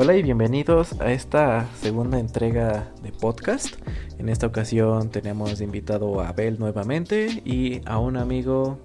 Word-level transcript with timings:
Hola 0.00 0.14
y 0.14 0.22
bienvenidos 0.22 1.00
a 1.00 1.10
esta 1.10 1.66
segunda 1.74 2.20
entrega 2.20 2.86
de 3.02 3.10
podcast. 3.10 3.74
En 4.20 4.28
esta 4.28 4.46
ocasión 4.46 5.10
tenemos 5.10 5.60
invitado 5.60 6.20
a 6.20 6.28
Abel 6.28 6.60
nuevamente 6.60 7.42
y 7.44 7.80
a 7.84 7.98
un 7.98 8.16
amigo 8.16 8.78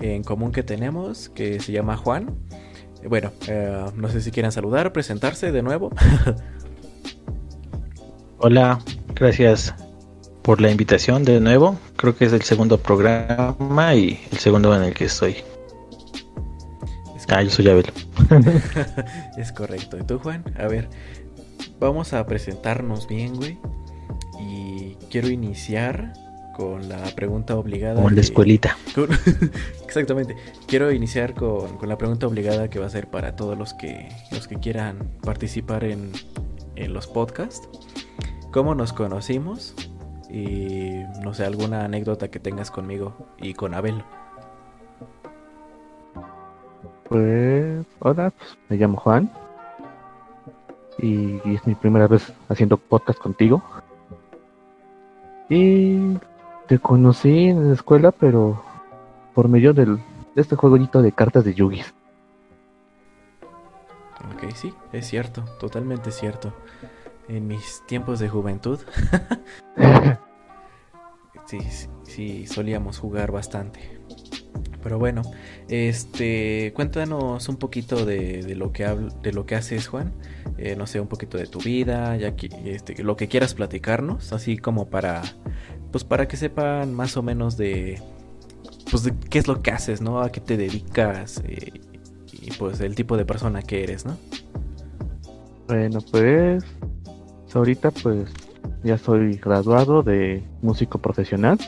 en 0.00 0.24
común 0.24 0.50
que 0.50 0.64
tenemos 0.64 1.28
que 1.28 1.60
se 1.60 1.70
llama 1.70 1.96
Juan. 1.96 2.34
Bueno, 3.08 3.30
eh, 3.46 3.84
no 3.94 4.08
sé 4.08 4.20
si 4.20 4.32
quieren 4.32 4.50
saludar, 4.50 4.92
presentarse 4.92 5.52
de 5.52 5.62
nuevo. 5.62 5.92
Hola, 8.38 8.80
gracias 9.14 9.72
por 10.42 10.60
la 10.60 10.68
invitación 10.68 11.22
de 11.22 11.38
nuevo. 11.38 11.78
Creo 11.94 12.16
que 12.16 12.24
es 12.24 12.32
el 12.32 12.42
segundo 12.42 12.78
programa 12.78 13.94
y 13.94 14.18
el 14.32 14.38
segundo 14.38 14.74
en 14.74 14.82
el 14.82 14.94
que 14.94 15.04
estoy. 15.04 15.36
Ah, 17.28 17.42
yo 17.42 17.50
soy 17.50 17.68
Abel. 17.68 17.86
es 19.36 19.52
correcto. 19.52 19.98
¿Y 19.98 20.02
tú, 20.02 20.18
Juan? 20.18 20.44
A 20.58 20.66
ver, 20.66 20.88
vamos 21.78 22.12
a 22.12 22.26
presentarnos 22.26 23.06
bien, 23.06 23.34
güey. 23.36 23.58
Y 24.40 24.96
quiero 25.10 25.28
iniciar 25.28 26.12
con 26.56 26.88
la 26.88 27.02
pregunta 27.14 27.56
obligada. 27.56 27.96
Como 27.96 28.08
en 28.08 28.14
la 28.14 28.20
escuelita. 28.22 28.76
Exactamente. 29.84 30.36
Quiero 30.66 30.90
iniciar 30.90 31.34
con, 31.34 31.78
la 31.86 31.98
pregunta 31.98 32.26
obligada 32.26 32.70
que 32.70 32.78
va 32.78 32.86
a 32.86 32.90
ser 32.90 33.08
para 33.08 33.36
todos 33.36 33.58
los 33.58 33.74
que, 33.74 34.08
los 34.32 34.48
que 34.48 34.56
quieran 34.56 35.10
participar 35.22 35.84
en, 35.84 36.12
en 36.76 36.92
los 36.94 37.06
podcasts. 37.06 37.68
¿Cómo 38.52 38.74
nos 38.74 38.92
conocimos? 38.92 39.74
Y 40.30 41.02
no 41.22 41.34
sé, 41.34 41.44
alguna 41.44 41.84
anécdota 41.84 42.28
que 42.28 42.40
tengas 42.40 42.70
conmigo 42.70 43.28
y 43.38 43.54
con 43.54 43.74
Abel. 43.74 44.02
Pues, 47.08 47.86
hola, 48.00 48.30
pues, 48.30 48.58
me 48.68 48.76
llamo 48.76 48.96
Juan. 48.96 49.30
Y, 50.98 51.36
es 51.54 51.66
mi 51.66 51.74
primera 51.74 52.08
vez 52.08 52.32
haciendo 52.48 52.76
podcast 52.76 53.18
contigo. 53.18 53.62
Y 55.48 56.16
te 56.66 56.78
conocí 56.78 57.48
en 57.48 57.68
la 57.68 57.74
escuela, 57.74 58.10
pero 58.10 58.60
por 59.34 59.48
medio 59.48 59.72
del, 59.72 59.96
de 60.34 60.42
este 60.42 60.56
jueguito 60.56 61.00
de 61.00 61.12
cartas 61.12 61.44
de 61.44 61.54
Yugi. 61.54 61.82
Ok, 64.34 64.50
sí, 64.54 64.74
es 64.92 65.06
cierto, 65.06 65.44
totalmente 65.60 66.10
cierto. 66.10 66.52
En 67.28 67.46
mis 67.46 67.82
tiempos 67.86 68.18
de 68.18 68.28
juventud. 68.28 68.80
sí, 71.46 71.58
sí, 72.02 72.46
solíamos 72.46 72.98
jugar 72.98 73.30
bastante. 73.30 74.00
Pero 74.86 75.00
bueno, 75.00 75.22
este, 75.68 76.72
cuéntanos 76.72 77.48
un 77.48 77.56
poquito 77.56 78.06
de, 78.06 78.54
lo 78.54 78.70
que 78.70 78.86
de 79.20 79.32
lo 79.32 79.44
que 79.44 79.56
haces, 79.56 79.88
Juan. 79.88 80.12
Eh, 80.58 80.76
no 80.76 80.86
sé, 80.86 81.00
un 81.00 81.08
poquito 81.08 81.36
de 81.36 81.48
tu 81.48 81.58
vida, 81.58 82.16
ya 82.16 82.36
que 82.36 82.48
este, 82.64 83.02
lo 83.02 83.16
que 83.16 83.26
quieras 83.26 83.54
platicarnos, 83.54 84.32
así 84.32 84.56
como 84.56 84.88
para, 84.88 85.22
pues 85.90 86.04
para 86.04 86.28
que 86.28 86.36
sepan 86.36 86.94
más 86.94 87.16
o 87.16 87.24
menos 87.24 87.56
de, 87.56 88.00
pues 88.88 89.02
de 89.02 89.12
qué 89.28 89.40
es 89.40 89.48
lo 89.48 89.60
que 89.60 89.72
haces, 89.72 90.02
¿no? 90.02 90.20
A 90.20 90.30
qué 90.30 90.40
te 90.40 90.56
dedicas 90.56 91.42
eh, 91.48 91.80
y 92.30 92.52
pues 92.52 92.78
el 92.78 92.94
tipo 92.94 93.16
de 93.16 93.24
persona 93.24 93.62
que 93.62 93.82
eres, 93.82 94.06
¿no? 94.06 94.16
Bueno, 95.66 95.98
pues 96.12 96.64
ahorita 97.52 97.90
pues 97.90 98.30
ya 98.84 98.98
soy 98.98 99.34
graduado 99.38 100.04
de 100.04 100.44
músico 100.62 100.98
profesional, 100.98 101.58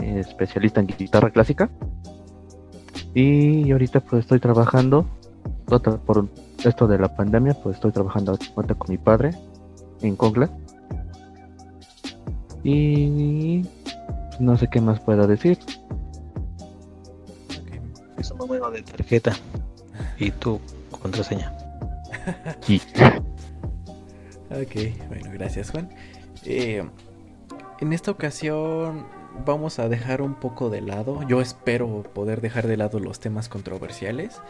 especialista 0.00 0.80
en 0.80 0.88
guitarra 0.88 1.30
clásica. 1.30 1.70
Y 3.20 3.72
ahorita 3.72 3.98
pues 3.98 4.20
estoy 4.20 4.38
trabajando, 4.38 5.04
por 6.06 6.28
esto 6.62 6.86
de 6.86 6.98
la 7.00 7.16
pandemia, 7.16 7.52
pues 7.54 7.74
estoy 7.74 7.90
trabajando 7.90 8.38
con 8.54 8.76
mi 8.86 8.96
padre 8.96 9.32
en 10.02 10.14
Cogla. 10.14 10.48
Y 12.62 13.64
no 14.38 14.56
sé 14.56 14.68
qué 14.70 14.80
más 14.80 15.00
pueda 15.00 15.26
decir. 15.26 15.58
Es 18.18 18.30
un 18.30 18.38
número 18.38 18.70
de 18.70 18.82
tarjeta 18.82 19.32
y 20.16 20.30
tu 20.30 20.60
contraseña. 20.92 21.52
Sí. 22.60 22.80
ok, 24.50 25.08
bueno, 25.08 25.30
gracias 25.32 25.70
Juan. 25.70 25.88
Eh, 26.44 26.88
en 27.80 27.92
esta 27.92 28.12
ocasión 28.12 29.06
vamos 29.44 29.78
a 29.78 29.88
dejar 29.88 30.22
un 30.22 30.34
poco 30.34 30.70
de 30.70 30.80
lado. 30.80 31.26
Yo 31.28 31.40
espero 31.40 32.02
poder 32.14 32.40
dejar 32.40 32.66
de 32.66 32.76
lado 32.76 33.00
los 33.00 33.20
temas 33.20 33.48
controversiales. 33.48 34.40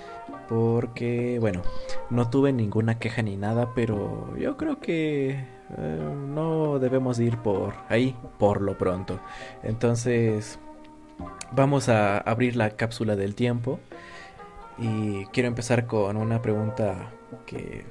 Porque, 0.48 1.38
bueno, 1.40 1.62
no 2.10 2.30
tuve 2.30 2.52
ninguna 2.52 2.98
queja 2.98 3.22
ni 3.22 3.36
nada, 3.36 3.72
pero 3.74 4.36
yo 4.36 4.56
creo 4.56 4.80
que 4.80 5.30
eh, 5.30 6.14
no 6.28 6.78
debemos 6.78 7.18
ir 7.20 7.36
por 7.38 7.74
ahí 7.88 8.16
por 8.38 8.62
lo 8.62 8.78
pronto. 8.78 9.20
Entonces, 9.62 10.58
vamos 11.52 11.88
a 11.88 12.18
abrir 12.18 12.56
la 12.56 12.70
cápsula 12.70 13.16
del 13.16 13.34
tiempo. 13.34 13.78
Y 14.78 15.26
quiero 15.26 15.48
empezar 15.48 15.86
con 15.86 16.16
una 16.16 16.40
pregunta 16.40 17.10
que, 17.46 17.84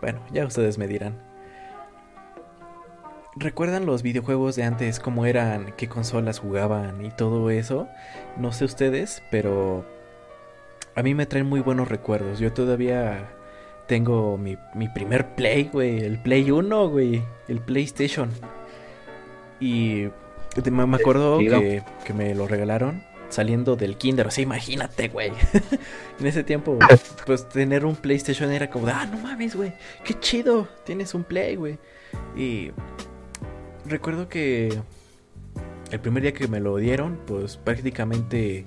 bueno, 0.00 0.20
ya 0.32 0.44
ustedes 0.44 0.78
me 0.78 0.86
dirán. 0.86 1.25
¿Recuerdan 3.38 3.84
los 3.84 4.02
videojuegos 4.02 4.56
de 4.56 4.62
antes, 4.62 4.98
cómo 4.98 5.26
eran, 5.26 5.74
qué 5.76 5.88
consolas 5.88 6.38
jugaban 6.38 7.04
y 7.04 7.10
todo 7.10 7.50
eso? 7.50 7.86
No 8.38 8.50
sé 8.50 8.64
ustedes, 8.64 9.22
pero 9.30 9.84
a 10.94 11.02
mí 11.02 11.14
me 11.14 11.26
traen 11.26 11.44
muy 11.44 11.60
buenos 11.60 11.88
recuerdos. 11.88 12.38
Yo 12.38 12.54
todavía 12.54 13.28
tengo 13.86 14.38
mi, 14.38 14.56
primer 14.88 15.34
Play, 15.34 15.68
güey, 15.70 15.98
el 15.98 16.18
Play 16.18 16.50
1, 16.50 16.88
güey, 16.88 17.22
el 17.48 17.60
PlayStation. 17.60 18.30
Y 19.60 20.08
me, 20.70 20.96
acuerdo 20.96 21.38
que, 21.38 21.82
que, 22.06 22.14
me 22.14 22.34
lo 22.34 22.48
regalaron 22.48 23.04
saliendo 23.28 23.76
del 23.76 23.96
kinder. 23.96 24.28
O 24.28 24.30
sea, 24.30 24.44
imagínate, 24.44 25.08
güey. 25.08 25.32
en 26.20 26.26
ese 26.26 26.42
tiempo, 26.42 26.78
pues 27.26 27.46
tener 27.48 27.84
un 27.84 27.96
PlayStation 27.96 28.50
era 28.50 28.70
como, 28.70 28.86
ah, 28.88 29.06
no 29.06 29.18
mames, 29.18 29.54
güey, 29.54 29.74
qué 30.04 30.18
chido, 30.18 30.68
tienes 30.84 31.14
un 31.14 31.24
Play, 31.24 31.56
güey. 31.56 31.78
Y 32.34 32.70
recuerdo 33.88 34.28
que 34.28 34.78
el 35.90 36.00
primer 36.00 36.22
día 36.22 36.32
que 36.32 36.48
me 36.48 36.60
lo 36.60 36.76
dieron, 36.76 37.18
pues 37.26 37.56
prácticamente 37.56 38.66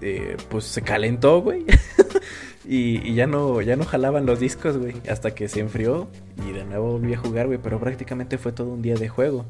eh, 0.00 0.36
pues 0.48 0.64
se 0.64 0.82
calentó, 0.82 1.40
güey. 1.42 1.64
y, 2.64 3.14
ya 3.14 3.26
no 3.26 3.60
ya 3.60 3.76
no 3.76 3.84
jalaban 3.84 4.26
los 4.26 4.40
discos, 4.40 4.78
güey, 4.78 4.94
hasta 5.08 5.34
que 5.34 5.48
se 5.48 5.60
enfrió 5.60 6.08
y 6.48 6.52
de 6.52 6.64
nuevo 6.64 6.92
volví 6.92 7.14
a 7.14 7.18
jugar, 7.18 7.46
güey, 7.46 7.58
pero 7.62 7.78
prácticamente 7.78 8.38
fue 8.38 8.52
todo 8.52 8.68
un 8.68 8.82
día 8.82 8.94
de 8.94 9.08
juego. 9.08 9.44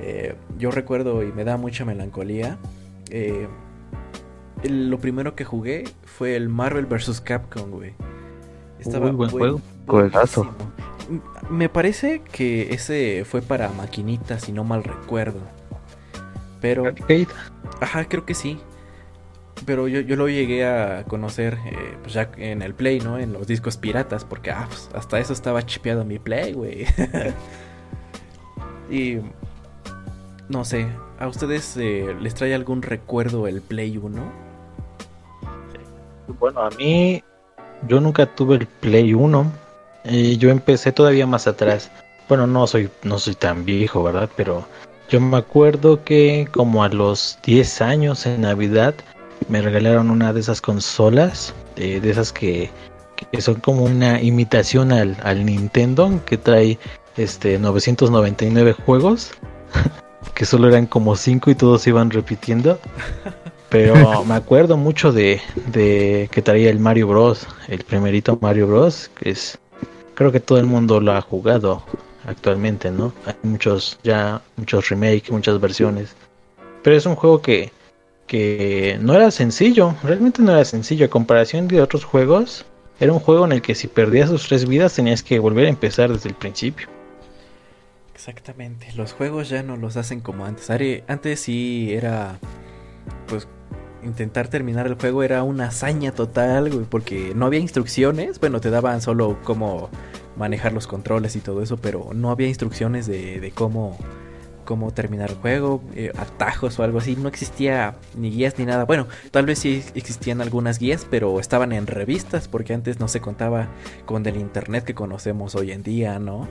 Eh, 0.00 0.34
yo 0.58 0.70
recuerdo 0.70 1.22
y 1.22 1.32
me 1.32 1.44
da 1.44 1.56
mucha 1.56 1.84
melancolía. 1.84 2.58
Eh, 3.10 3.46
lo 4.62 4.98
primero 4.98 5.34
que 5.34 5.44
jugué 5.44 5.84
fue 6.04 6.36
el 6.36 6.48
Marvel 6.48 6.86
vs. 6.86 7.20
Capcom, 7.20 7.70
güey. 7.70 7.92
Estaba 8.78 9.06
Muy 9.06 9.16
buen 9.16 9.30
juego. 9.30 9.60
Me 11.50 11.68
parece 11.68 12.22
que 12.32 12.72
ese 12.74 13.24
fue 13.24 13.42
para 13.42 13.68
maquinitas, 13.70 14.42
si 14.42 14.52
no 14.52 14.64
mal 14.64 14.84
recuerdo. 14.84 15.40
Pero. 16.60 16.84
Ajá, 17.80 18.04
creo 18.08 18.24
que 18.24 18.34
sí. 18.34 18.60
Pero 19.66 19.86
yo, 19.88 20.00
yo 20.00 20.16
lo 20.16 20.28
llegué 20.28 20.66
a 20.66 21.04
conocer 21.04 21.58
eh, 21.66 21.96
pues 22.02 22.14
ya 22.14 22.30
en 22.36 22.62
el 22.62 22.74
Play, 22.74 23.00
¿no? 23.00 23.18
En 23.18 23.32
los 23.32 23.46
discos 23.46 23.76
piratas, 23.76 24.24
porque 24.24 24.50
ah, 24.50 24.66
pues, 24.68 24.90
hasta 24.94 25.18
eso 25.18 25.32
estaba 25.32 25.64
chipeado 25.64 26.04
mi 26.04 26.18
Play, 26.18 26.52
güey. 26.52 26.86
y. 28.90 29.18
No 30.48 30.64
sé, 30.64 30.88
¿a 31.18 31.26
ustedes 31.26 31.76
eh, 31.78 32.14
les 32.20 32.34
trae 32.34 32.54
algún 32.54 32.82
recuerdo 32.82 33.46
el 33.46 33.62
Play 33.62 33.96
1? 33.96 34.32
Bueno, 36.38 36.60
a 36.60 36.70
mí. 36.70 37.22
Yo 37.88 38.00
nunca 38.00 38.26
tuve 38.26 38.56
el 38.56 38.66
Play 38.66 39.14
1 39.14 39.63
yo 40.04 40.50
empecé 40.50 40.92
todavía 40.92 41.26
más 41.26 41.46
atrás. 41.46 41.90
Bueno, 42.28 42.46
no 42.46 42.66
soy, 42.66 42.90
no 43.02 43.18
soy 43.18 43.34
tan 43.34 43.64
viejo, 43.64 44.02
¿verdad? 44.02 44.30
Pero 44.36 44.66
yo 45.08 45.20
me 45.20 45.36
acuerdo 45.36 46.02
que 46.04 46.48
como 46.50 46.82
a 46.82 46.88
los 46.88 47.38
10 47.44 47.82
años 47.82 48.26
en 48.26 48.42
Navidad 48.42 48.94
me 49.48 49.60
regalaron 49.60 50.10
una 50.10 50.32
de 50.32 50.40
esas 50.40 50.60
consolas, 50.60 51.54
de, 51.76 51.98
esas 52.08 52.32
que, 52.32 52.70
son 53.38 53.56
como 53.56 53.84
una 53.84 54.22
imitación 54.22 54.92
al, 54.92 55.16
al 55.22 55.44
Nintendo, 55.44 56.20
que 56.24 56.38
trae 56.38 56.78
este 57.16 57.58
999 57.58 58.72
juegos, 58.72 59.32
que 60.34 60.46
solo 60.46 60.68
eran 60.68 60.86
como 60.86 61.16
5 61.16 61.50
y 61.50 61.54
todos 61.54 61.86
iban 61.86 62.10
repitiendo. 62.10 62.78
Pero 63.68 64.24
me 64.24 64.34
acuerdo 64.34 64.76
mucho 64.76 65.12
de, 65.12 65.40
de 65.66 66.28
que 66.32 66.42
traía 66.42 66.70
el 66.70 66.78
Mario 66.78 67.08
Bros, 67.08 67.46
el 67.68 67.84
primerito 67.84 68.38
Mario 68.40 68.68
Bros, 68.68 69.10
que 69.18 69.30
es 69.30 69.58
creo 70.14 70.32
que 70.32 70.40
todo 70.40 70.58
el 70.58 70.66
mundo 70.66 71.00
lo 71.00 71.12
ha 71.12 71.20
jugado 71.20 71.82
actualmente, 72.26 72.90
¿no? 72.90 73.12
Hay 73.26 73.34
muchos 73.42 73.98
ya 74.02 74.40
muchos 74.56 74.88
remakes, 74.88 75.30
muchas 75.30 75.60
versiones. 75.60 76.14
Pero 76.82 76.96
es 76.96 77.06
un 77.06 77.14
juego 77.14 77.40
que 77.42 77.72
que 78.26 78.98
no 79.00 79.14
era 79.14 79.30
sencillo, 79.30 79.94
realmente 80.02 80.42
no 80.42 80.52
era 80.52 80.64
sencillo 80.64 81.06
a 81.06 81.08
comparación 81.08 81.68
de 81.68 81.80
otros 81.82 82.04
juegos. 82.04 82.64
era 83.00 83.12
un 83.12 83.18
juego 83.18 83.44
en 83.44 83.52
el 83.52 83.62
que 83.62 83.74
si 83.74 83.88
perdías 83.88 84.30
sus 84.30 84.46
tres 84.46 84.68
vidas 84.68 84.94
tenías 84.94 85.22
que 85.22 85.38
volver 85.38 85.66
a 85.66 85.70
empezar 85.70 86.12
desde 86.12 86.28
el 86.28 86.34
principio. 86.34 86.86
Exactamente, 88.14 88.92
los 88.94 89.12
juegos 89.12 89.48
ya 89.48 89.62
no 89.62 89.76
los 89.76 89.96
hacen 89.96 90.20
como 90.20 90.46
antes. 90.46 90.70
Antes 91.08 91.40
sí 91.40 91.92
era, 91.92 92.38
pues, 93.26 93.48
intentar 94.04 94.48
terminar 94.48 94.86
el 94.86 94.94
juego 94.94 95.22
era 95.22 95.42
una 95.42 95.68
hazaña 95.68 96.12
total, 96.12 96.70
güey, 96.70 96.84
porque 96.84 97.32
no 97.34 97.46
había 97.46 97.60
instrucciones. 97.60 98.40
Bueno, 98.40 98.60
te 98.60 98.70
daban 98.70 99.00
solo 99.00 99.38
cómo 99.44 99.88
manejar 100.36 100.72
los 100.72 100.86
controles 100.86 101.36
y 101.36 101.40
todo 101.40 101.62
eso, 101.62 101.76
pero 101.76 102.10
no 102.14 102.30
había 102.30 102.48
instrucciones 102.48 103.06
de, 103.06 103.52
cómo, 103.54 103.96
cómo 104.64 104.92
terminar 104.92 105.30
el 105.30 105.36
juego, 105.36 105.82
eh, 105.94 106.12
atajos 106.16 106.78
o 106.78 106.82
algo 106.82 106.98
así. 106.98 107.16
No 107.16 107.28
existía 107.28 107.96
ni 108.16 108.30
guías 108.30 108.58
ni 108.58 108.66
nada. 108.66 108.84
Bueno, 108.84 109.06
tal 109.30 109.46
vez 109.46 109.58
sí 109.58 109.82
existían 109.94 110.40
algunas 110.40 110.78
guías, 110.78 111.06
pero 111.10 111.40
estaban 111.40 111.72
en 111.72 111.86
revistas, 111.86 112.48
porque 112.48 112.74
antes 112.74 113.00
no 113.00 113.08
se 113.08 113.20
contaba 113.20 113.68
con 114.06 114.26
el 114.26 114.36
internet 114.36 114.84
que 114.84 114.94
conocemos 114.94 115.54
hoy 115.54 115.72
en 115.72 115.82
día, 115.82 116.18
¿no? 116.18 116.48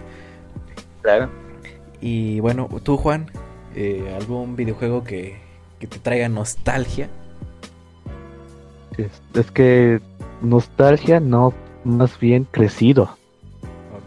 Claro. 1.02 1.30
Y 2.02 2.40
bueno, 2.40 2.70
tú, 2.84 2.98
Juan, 2.98 3.32
eh, 3.76 4.14
¿algún 4.20 4.56
videojuego 4.56 5.04
que, 5.04 5.38
que 5.80 5.88
te 5.88 6.00
traiga 6.00 6.30
nostalgia? 6.30 7.10
Es, 8.98 9.52
que 9.52 10.00
nostalgia 10.42 11.20
no, 11.20 11.54
más 11.84 12.20
bien 12.20 12.48
crecido. 12.50 13.18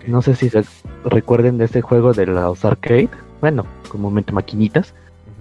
No 0.07 0.23
sé 0.23 0.37
si 0.37 0.49
se 0.49 0.65
recuerden 1.05 1.59
de 1.59 1.65
ese 1.65 1.83
juego 1.83 2.13
de 2.13 2.27
los 2.27 2.65
arcade, 2.65 3.09
bueno, 3.41 3.67
comúnmente 3.89 4.33
maquinitas, 4.33 4.95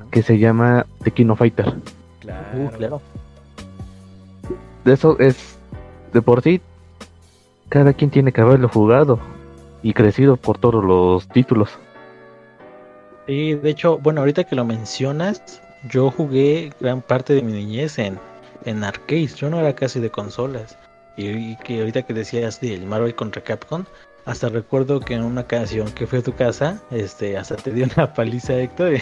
que 0.09 0.23
se 0.23 0.39
llama 0.39 0.87
The 1.03 1.11
Kino 1.11 1.35
Fighter. 1.35 1.75
Claro. 2.19 2.47
Uh, 2.57 2.69
claro. 2.69 3.01
De 4.83 4.93
eso 4.93 5.19
es, 5.19 5.57
de 6.13 6.21
por 6.21 6.41
sí, 6.41 6.61
cada 7.69 7.93
quien 7.93 8.09
tiene 8.09 8.31
que 8.31 8.41
haberlo 8.41 8.69
jugado 8.69 9.19
y 9.83 9.93
crecido 9.93 10.37
por 10.37 10.57
todos 10.57 10.83
los 10.83 11.27
títulos. 11.27 11.69
Y 13.27 13.53
de 13.53 13.69
hecho, 13.69 13.97
bueno, 13.97 14.21
ahorita 14.21 14.43
que 14.43 14.55
lo 14.55 14.65
mencionas, 14.65 15.61
yo 15.89 16.11
jugué 16.11 16.71
gran 16.79 17.01
parte 17.01 17.33
de 17.33 17.41
mi 17.41 17.53
niñez 17.53 17.97
en, 17.99 18.19
en 18.65 18.83
arcades, 18.83 19.35
yo 19.35 19.49
no 19.49 19.59
era 19.59 19.73
casi 19.73 19.99
de 19.99 20.09
consolas. 20.09 20.77
Y, 21.17 21.55
que 21.57 21.79
ahorita 21.79 22.03
que 22.03 22.13
decías 22.13 22.59
del 22.59 22.85
Marvel 22.85 23.15
contra 23.15 23.41
Capcom, 23.41 23.85
hasta 24.25 24.49
recuerdo 24.49 24.99
que 24.99 25.13
en 25.13 25.23
una 25.23 25.41
ocasión 25.41 25.89
que 25.93 26.05
fui 26.05 26.19
a 26.19 26.23
tu 26.23 26.33
casa, 26.33 26.81
este, 26.91 27.37
hasta 27.37 27.55
te 27.55 27.71
di 27.71 27.83
una 27.83 28.13
paliza 28.13 28.55
Héctor, 28.55 28.95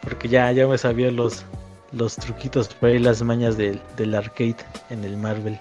porque 0.00 0.28
ya, 0.28 0.50
ya 0.52 0.66
me 0.66 0.76
sabía 0.78 1.10
los, 1.12 1.44
los 1.92 2.16
truquitos 2.16 2.68
por 2.68 2.88
ahí, 2.88 2.98
las 2.98 3.22
mañas 3.22 3.56
del 3.56 4.14
arcade 4.14 4.56
en 4.90 5.04
el 5.04 5.16
Marvel 5.16 5.56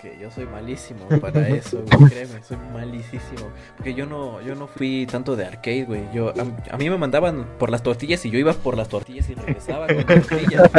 que 0.00 0.18
yo 0.20 0.30
soy 0.30 0.46
malísimo 0.46 1.06
para 1.20 1.48
eso, 1.48 1.82
güey, 1.82 2.10
créeme, 2.10 2.42
soy 2.42 2.56
malísimo. 2.72 3.50
Porque 3.76 3.94
yo 3.94 4.06
no, 4.06 4.40
yo 4.42 4.54
no 4.54 4.66
fui 4.66 5.06
tanto 5.06 5.36
de 5.36 5.46
arcade, 5.46 5.84
güey. 5.84 6.02
Yo, 6.12 6.32
a, 6.70 6.76
mí 6.76 6.90
me 6.90 6.98
mandaban 6.98 7.46
por 7.58 7.70
las 7.70 7.82
tortillas 7.82 8.24
y 8.24 8.30
yo 8.30 8.38
iba 8.38 8.52
por 8.52 8.76
las 8.76 8.88
tortillas 8.88 9.28
y 9.30 9.34
regresaba 9.34 9.86
con 9.86 10.04
tortillas. 10.04 10.70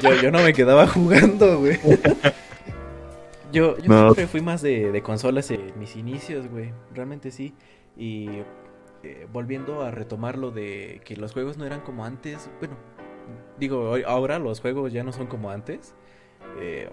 Yo, 0.00 0.14
yo 0.22 0.30
no 0.30 0.42
me 0.42 0.52
quedaba 0.52 0.86
jugando, 0.86 1.60
güey. 1.60 1.78
Yo, 3.52 3.78
yo 3.78 3.92
siempre 3.92 4.26
fui 4.26 4.40
más 4.40 4.62
de, 4.62 4.90
de 4.90 5.02
consolas 5.02 5.50
en 5.50 5.78
mis 5.78 5.96
inicios, 5.96 6.48
güey. 6.48 6.72
Realmente 6.92 7.30
sí. 7.30 7.54
Y 7.96 8.28
eh, 9.04 9.28
volviendo 9.30 9.82
a 9.82 9.90
retomar 9.90 10.38
lo 10.38 10.50
de 10.50 11.02
que 11.04 11.14
los 11.16 11.32
juegos 11.32 11.58
no 11.58 11.66
eran 11.66 11.80
como 11.80 12.04
antes. 12.04 12.50
Bueno, 12.58 12.76
digo, 13.58 13.96
ahora 14.06 14.38
los 14.38 14.60
juegos 14.60 14.92
ya 14.92 15.04
no 15.04 15.12
son 15.12 15.26
como 15.26 15.50
antes. 15.50 15.94
Eh, 16.58 16.90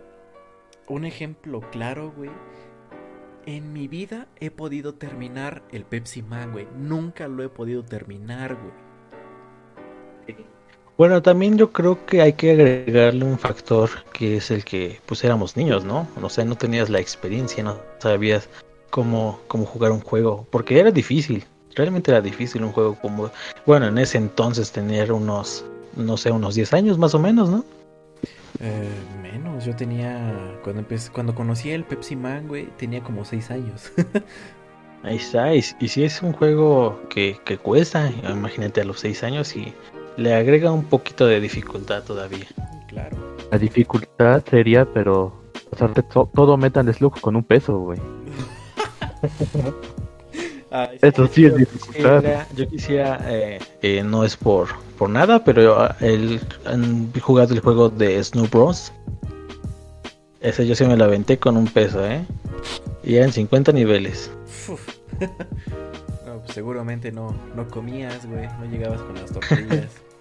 un 0.87 1.05
ejemplo 1.05 1.61
claro, 1.71 2.13
güey. 2.15 2.31
En 3.45 3.73
mi 3.73 3.87
vida 3.87 4.27
he 4.39 4.51
podido 4.51 4.93
terminar 4.93 5.63
el 5.71 5.83
Pepsi 5.83 6.21
Man, 6.21 6.51
güey. 6.51 6.67
Nunca 6.77 7.27
lo 7.27 7.43
he 7.43 7.49
podido 7.49 7.83
terminar, 7.83 8.55
güey. 8.55 8.91
Bueno, 10.97 11.21
también 11.23 11.57
yo 11.57 11.71
creo 11.71 12.05
que 12.05 12.21
hay 12.21 12.33
que 12.33 12.51
agregarle 12.51 13.25
un 13.25 13.39
factor 13.39 13.89
que 14.13 14.37
es 14.37 14.51
el 14.51 14.63
que 14.63 14.99
pues 15.07 15.23
éramos 15.23 15.57
niños, 15.57 15.83
¿no? 15.83 16.07
O 16.21 16.29
sea, 16.29 16.45
no 16.45 16.55
tenías 16.55 16.91
la 16.91 16.99
experiencia, 16.99 17.63
no 17.63 17.77
sabías 17.97 18.47
cómo, 18.91 19.39
cómo 19.47 19.65
jugar 19.65 19.91
un 19.91 20.01
juego, 20.01 20.45
porque 20.51 20.79
era 20.79 20.91
difícil, 20.91 21.43
realmente 21.73 22.11
era 22.11 22.21
difícil 22.21 22.63
un 22.63 22.71
juego 22.71 22.95
como, 23.01 23.31
bueno, 23.65 23.87
en 23.87 23.97
ese 23.97 24.19
entonces 24.19 24.71
tener 24.71 25.11
unos, 25.11 25.65
no 25.95 26.17
sé, 26.17 26.29
unos 26.29 26.53
10 26.53 26.73
años 26.73 26.99
más 26.99 27.15
o 27.15 27.19
menos, 27.19 27.49
¿no? 27.49 27.65
Eh, 28.61 28.89
menos, 29.21 29.65
yo 29.65 29.75
tenía. 29.75 30.59
Cuando 30.63 30.81
empecé, 30.81 31.11
cuando 31.11 31.33
conocí 31.33 31.71
el 31.71 31.83
Pepsi 31.83 32.15
Man, 32.15 32.47
güey, 32.47 32.67
tenía 32.77 33.01
como 33.01 33.25
6 33.25 33.51
años. 33.51 33.91
Ahí 35.03 35.15
está, 35.15 35.55
y, 35.55 35.63
si 35.63 36.03
es 36.03 36.21
un 36.21 36.31
juego 36.31 37.01
que, 37.09 37.39
que 37.43 37.57
cuesta, 37.57 38.11
imagínate 38.29 38.81
a 38.81 38.83
los 38.83 38.99
6 38.99 39.23
años 39.23 39.55
y 39.55 39.73
le 40.15 40.35
agrega 40.35 40.71
un 40.71 40.83
poquito 40.83 41.25
de 41.25 41.39
dificultad 41.39 42.03
todavía. 42.03 42.45
Claro. 42.87 43.17
La 43.51 43.57
dificultad 43.57 44.43
sería, 44.47 44.85
pero 44.85 45.33
pasarte 45.71 46.03
todo 46.03 46.55
Metal 46.55 46.93
Slug 46.93 47.19
con 47.19 47.35
un 47.35 47.43
peso, 47.43 47.79
güey. 47.79 47.99
Ah, 50.71 50.89
Eso 51.01 51.27
sí 51.27 51.45
es 51.45 51.55
dificultad. 51.55 52.47
Yo 52.55 52.67
quisiera, 52.67 53.19
eh, 53.27 53.59
eh, 53.81 54.03
no 54.03 54.23
es 54.23 54.37
por, 54.37 54.69
por 54.97 55.09
nada, 55.09 55.43
pero 55.43 55.89
el, 55.99 56.39
han 56.65 57.11
jugado 57.19 57.53
el 57.53 57.59
juego 57.59 57.89
de 57.89 58.23
Snow 58.23 58.47
Bros. 58.47 58.93
Ese 60.39 60.65
yo 60.65 60.73
sí 60.73 60.85
me 60.85 60.95
lo 60.95 61.03
aventé 61.03 61.37
con 61.37 61.57
un 61.57 61.67
peso, 61.67 62.05
¿eh? 62.05 62.25
Y 63.03 63.15
eran 63.15 63.33
50 63.33 63.73
niveles. 63.73 64.31
no, 66.25 66.39
pues 66.39 66.53
seguramente 66.53 67.11
no, 67.11 67.35
no 67.53 67.67
comías, 67.67 68.25
güey. 68.25 68.47
No 68.47 68.65
llegabas 68.65 69.01
con 69.01 69.15
las 69.15 69.31
tortillas. 69.31 69.87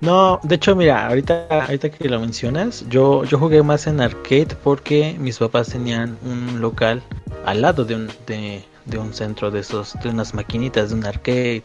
No, 0.00 0.40
de 0.42 0.56
hecho, 0.56 0.74
mira, 0.74 1.06
ahorita, 1.06 1.46
ahorita 1.48 1.88
que 1.88 2.08
lo 2.08 2.18
mencionas, 2.18 2.84
yo, 2.88 3.22
yo 3.22 3.38
jugué 3.38 3.62
más 3.62 3.86
en 3.86 4.00
arcade 4.00 4.48
porque 4.64 5.14
mis 5.16 5.38
papás 5.38 5.68
tenían 5.68 6.18
un 6.24 6.60
local 6.60 7.00
al 7.46 7.62
lado 7.62 7.84
de 7.84 7.94
un, 7.94 8.08
de, 8.26 8.64
de 8.86 8.98
un 8.98 9.12
centro 9.12 9.50
de 9.50 9.60
esos, 9.60 9.94
de 10.02 10.10
unas 10.10 10.34
maquinitas 10.34 10.90
de 10.90 10.96
un 10.96 11.06
arcade. 11.06 11.62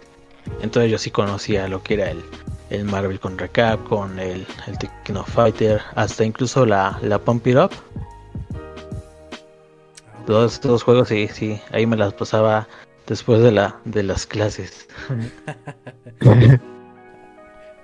Entonces 0.62 0.92
yo 0.92 0.98
sí 0.98 1.12
conocía 1.12 1.68
lo 1.68 1.84
que 1.84 1.96
era 1.96 2.12
el, 2.12 2.24
el 2.70 2.86
Marvel 2.86 3.20
con 3.20 3.38
Recap, 3.38 3.84
con 3.88 4.20
el, 4.20 4.46
el 4.68 4.78
Techno 4.78 5.24
Fighter, 5.24 5.82
hasta 5.96 6.24
incluso 6.24 6.66
la, 6.66 6.98
la 7.02 7.20
Pump 7.20 7.46
It 7.48 7.58
Up. 7.58 7.72
Todos 10.26 10.54
estos 10.56 10.84
juegos 10.84 11.08
sí, 11.08 11.30
sí, 11.32 11.62
ahí 11.72 11.86
me 11.86 11.96
las 11.96 12.14
pasaba 12.14 12.68
después 13.08 13.42
de 13.42 13.52
la 13.52 13.78
de 13.86 14.04
las 14.04 14.26
clases. 14.26 14.88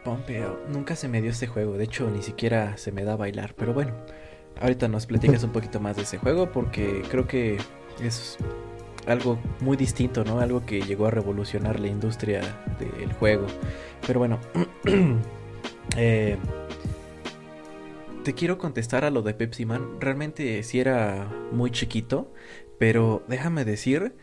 Pump 0.03 0.29
It 0.29 0.45
Up, 0.45 0.57
nunca 0.69 0.95
se 0.95 1.07
me 1.07 1.21
dio 1.21 1.31
este 1.31 1.47
juego, 1.47 1.77
de 1.77 1.85
hecho 1.85 2.09
ni 2.09 2.21
siquiera 2.21 2.77
se 2.77 2.91
me 2.91 3.05
da 3.05 3.13
a 3.13 3.17
bailar, 3.17 3.55
pero 3.55 3.73
bueno, 3.73 3.93
ahorita 4.61 4.89
nos 4.89 5.05
platicas 5.05 5.43
un 5.43 5.51
poquito 5.51 5.79
más 5.79 5.95
de 5.95 6.03
ese 6.03 6.17
juego 6.17 6.51
porque 6.51 7.03
creo 7.09 7.27
que 7.27 7.57
es 8.01 8.37
algo 9.07 9.39
muy 9.59 9.77
distinto, 9.77 10.23
¿no? 10.23 10.39
Algo 10.39 10.65
que 10.65 10.81
llegó 10.81 11.07
a 11.07 11.11
revolucionar 11.11 11.79
la 11.79 11.87
industria 11.87 12.41
del 12.79 13.13
juego. 13.13 13.47
Pero 14.05 14.19
bueno, 14.19 14.39
eh, 15.97 16.37
te 18.23 18.33
quiero 18.33 18.57
contestar 18.57 19.05
a 19.05 19.09
lo 19.09 19.21
de 19.21 19.33
Pepsi 19.33 19.65
Man. 19.65 19.99
Realmente 19.99 20.63
sí 20.63 20.79
era 20.79 21.27
muy 21.51 21.71
chiquito, 21.71 22.33
pero 22.79 23.23
déjame 23.27 23.65
decir 23.65 24.15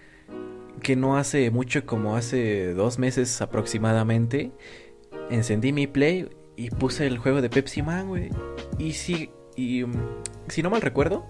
que 0.82 0.96
no 0.96 1.16
hace 1.16 1.50
mucho, 1.50 1.84
como 1.84 2.16
hace 2.16 2.72
dos 2.72 2.98
meses 2.98 3.42
aproximadamente, 3.42 4.52
encendí 5.30 5.72
mi 5.72 5.86
Play 5.86 6.30
y 6.56 6.70
puse 6.70 7.06
el 7.06 7.18
juego 7.18 7.42
de 7.42 7.50
Pepsi 7.50 7.82
Man, 7.82 8.08
güey. 8.08 8.30
Y 8.78 8.92
si, 8.92 9.30
y, 9.56 9.84
mm, 9.84 9.92
si 10.48 10.62
no 10.62 10.70
mal 10.70 10.80
recuerdo, 10.80 11.26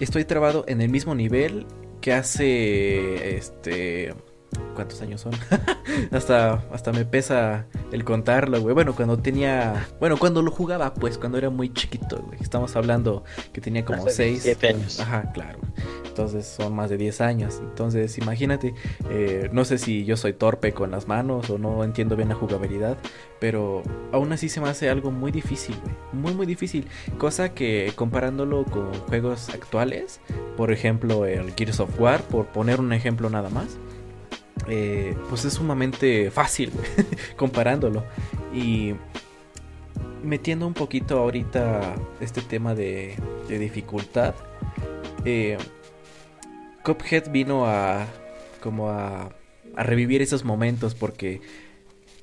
estoy 0.00 0.24
trabado 0.24 0.64
en 0.68 0.80
el 0.80 0.90
mismo 0.90 1.14
nivel 1.14 1.66
que 2.04 2.12
hace 2.12 3.34
este 3.38 4.14
¿Cuántos 4.74 5.00
años 5.02 5.20
son? 5.20 5.32
hasta, 6.10 6.64
hasta 6.72 6.92
me 6.92 7.04
pesa 7.04 7.66
el 7.92 8.04
contarlo, 8.04 8.60
güey. 8.60 8.74
Bueno, 8.74 8.94
cuando 8.94 9.18
tenía. 9.18 9.86
Bueno, 10.00 10.16
cuando 10.16 10.42
lo 10.42 10.50
jugaba, 10.50 10.92
pues, 10.94 11.16
cuando 11.16 11.38
era 11.38 11.50
muy 11.50 11.72
chiquito, 11.72 12.22
güey. 12.26 12.38
Estamos 12.40 12.74
hablando 12.76 13.24
que 13.52 13.60
tenía 13.60 13.84
como 13.84 14.08
6. 14.08 14.58
años. 14.64 15.00
Ajá, 15.00 15.30
claro. 15.32 15.58
Entonces 16.06 16.46
son 16.46 16.74
más 16.74 16.90
de 16.90 16.96
10 16.96 17.20
años. 17.20 17.58
Entonces, 17.60 18.18
imagínate. 18.18 18.74
Eh, 19.10 19.48
no 19.52 19.64
sé 19.64 19.78
si 19.78 20.04
yo 20.04 20.16
soy 20.16 20.32
torpe 20.32 20.72
con 20.72 20.90
las 20.90 21.08
manos 21.08 21.50
o 21.50 21.58
no 21.58 21.84
entiendo 21.84 22.16
bien 22.16 22.28
la 22.28 22.34
jugabilidad. 22.34 22.98
Pero 23.40 23.82
aún 24.12 24.32
así 24.32 24.48
se 24.48 24.60
me 24.60 24.68
hace 24.68 24.90
algo 24.90 25.10
muy 25.10 25.30
difícil, 25.30 25.76
güey. 25.82 25.94
Muy, 26.12 26.34
muy 26.34 26.46
difícil. 26.46 26.86
Cosa 27.18 27.54
que 27.54 27.92
comparándolo 27.94 28.64
con 28.64 28.92
juegos 29.08 29.50
actuales, 29.50 30.20
por 30.56 30.72
ejemplo, 30.72 31.26
el 31.26 31.52
Gears 31.54 31.80
of 31.80 32.00
War, 32.00 32.22
por 32.22 32.46
poner 32.46 32.80
un 32.80 32.92
ejemplo 32.92 33.28
nada 33.30 33.50
más 33.50 33.78
eh, 34.68 35.16
pues 35.28 35.44
es 35.44 35.54
sumamente 35.54 36.30
fácil 36.30 36.72
comparándolo. 37.36 38.04
Y 38.52 38.94
metiendo 40.22 40.66
un 40.66 40.74
poquito 40.74 41.18
ahorita 41.18 41.94
este 42.20 42.40
tema 42.40 42.74
de, 42.74 43.16
dificultad, 43.48 44.34
eh, 45.24 45.58
Cuphead 46.84 47.30
vino 47.30 47.66
a 47.66 48.06
como 48.60 48.90
a, 48.90 49.30
a 49.76 49.82
revivir 49.82 50.22
esos 50.22 50.44
momentos 50.44 50.94
porque 50.94 51.40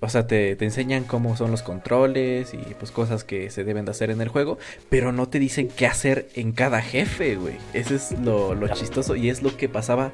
o 0.03 0.09
sea, 0.09 0.25
te, 0.25 0.55
te, 0.55 0.65
enseñan 0.65 1.03
cómo 1.03 1.37
son 1.37 1.51
los 1.51 1.61
controles 1.61 2.55
y 2.55 2.73
pues 2.79 2.89
cosas 2.89 3.23
que 3.23 3.51
se 3.51 3.63
deben 3.63 3.85
de 3.85 3.91
hacer 3.91 4.09
en 4.09 4.19
el 4.19 4.29
juego, 4.29 4.57
pero 4.89 5.11
no 5.11 5.29
te 5.29 5.37
dicen 5.37 5.67
qué 5.67 5.85
hacer 5.85 6.27
en 6.33 6.53
cada 6.53 6.81
jefe, 6.81 7.35
güey. 7.35 7.53
Eso 7.73 7.93
es 7.93 8.19
lo, 8.19 8.55
lo 8.55 8.67
chistoso 8.69 9.15
y 9.15 9.29
es 9.29 9.43
lo 9.43 9.55
que 9.55 9.69
pasaba 9.69 10.11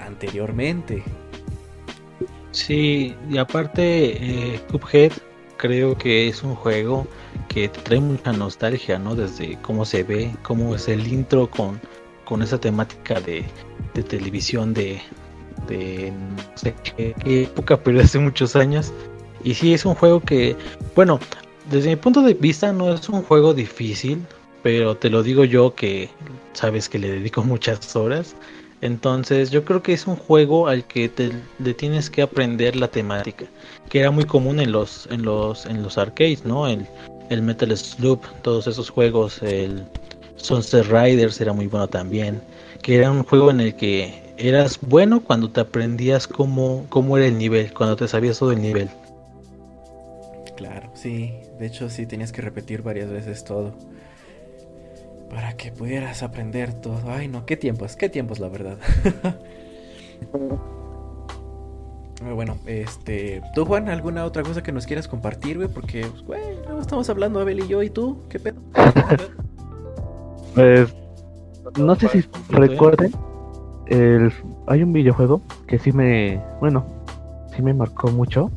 anteriormente. 0.00 1.02
Sí, 2.52 3.14
y 3.30 3.38
aparte, 3.38 4.54
eh, 4.54 4.60
Cuphead 4.70 5.12
creo 5.56 5.96
que 5.96 6.28
es 6.28 6.42
un 6.42 6.54
juego 6.54 7.06
que 7.48 7.68
trae 7.68 8.00
mucha 8.00 8.32
nostalgia, 8.32 8.98
¿no? 8.98 9.14
Desde 9.14 9.58
cómo 9.62 9.84
se 9.84 10.02
ve, 10.02 10.34
cómo 10.42 10.74
es 10.74 10.88
el 10.88 11.06
intro 11.06 11.48
con, 11.50 11.80
con 12.24 12.42
esa 12.42 12.58
temática 12.58 13.20
de, 13.20 13.44
de 13.94 14.02
televisión 14.02 14.72
de, 14.74 15.00
de 15.68 16.12
no 16.12 16.56
sé 16.56 16.74
qué, 16.82 17.14
qué, 17.22 17.42
época, 17.44 17.76
pero 17.76 18.00
hace 18.00 18.18
muchos 18.18 18.56
años. 18.56 18.92
Y 19.44 19.54
sí, 19.54 19.74
es 19.74 19.84
un 19.84 19.94
juego 19.94 20.20
que, 20.20 20.56
bueno, 20.96 21.20
desde 21.70 21.90
mi 21.90 21.96
punto 21.96 22.22
de 22.22 22.34
vista 22.34 22.72
no 22.72 22.92
es 22.94 23.08
un 23.08 23.22
juego 23.22 23.54
difícil, 23.54 24.24
pero 24.62 24.96
te 24.96 25.10
lo 25.10 25.22
digo 25.22 25.44
yo 25.44 25.74
que 25.74 26.10
sabes 26.52 26.88
que 26.88 26.98
le 26.98 27.10
dedico 27.10 27.42
muchas 27.44 27.94
horas. 27.96 28.34
Entonces 28.82 29.50
yo 29.50 29.64
creo 29.64 29.82
que 29.82 29.92
es 29.92 30.06
un 30.06 30.16
juego 30.16 30.66
al 30.66 30.84
que 30.84 31.08
te, 31.08 31.30
le 31.58 31.74
tienes 31.74 32.08
que 32.08 32.22
aprender 32.22 32.76
la 32.76 32.88
temática, 32.88 33.44
que 33.90 34.00
era 34.00 34.10
muy 34.10 34.24
común 34.24 34.58
en 34.58 34.72
los 34.72 35.06
en 35.10 35.22
los 35.22 35.66
en 35.66 35.82
los 35.82 35.98
arcades, 35.98 36.44
¿no? 36.44 36.66
El, 36.66 36.86
Metal 37.42 37.76
Slug, 37.76 38.20
todos 38.42 38.66
esos 38.66 38.90
juegos, 38.90 39.40
el 39.42 39.84
Sunset 40.36 40.86
Riders 40.86 41.40
era 41.40 41.52
muy 41.52 41.68
bueno 41.68 41.86
también, 41.86 42.40
que 42.82 42.96
era 42.96 43.10
un 43.10 43.22
juego 43.22 43.52
en 43.52 43.60
el 43.60 43.76
que 43.76 44.34
eras 44.36 44.80
bueno 44.80 45.20
cuando 45.22 45.48
te 45.48 45.60
aprendías 45.60 46.26
cómo, 46.26 46.86
cómo 46.88 47.16
era 47.16 47.26
el 47.26 47.38
nivel, 47.38 47.72
cuando 47.72 47.94
te 47.94 48.08
sabías 48.08 48.38
todo 48.40 48.50
el 48.50 48.60
nivel. 48.60 48.88
Claro, 50.56 50.90
sí, 50.94 51.34
de 51.58 51.66
hecho 51.66 51.88
sí 51.88 52.04
tenías 52.04 52.32
que 52.32 52.42
repetir 52.42 52.82
varias 52.82 53.10
veces 53.10 53.44
todo 53.44 53.74
para 55.30 55.56
que 55.56 55.70
pudieras 55.70 56.22
aprender 56.22 56.74
todo. 56.74 57.00
Ay, 57.06 57.28
no, 57.28 57.46
qué 57.46 57.56
tiempos, 57.56 57.96
qué 57.96 58.08
tiempos, 58.08 58.40
la 58.40 58.48
verdad. 58.48 58.76
bueno, 62.34 62.58
este. 62.66 63.40
¿Tú, 63.54 63.64
Juan, 63.64 63.88
alguna 63.88 64.24
otra 64.24 64.42
cosa 64.42 64.62
que 64.62 64.72
nos 64.72 64.86
quieras 64.86 65.08
compartir, 65.08 65.56
güey? 65.56 65.68
Porque, 65.68 66.04
pues, 66.06 66.22
güey, 66.22 66.42
estamos 66.80 67.08
hablando 67.08 67.40
Abel 67.40 67.60
y 67.60 67.68
yo, 67.68 67.82
¿y 67.82 67.90
tú? 67.90 68.22
¿Qué 68.28 68.40
pedo? 68.40 68.60
pues. 70.54 70.94
No 71.78 71.94
sé 71.94 72.08
si 72.08 72.24
recuerden. 72.48 73.12
El, 73.86 74.32
hay 74.66 74.82
un 74.82 74.92
videojuego 74.92 75.42
que 75.66 75.78
sí 75.78 75.92
me. 75.92 76.42
Bueno, 76.58 76.84
sí 77.54 77.62
me 77.62 77.72
marcó 77.72 78.10
mucho. 78.10 78.50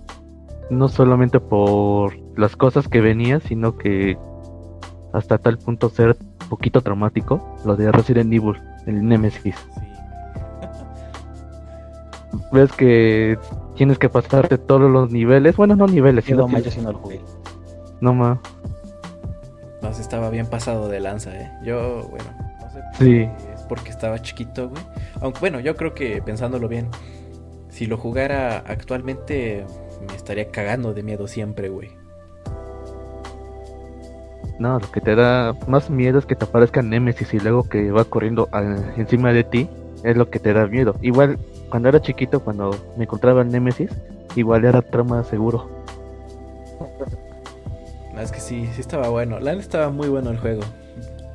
No 0.69 0.87
solamente 0.87 1.39
por 1.39 2.17
las 2.37 2.55
cosas 2.55 2.87
que 2.87 3.01
venía, 3.01 3.39
sino 3.41 3.77
que 3.77 4.17
hasta 5.11 5.37
tal 5.37 5.59
punto 5.59 5.89
ser 5.89 6.17
poquito 6.53 6.81
traumático, 6.81 7.57
lo 7.65 7.75
de 7.75 7.91
Resident 7.91 8.31
Evil, 8.31 8.61
el 8.85 9.07
Nemesis. 9.07 9.55
Ves 12.51 12.71
que 12.73 13.39
tienes 13.75 13.97
que 13.97 14.07
pasarte 14.07 14.59
todos 14.59 14.91
los 14.91 15.11
niveles, 15.11 15.57
bueno, 15.57 15.75
no 15.75 15.87
niveles, 15.87 16.25
sino 16.25 16.47
no, 16.47 16.59
yo 16.59 16.81
no 16.83 16.91
lo 16.91 16.99
jugué. 16.99 17.21
No 18.01 18.13
más. 18.13 18.37
No, 19.81 19.89
estaba 19.89 20.29
bien 20.29 20.45
pasado 20.45 20.89
de 20.89 20.99
lanza, 20.99 21.35
eh. 21.35 21.51
Yo, 21.63 22.07
bueno, 22.11 22.25
no 22.61 22.69
sé 22.69 22.81
sí. 22.99 23.29
es 23.51 23.61
porque 23.63 23.89
estaba 23.89 24.21
chiquito, 24.21 24.69
güey. 24.69 24.83
Aunque 25.21 25.39
bueno, 25.39 25.59
yo 25.59 25.75
creo 25.75 25.95
que 25.95 26.21
pensándolo 26.21 26.67
bien, 26.67 26.87
si 27.69 27.87
lo 27.87 27.97
jugara 27.97 28.59
actualmente 28.59 29.65
me 30.07 30.15
estaría 30.15 30.51
cagando 30.51 30.93
de 30.93 31.01
miedo 31.01 31.27
siempre, 31.27 31.69
güey. 31.69 32.02
No, 34.59 34.79
lo 34.79 34.91
que 34.91 35.01
te 35.01 35.15
da 35.15 35.55
más 35.67 35.89
miedo 35.89 36.19
es 36.19 36.25
que 36.25 36.35
te 36.35 36.45
aparezca 36.45 36.81
Nemesis 36.81 37.33
y 37.33 37.39
luego 37.39 37.63
que 37.67 37.91
va 37.91 38.05
corriendo 38.05 38.49
encima 38.97 39.33
de 39.33 39.43
ti. 39.43 39.69
Es 40.03 40.17
lo 40.17 40.29
que 40.29 40.39
te 40.39 40.53
da 40.53 40.67
miedo. 40.67 40.95
Igual, 41.01 41.37
cuando 41.69 41.89
era 41.89 42.01
chiquito, 42.01 42.41
cuando 42.41 42.75
me 42.97 43.05
encontraba 43.05 43.41
el 43.41 43.49
Nemesis, 43.49 43.89
igual 44.35 44.65
era 44.65 44.81
trama 44.81 45.23
seguro. 45.23 45.69
No, 48.13 48.21
es 48.21 48.31
que 48.31 48.39
sí, 48.39 48.69
sí 48.75 48.81
estaba 48.81 49.09
bueno. 49.09 49.39
La 49.39 49.53
estaba 49.53 49.89
muy 49.89 50.07
bueno 50.09 50.29
el 50.29 50.37
juego. 50.37 50.61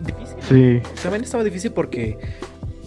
Difícil. 0.00 0.36
Sí. 0.42 1.02
También 1.02 1.24
estaba 1.24 1.42
difícil 1.42 1.72
porque 1.72 2.18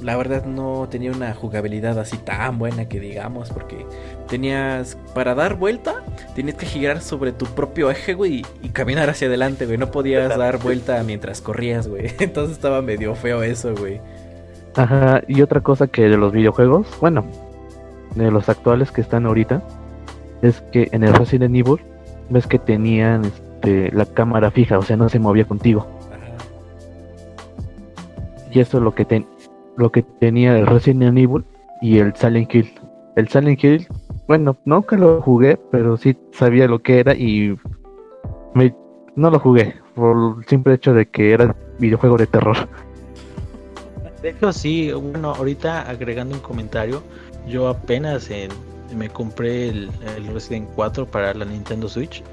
la 0.02 0.18
verdad 0.18 0.46
no 0.46 0.88
tenía 0.90 1.12
una 1.12 1.34
jugabilidad 1.34 2.00
así 2.00 2.18
tan 2.18 2.58
buena 2.58 2.86
que 2.86 3.00
digamos, 3.00 3.52
porque 3.52 3.86
tenías, 4.28 4.98
para 5.14 5.36
dar 5.36 5.56
vuelta, 5.56 6.04
tenías 6.36 6.58
que 6.58 6.66
girar 6.66 7.02
sobre 7.02 7.32
tu 7.32 7.46
propio 7.46 7.92
eje, 7.92 8.14
güey, 8.14 8.44
y 8.62 8.70
caminar 8.70 9.10
hacia 9.10 9.28
adelante, 9.28 9.66
güey, 9.66 9.78
no 9.78 9.92
podías 9.92 10.36
dar 10.38 10.58
vuelta 10.58 11.02
mientras 11.04 11.42
corrías, 11.42 11.88
güey, 11.88 12.12
entonces 12.20 12.56
estaba 12.56 12.82
medio 12.82 13.16
feo 13.16 13.44
eso, 13.44 13.76
güey. 13.76 14.02
Ajá, 14.76 15.22
y 15.28 15.42
otra 15.42 15.62
cosa 15.62 15.88
que 15.88 16.04
de 16.04 16.18
los 16.18 16.32
videojuegos, 16.32 16.88
bueno, 17.00 17.26
de 18.16 18.32
los 18.32 18.50
actuales 18.50 18.92
que 18.92 19.02
están 19.02 19.26
ahorita, 19.26 19.62
es 20.42 20.62
que 20.72 20.90
en 20.92 21.04
el 21.04 21.14
Resident 21.14 21.56
Evil, 21.56 21.80
ves 22.30 22.48
que 22.48 22.58
tenían 22.58 23.26
este, 23.26 23.92
la 23.92 24.06
cámara 24.06 24.50
fija, 24.50 24.80
o 24.80 24.82
sea, 24.82 24.98
no 24.98 25.10
se 25.10 25.20
movía 25.20 25.46
contigo. 25.46 25.86
Ajá. 26.10 26.38
Y 28.52 28.60
eso 28.60 28.78
es 28.78 28.84
lo 28.84 28.96
que, 28.96 29.06
ten, 29.06 29.28
lo 29.78 29.92
que 29.92 30.04
tenía 30.04 30.58
el 30.58 30.68
Resident 30.68 31.18
Evil 31.18 31.44
y 31.82 31.98
el 32.00 32.16
Silent 32.16 32.54
Hill. 32.54 32.72
El 33.16 33.28
Silent 33.28 33.64
Hill, 33.64 33.88
bueno, 34.28 34.58
nunca 34.66 34.96
lo 34.96 35.22
jugué, 35.22 35.58
pero 35.72 35.98
sí 35.98 36.18
sabía 36.32 36.68
lo 36.68 36.80
que 36.80 37.00
era 37.00 37.16
y 37.16 37.58
me, 38.54 38.74
no 39.16 39.30
lo 39.30 39.40
jugué 39.40 39.76
por 39.96 40.38
el 40.40 40.46
simple 40.46 40.76
hecho 40.76 40.94
de 40.94 41.08
que 41.08 41.34
era 41.34 41.56
videojuego 41.80 42.18
de 42.18 42.28
terror. 42.28 42.58
De 44.22 44.30
hecho, 44.30 44.54
sí, 44.54 44.92
bueno, 44.92 45.34
ahorita 45.34 45.90
agregando 45.90 46.36
un 46.36 46.42
comentario, 46.42 47.02
yo 47.48 47.68
apenas 47.68 48.30
me 48.96 49.10
compré 49.10 49.70
el, 49.70 49.90
el 50.16 50.28
Resident 50.28 50.70
4 50.76 51.08
para 51.08 51.34
la 51.34 51.46
Nintendo 51.46 51.90
Switch 51.90 52.24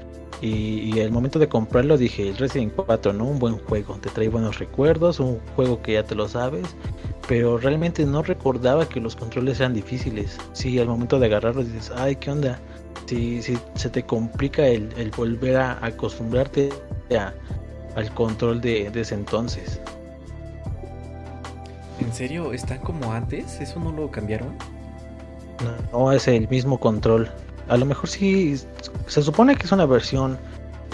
y, 0.41 0.93
y, 0.93 0.99
el 0.99 1.11
momento 1.11 1.37
de 1.39 1.49
comprarlo 1.49 1.97
dije, 1.97 2.29
el 2.29 2.37
Resident 2.37 2.73
4, 2.75 3.13
¿no? 3.13 3.25
Un 3.25 3.39
buen 3.39 3.57
juego, 3.57 3.95
te 3.95 4.09
trae 4.09 4.29
buenos 4.29 4.59
recuerdos, 4.59 5.19
un 5.19 5.39
juego 5.55 5.81
que 5.81 5.93
ya 5.93 6.03
te 6.03 6.15
lo 6.15 6.27
sabes, 6.27 6.75
pero 7.27 7.57
realmente 7.57 8.05
no 8.05 8.23
recordaba 8.23 8.87
que 8.87 8.99
los 8.99 9.15
controles 9.15 9.59
eran 9.59 9.73
difíciles. 9.73 10.37
Sí, 10.53 10.79
al 10.79 10.87
momento 10.87 11.19
de 11.19 11.25
agarrarlo 11.25 11.63
dices, 11.63 11.91
ay, 11.95 12.15
¿qué 12.15 12.31
onda? 12.31 12.59
Si, 13.05 13.41
si 13.41 13.57
se 13.75 13.89
te 13.89 14.03
complica 14.03 14.65
el, 14.67 14.89
el 14.97 15.11
volver 15.11 15.57
a 15.57 15.85
acostumbrarte 15.85 16.69
a, 17.17 17.33
al 17.95 18.13
control 18.13 18.61
de, 18.61 18.89
de 18.91 19.01
ese 19.01 19.15
entonces. 19.15 19.81
¿En 21.99 22.13
serio? 22.13 22.53
¿Están 22.53 22.79
como 22.79 23.11
antes? 23.11 23.59
¿Eso 23.59 23.79
no 23.79 23.91
lo 23.91 24.09
cambiaron? 24.09 24.55
No, 25.91 25.99
no, 25.99 26.11
es 26.11 26.27
el 26.27 26.47
mismo 26.47 26.79
control. 26.79 27.29
A 27.69 27.77
lo 27.77 27.85
mejor 27.85 28.09
sí, 28.09 28.55
se 29.05 29.21
supone 29.21 29.55
que 29.55 29.63
es 29.63 29.71
una 29.71 29.85
versión 29.85 30.37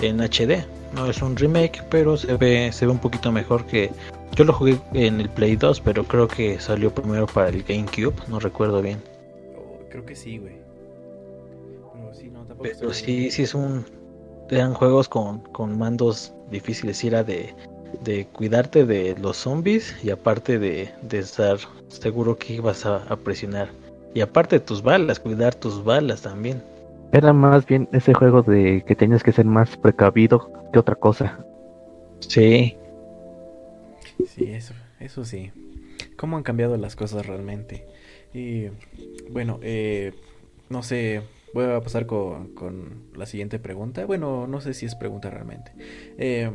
en 0.01 0.20
HD, 0.20 0.65
no 0.94 1.10
es 1.10 1.22
un 1.22 1.36
remake, 1.38 1.82
pero 1.89 2.17
se 2.17 2.36
ve, 2.36 2.70
se 2.72 2.86
ve 2.86 2.91
un 2.91 3.00
poquito 3.00 3.32
mejor 3.32 3.65
que... 3.65 3.89
Yo 4.36 4.44
lo 4.44 4.51
jugué 4.51 4.77
en 4.94 5.22
el 5.22 5.29
Play 5.29 5.55
2, 5.55 5.79
pero 5.79 6.03
creo 6.03 6.27
que 6.27 6.60
salió 6.60 6.94
primero 6.94 7.27
para 7.27 7.48
el 7.48 7.63
GameCube, 7.63 8.13
no 8.27 8.39
recuerdo 8.39 8.82
bien. 8.82 9.01
Oh, 9.58 9.79
creo 9.89 10.05
que 10.05 10.15
sí, 10.15 10.38
güey. 10.38 10.58
Pero 11.94 12.13
sí, 12.13 12.29
no, 12.29 12.46
pero 12.62 12.94
sí, 12.94 13.32
sí 13.32 13.44
es 13.44 13.55
un... 13.55 13.86
Eran 14.50 14.74
juegos 14.74 15.08
con, 15.08 15.39
con 15.53 15.77
mandos 15.77 16.34
difíciles, 16.51 17.01
era 17.05 17.24
de, 17.24 17.55
de 18.03 18.25
cuidarte 18.27 18.86
de 18.86 19.15
los 19.17 19.38
zombies 19.38 19.96
y 20.03 20.10
aparte 20.10 20.60
de, 20.60 20.91
de 21.01 21.20
estar 21.20 21.58
seguro 21.88 22.38
que 22.38 22.55
ibas 22.55 22.86
a, 22.86 22.98
a 23.03 23.15
presionar 23.15 23.70
y 24.15 24.22
aparte 24.22 24.62
tus 24.62 24.81
balas, 24.81 25.19
cuidar 25.19 25.53
tus 25.53 25.84
balas 25.84 26.22
también. 26.22 26.63
Era 27.12 27.34
más 27.34 27.65
bien 27.65 27.89
ese 27.91 28.13
juego 28.13 28.41
de 28.41 28.84
que 28.88 28.95
tenías 28.95 29.22
que 29.22 29.34
ser 29.34 29.45
más 29.45 29.75
precavido 29.75 30.51
que 30.72 30.79
otra 30.79 30.95
cosa. 30.95 31.45
Sí. 32.19 32.77
Sí, 34.25 34.51
eso, 34.51 34.74
eso 35.01 35.25
sí. 35.25 35.51
¿Cómo 36.15 36.38
han 36.38 36.43
cambiado 36.43 36.77
las 36.77 36.95
cosas 36.95 37.27
realmente? 37.27 37.86
Y 38.34 38.67
bueno, 39.29 39.60
eh, 39.62 40.13
no 40.69 40.81
sé, 40.81 41.22
voy 41.53 41.65
a 41.65 41.81
pasar 41.81 42.05
con, 42.05 42.55
con, 42.55 43.12
la 43.15 43.25
siguiente 43.25 43.60
pregunta. 43.60 44.05
Bueno, 44.05 44.48
no 44.48 44.62
sé 44.62 44.74
si 44.74 44.86
es 44.86 44.95
pregunta 44.95 45.29
realmente. 45.29 45.74
Eh, 46.17 46.51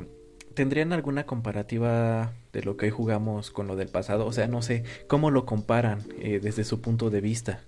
¿Tendrían 0.60 0.92
alguna 0.92 1.24
comparativa 1.24 2.34
de 2.52 2.62
lo 2.62 2.76
que 2.76 2.84
hoy 2.84 2.90
jugamos 2.90 3.50
con 3.50 3.66
lo 3.66 3.76
del 3.76 3.88
pasado? 3.88 4.26
O 4.26 4.32
sea, 4.34 4.46
no 4.46 4.60
sé, 4.60 4.84
¿cómo 5.06 5.30
lo 5.30 5.46
comparan 5.46 6.02
eh, 6.18 6.38
desde 6.38 6.64
su 6.64 6.82
punto 6.82 7.08
de 7.08 7.22
vista? 7.22 7.60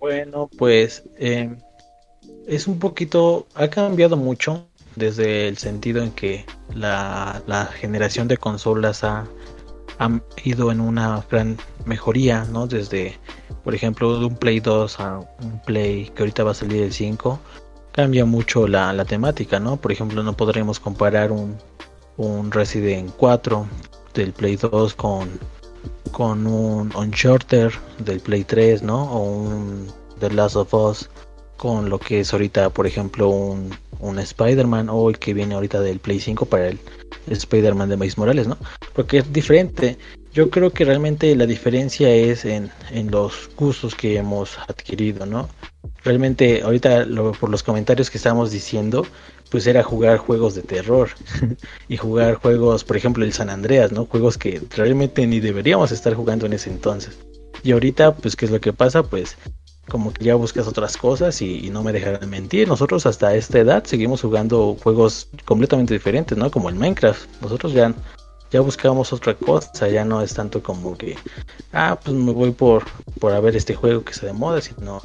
Bueno, 0.00 0.50
pues 0.58 1.04
eh, 1.20 1.54
es 2.48 2.66
un 2.66 2.80
poquito, 2.80 3.46
ha 3.54 3.68
cambiado 3.68 4.16
mucho 4.16 4.66
desde 4.96 5.46
el 5.46 5.56
sentido 5.58 6.02
en 6.02 6.10
que 6.10 6.46
la, 6.74 7.40
la 7.46 7.66
generación 7.66 8.26
de 8.26 8.38
consolas 8.38 9.04
ha, 9.04 9.28
ha, 10.00 10.20
ido 10.42 10.72
en 10.72 10.80
una 10.80 11.24
gran 11.30 11.58
mejoría, 11.86 12.42
¿no? 12.46 12.66
Desde, 12.66 13.20
por 13.62 13.72
ejemplo, 13.72 14.18
de 14.18 14.26
un 14.26 14.34
Play 14.34 14.58
2 14.58 14.98
a 14.98 15.20
un 15.20 15.62
Play 15.64 16.10
que 16.12 16.22
ahorita 16.22 16.42
va 16.42 16.50
a 16.50 16.54
salir 16.54 16.82
el 16.82 16.92
5, 16.92 17.38
cambia 17.92 18.24
mucho 18.24 18.66
la, 18.66 18.92
la 18.92 19.04
temática, 19.04 19.60
¿no? 19.60 19.76
Por 19.76 19.92
ejemplo, 19.92 20.22
no 20.22 20.36
podremos 20.36 20.80
comparar 20.80 21.30
un, 21.30 21.56
un 22.16 22.50
Resident 22.50 23.12
4 23.16 23.66
del 24.14 24.32
Play 24.32 24.56
2 24.56 24.94
con, 24.94 25.28
con 26.10 26.46
un 26.46 26.94
Uncharted 26.94 27.70
del 27.98 28.20
Play 28.20 28.44
3, 28.44 28.82
¿no? 28.82 29.04
O 29.12 29.22
un 29.22 29.86
The 30.20 30.30
Last 30.30 30.56
of 30.56 30.74
Us 30.74 31.10
con 31.56 31.88
lo 31.88 31.98
que 31.98 32.20
es 32.20 32.32
ahorita, 32.32 32.70
por 32.70 32.86
ejemplo, 32.86 33.28
un, 33.28 33.70
un 34.00 34.18
Spider-Man 34.18 34.88
o 34.90 35.08
el 35.08 35.18
que 35.18 35.32
viene 35.32 35.54
ahorita 35.54 35.80
del 35.80 36.00
Play 36.00 36.18
5 36.18 36.46
para 36.46 36.68
el, 36.68 36.78
Spider-Man 37.28 37.88
de 37.88 37.96
Miles 37.96 38.18
Morales, 38.18 38.48
¿no? 38.48 38.58
Porque 38.94 39.18
es 39.18 39.32
diferente. 39.32 39.96
Yo 40.32 40.50
creo 40.50 40.72
que 40.72 40.84
realmente 40.84 41.36
la 41.36 41.46
diferencia 41.46 42.12
es 42.12 42.44
en, 42.44 42.68
en 42.90 43.12
los 43.12 43.48
gustos 43.56 43.94
que 43.94 44.16
hemos 44.16 44.58
adquirido, 44.58 45.24
¿no? 45.24 45.48
Realmente 46.04 46.62
ahorita 46.62 47.04
lo, 47.04 47.32
por 47.32 47.50
los 47.50 47.62
comentarios 47.62 48.10
que 48.10 48.18
estamos 48.18 48.50
diciendo, 48.50 49.06
pues 49.50 49.66
era 49.66 49.82
jugar 49.82 50.18
juegos 50.18 50.54
de 50.54 50.62
terror 50.62 51.10
y 51.88 51.96
jugar 51.96 52.36
juegos, 52.36 52.84
por 52.84 52.96
ejemplo, 52.96 53.24
el 53.24 53.32
San 53.32 53.50
Andreas, 53.50 53.92
¿no? 53.92 54.06
Juegos 54.06 54.38
que 54.38 54.62
realmente 54.76 55.26
ni 55.26 55.40
deberíamos 55.40 55.92
estar 55.92 56.14
jugando 56.14 56.46
en 56.46 56.54
ese 56.54 56.70
entonces. 56.70 57.18
Y 57.62 57.72
ahorita, 57.72 58.16
pues, 58.16 58.34
¿qué 58.34 58.46
es 58.46 58.50
lo 58.50 58.60
que 58.60 58.72
pasa? 58.72 59.02
Pues 59.02 59.36
como 59.88 60.12
que 60.12 60.24
ya 60.24 60.36
buscas 60.36 60.66
otras 60.66 60.96
cosas 60.96 61.42
y, 61.42 61.66
y, 61.66 61.70
no 61.70 61.82
me 61.82 61.92
dejarán 61.92 62.28
mentir. 62.30 62.66
Nosotros 62.68 63.04
hasta 63.04 63.34
esta 63.34 63.58
edad 63.58 63.84
seguimos 63.84 64.22
jugando 64.22 64.76
juegos 64.82 65.28
completamente 65.44 65.94
diferentes, 65.94 66.38
¿no? 66.38 66.50
Como 66.50 66.68
el 66.68 66.76
Minecraft. 66.76 67.28
Nosotros 67.42 67.72
ya, 67.72 67.94
ya 68.50 68.60
buscamos 68.60 69.12
otra 69.12 69.34
cosa, 69.34 69.88
ya 69.88 70.04
no 70.04 70.22
es 70.22 70.34
tanto 70.34 70.62
como 70.62 70.96
que, 70.96 71.16
ah, 71.72 71.98
pues 72.02 72.16
me 72.16 72.32
voy 72.32 72.52
por, 72.52 72.84
por 73.20 73.32
a 73.32 73.40
ver 73.40 73.56
este 73.56 73.74
juego 73.74 74.02
que 74.02 74.14
se 74.14 74.26
de 74.26 74.32
moda, 74.32 74.60
sino 74.60 75.02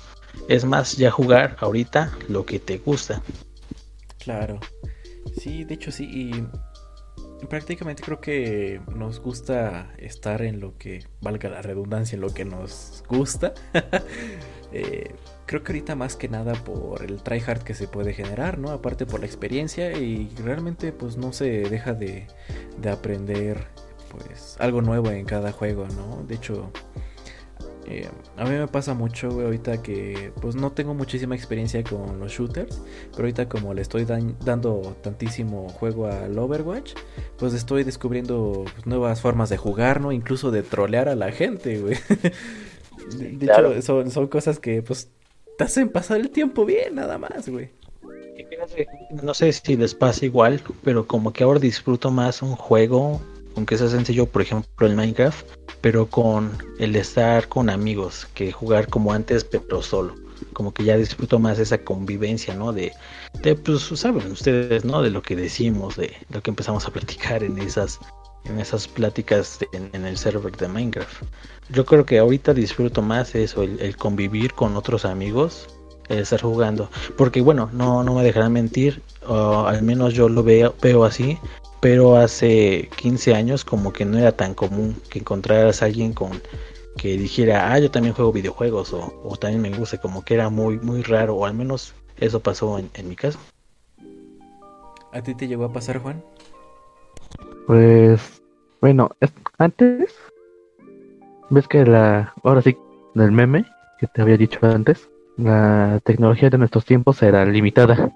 es 0.47 0.65
más 0.65 0.97
ya 0.97 1.11
jugar 1.11 1.57
ahorita 1.59 2.11
lo 2.29 2.45
que 2.45 2.59
te 2.59 2.77
gusta. 2.77 3.21
Claro. 4.19 4.59
Sí, 5.39 5.63
de 5.63 5.75
hecho 5.75 5.91
sí. 5.91 6.05
Y 6.05 7.45
prácticamente 7.47 8.03
creo 8.03 8.19
que 8.19 8.81
nos 8.95 9.19
gusta 9.19 9.93
estar 9.97 10.41
en 10.41 10.59
lo 10.59 10.77
que, 10.77 11.05
valga 11.21 11.49
la 11.49 11.61
redundancia, 11.61 12.15
en 12.15 12.21
lo 12.21 12.33
que 12.33 12.45
nos 12.45 13.03
gusta. 13.07 13.53
eh, 14.71 15.13
creo 15.45 15.63
que 15.63 15.71
ahorita 15.71 15.95
más 15.95 16.15
que 16.15 16.29
nada 16.29 16.53
por 16.53 17.03
el 17.03 17.21
tryhard 17.21 17.63
que 17.63 17.73
se 17.73 17.87
puede 17.87 18.13
generar, 18.13 18.57
¿no? 18.57 18.71
Aparte 18.71 19.05
por 19.05 19.19
la 19.19 19.25
experiencia 19.25 19.97
y 19.97 20.29
realmente 20.43 20.91
pues 20.91 21.17
no 21.17 21.33
se 21.33 21.63
deja 21.69 21.93
de, 21.93 22.27
de 22.81 22.89
aprender 22.89 23.67
pues 24.09 24.55
algo 24.59 24.81
nuevo 24.81 25.11
en 25.11 25.25
cada 25.25 25.51
juego, 25.51 25.87
¿no? 25.89 26.23
De 26.27 26.35
hecho... 26.35 26.71
Eh, 27.89 28.09
a 28.35 28.43
mí 28.43 28.49
me 28.51 28.67
pasa 28.67 28.93
mucho, 28.93 29.31
güey, 29.31 29.45
ahorita 29.45 29.81
que 29.81 30.31
pues 30.41 30.55
no 30.55 30.71
tengo 30.71 30.93
muchísima 30.93 31.35
experiencia 31.35 31.83
con 31.83 32.19
los 32.19 32.33
shooters, 32.33 32.81
pero 33.11 33.23
ahorita 33.23 33.47
como 33.47 33.73
le 33.73 33.81
estoy 33.81 34.03
dan 34.03 34.35
dando 34.43 34.97
tantísimo 35.01 35.69
juego 35.69 36.07
al 36.07 36.37
Overwatch, 36.37 36.93
pues 37.37 37.53
estoy 37.53 37.85
descubriendo 37.85 38.65
pues, 38.73 38.85
nuevas 38.85 39.21
formas 39.21 39.49
de 39.49 39.55
jugar, 39.55 40.01
¿no? 40.01 40.11
Incluso 40.11 40.51
de 40.51 40.63
trolear 40.63 41.07
a 41.07 41.15
la 41.15 41.31
gente, 41.31 41.79
güey. 41.79 41.97
de, 43.17 43.29
de 43.31 43.45
claro. 43.45 43.71
hecho, 43.71 43.81
son, 43.81 44.11
son 44.11 44.27
cosas 44.27 44.59
que 44.59 44.81
pues 44.81 45.09
te 45.57 45.63
hacen 45.63 45.89
pasar 45.89 46.19
el 46.19 46.29
tiempo 46.29 46.65
bien, 46.65 46.95
nada 46.95 47.17
más, 47.17 47.47
güey. 47.47 47.69
No 49.23 49.33
sé 49.33 49.51
si 49.51 49.75
les 49.77 49.95
pasa 49.95 50.25
igual, 50.25 50.61
pero 50.83 51.07
como 51.07 51.33
que 51.33 51.43
ahora 51.43 51.59
disfruto 51.59 52.11
más 52.11 52.41
un 52.41 52.55
juego 52.55 53.21
aunque 53.57 53.77
sea 53.77 53.89
sencillo, 53.89 54.27
por 54.27 54.43
ejemplo, 54.43 54.87
el 54.87 54.95
Minecraft, 54.95 55.45
pero 55.81 56.05
con 56.05 56.57
el 56.79 56.95
estar 56.95 57.47
con 57.47 57.69
amigos, 57.69 58.27
que 58.33 58.51
jugar 58.51 58.87
como 58.87 59.11
antes, 59.11 59.43
pero 59.43 59.81
solo. 59.81 60.15
Como 60.53 60.73
que 60.73 60.83
ya 60.83 60.95
disfruto 60.95 61.39
más 61.39 61.57
esa 61.57 61.79
convivencia, 61.79 62.53
¿no? 62.53 62.71
De, 62.71 62.93
de 63.41 63.55
pues, 63.55 63.81
saben 63.81 64.31
ustedes, 64.31 64.85
¿no? 64.85 65.01
De 65.01 65.09
lo 65.09 65.23
que 65.23 65.35
decimos, 65.35 65.95
de 65.97 66.15
lo 66.29 66.41
que 66.41 66.51
empezamos 66.51 66.85
a 66.85 66.91
platicar 66.91 67.43
en 67.43 67.57
esas, 67.57 67.99
en 68.45 68.59
esas 68.59 68.87
pláticas 68.87 69.59
de, 69.59 69.89
en, 69.93 70.05
el 70.05 70.17
server 70.17 70.55
de 70.55 70.67
Minecraft. 70.67 71.23
Yo 71.69 71.83
creo 71.83 72.05
que 72.05 72.19
ahorita 72.19 72.53
disfruto 72.53 73.01
más 73.01 73.33
eso, 73.33 73.63
el, 73.63 73.97
convivir 73.97 74.53
con 74.53 74.77
otros 74.77 75.03
amigos, 75.03 75.67
estar 76.09 76.41
jugando. 76.41 76.89
Porque 77.17 77.41
bueno, 77.41 77.69
no, 77.73 78.03
no 78.03 78.13
me 78.15 78.23
dejarán 78.23 78.53
mentir, 78.53 79.01
al 79.27 79.81
menos 79.83 80.13
yo 80.13 80.29
lo 80.29 80.43
veo, 80.43 80.73
veo 80.81 81.03
así 81.03 81.37
pero 81.79 82.17
hace 82.17 82.89
15 82.97 83.35
años 83.35 83.63
como 83.63 83.93
que 83.93 84.05
no 84.05 84.17
era 84.17 84.31
tan 84.31 84.53
común 84.53 84.95
que 85.09 85.19
encontraras 85.19 85.81
a 85.81 85.85
alguien 85.85 86.13
con 86.13 86.31
que 86.97 87.17
dijera, 87.17 87.71
ah, 87.71 87.79
yo 87.79 87.91
también 87.91 88.15
juego 88.15 88.31
videojuegos 88.31 88.91
o, 88.91 89.21
o 89.23 89.37
también 89.37 89.61
me 89.61 89.77
gusta, 89.77 89.99
como 89.99 90.25
que 90.25 90.33
era 90.33 90.49
muy, 90.49 90.79
muy 90.79 91.03
raro, 91.03 91.35
o 91.35 91.45
al 91.45 91.53
menos 91.53 91.93
eso 92.17 92.39
pasó 92.39 92.79
en, 92.79 92.89
en 92.95 93.07
mi 93.07 93.15
caso. 93.15 93.39
¿A 95.13 95.21
ti 95.21 95.35
te 95.35 95.47
llegó 95.47 95.65
a 95.65 95.71
pasar, 95.71 95.99
Juan? 95.99 96.23
Pues, 97.67 98.41
bueno, 98.81 99.11
es, 99.19 99.31
antes, 99.59 100.15
ves 101.51 101.67
que 101.67 101.85
la, 101.85 102.33
ahora 102.43 102.63
sí, 102.63 102.75
del 103.13 103.31
meme 103.31 103.63
que 103.99 104.07
te 104.07 104.23
había 104.23 104.37
dicho 104.37 104.59
antes, 104.63 105.07
la 105.37 105.99
tecnología 106.03 106.49
de 106.49 106.57
nuestros 106.57 106.85
tiempos 106.85 107.21
era 107.23 107.45
limitada. 107.45 108.11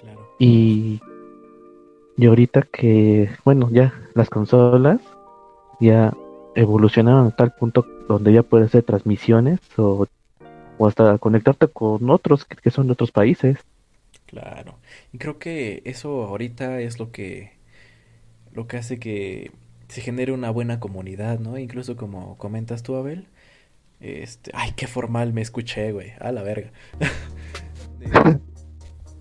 Claro. 0.00 0.28
Y 0.38 1.00
y 2.18 2.26
ahorita 2.26 2.62
que, 2.62 3.30
bueno, 3.44 3.70
ya 3.70 3.94
las 4.14 4.28
consolas 4.28 5.00
ya 5.78 6.12
evolucionaron 6.56 7.28
a 7.28 7.30
tal 7.30 7.54
punto 7.54 7.86
donde 8.08 8.32
ya 8.32 8.42
puedes 8.42 8.66
hacer 8.66 8.82
transmisiones 8.82 9.60
o, 9.76 10.08
o 10.78 10.86
hasta 10.88 11.16
conectarte 11.18 11.68
con 11.68 12.10
otros 12.10 12.44
que, 12.44 12.56
que, 12.56 12.72
son 12.72 12.88
de 12.88 12.94
otros 12.94 13.12
países. 13.12 13.58
Claro. 14.26 14.74
Y 15.12 15.18
creo 15.18 15.38
que 15.38 15.80
eso 15.84 16.24
ahorita 16.24 16.80
es 16.80 16.98
lo 16.98 17.12
que 17.12 17.52
lo 18.52 18.66
que 18.66 18.78
hace 18.78 18.98
que 18.98 19.52
se 19.86 20.00
genere 20.00 20.32
una 20.32 20.50
buena 20.50 20.80
comunidad, 20.80 21.38
¿no? 21.38 21.56
Incluso 21.56 21.96
como 21.96 22.36
comentas 22.36 22.82
tú, 22.82 22.96
Abel. 22.96 23.28
Este, 24.00 24.50
ay, 24.54 24.72
qué 24.76 24.86
formal 24.86 25.32
me 25.32 25.42
escuché, 25.42 25.92
güey. 25.92 26.12
A 26.20 26.32
la 26.32 26.42
verga. 26.42 26.72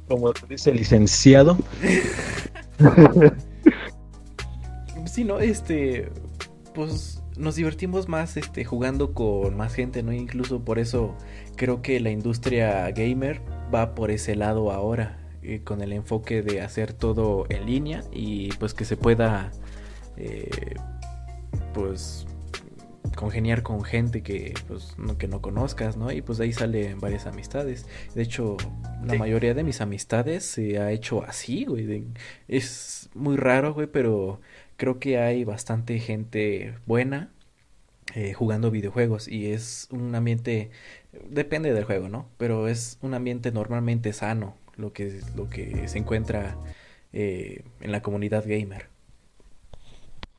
como 0.08 0.32
dice 0.48 0.72
el 0.72 0.78
licenciado. 0.78 1.58
sí, 5.06 5.24
no, 5.24 5.40
este, 5.40 6.10
pues 6.74 7.22
nos 7.38 7.56
divertimos 7.56 8.08
más 8.08 8.38
este 8.38 8.66
jugando 8.66 9.14
con 9.14 9.56
más 9.56 9.74
gente, 9.74 10.04
¿no? 10.04 10.14
Incluso 10.14 10.64
por 10.64 10.80
eso 10.80 11.16
creo 11.56 11.82
que 11.82 12.00
la 12.00 12.10
industria 12.10 12.90
gamer 12.92 13.42
va 13.74 13.96
por 13.96 14.12
ese 14.12 14.36
lado 14.36 14.72
ahora, 14.72 15.18
eh, 15.44 15.62
con 15.64 15.82
el 15.82 15.94
enfoque 15.94 16.42
de 16.42 16.62
hacer 16.62 16.94
todo 16.94 17.46
en 17.50 17.66
línea 17.66 18.04
y 18.12 18.50
pues 18.54 18.74
que 18.74 18.86
se 18.86 18.98
pueda 18.98 19.52
eh, 20.18 20.76
pues 21.74 22.26
congeniar 23.18 23.64
con 23.64 23.84
gente 23.84 24.22
que 24.22 24.54
pues 24.68 24.98
no, 24.98 25.18
que 25.18 25.28
no 25.28 25.42
conozcas, 25.42 25.98
¿no? 25.98 26.12
Y 26.12 26.22
pues 26.22 26.38
de 26.38 26.46
ahí 26.46 26.54
salen 26.54 27.00
varias 27.00 27.26
amistades. 27.26 27.86
De 28.16 28.22
hecho, 28.22 28.58
la 29.04 29.14
sí. 29.14 29.20
mayoría 29.20 29.54
de 29.56 29.64
mis 29.64 29.82
amistades 29.82 30.46
se 30.46 30.80
ha 30.80 30.92
hecho 30.92 31.24
así, 31.24 31.66
güey. 31.66 31.86
De, 31.86 32.04
es 32.48 33.10
muy 33.16 33.36
raro, 33.36 33.74
güey, 33.74 33.88
pero 33.88 34.40
creo 34.78 35.00
que 35.00 35.18
hay 35.18 35.44
bastante 35.44 36.00
gente 36.00 36.76
buena 36.86 37.32
eh, 38.14 38.34
jugando 38.34 38.70
videojuegos 38.72 39.28
y 39.28 39.52
es 39.52 39.88
un 39.92 40.14
ambiente 40.14 40.70
depende 41.28 41.74
del 41.74 41.86
juego, 41.86 42.10
¿no? 42.10 42.30
Pero 42.38 42.68
es 42.68 43.00
un 43.02 43.16
ambiente 43.16 43.52
normalmente 43.52 44.14
sano 44.14 44.56
lo 44.76 44.94
que 44.94 45.22
lo 45.36 45.50
que 45.50 45.88
se 45.88 45.98
encuentra 45.98 46.56
eh, 47.14 47.64
en 47.82 47.92
la 47.92 48.04
comunidad 48.04 48.46
gamer. 48.48 48.90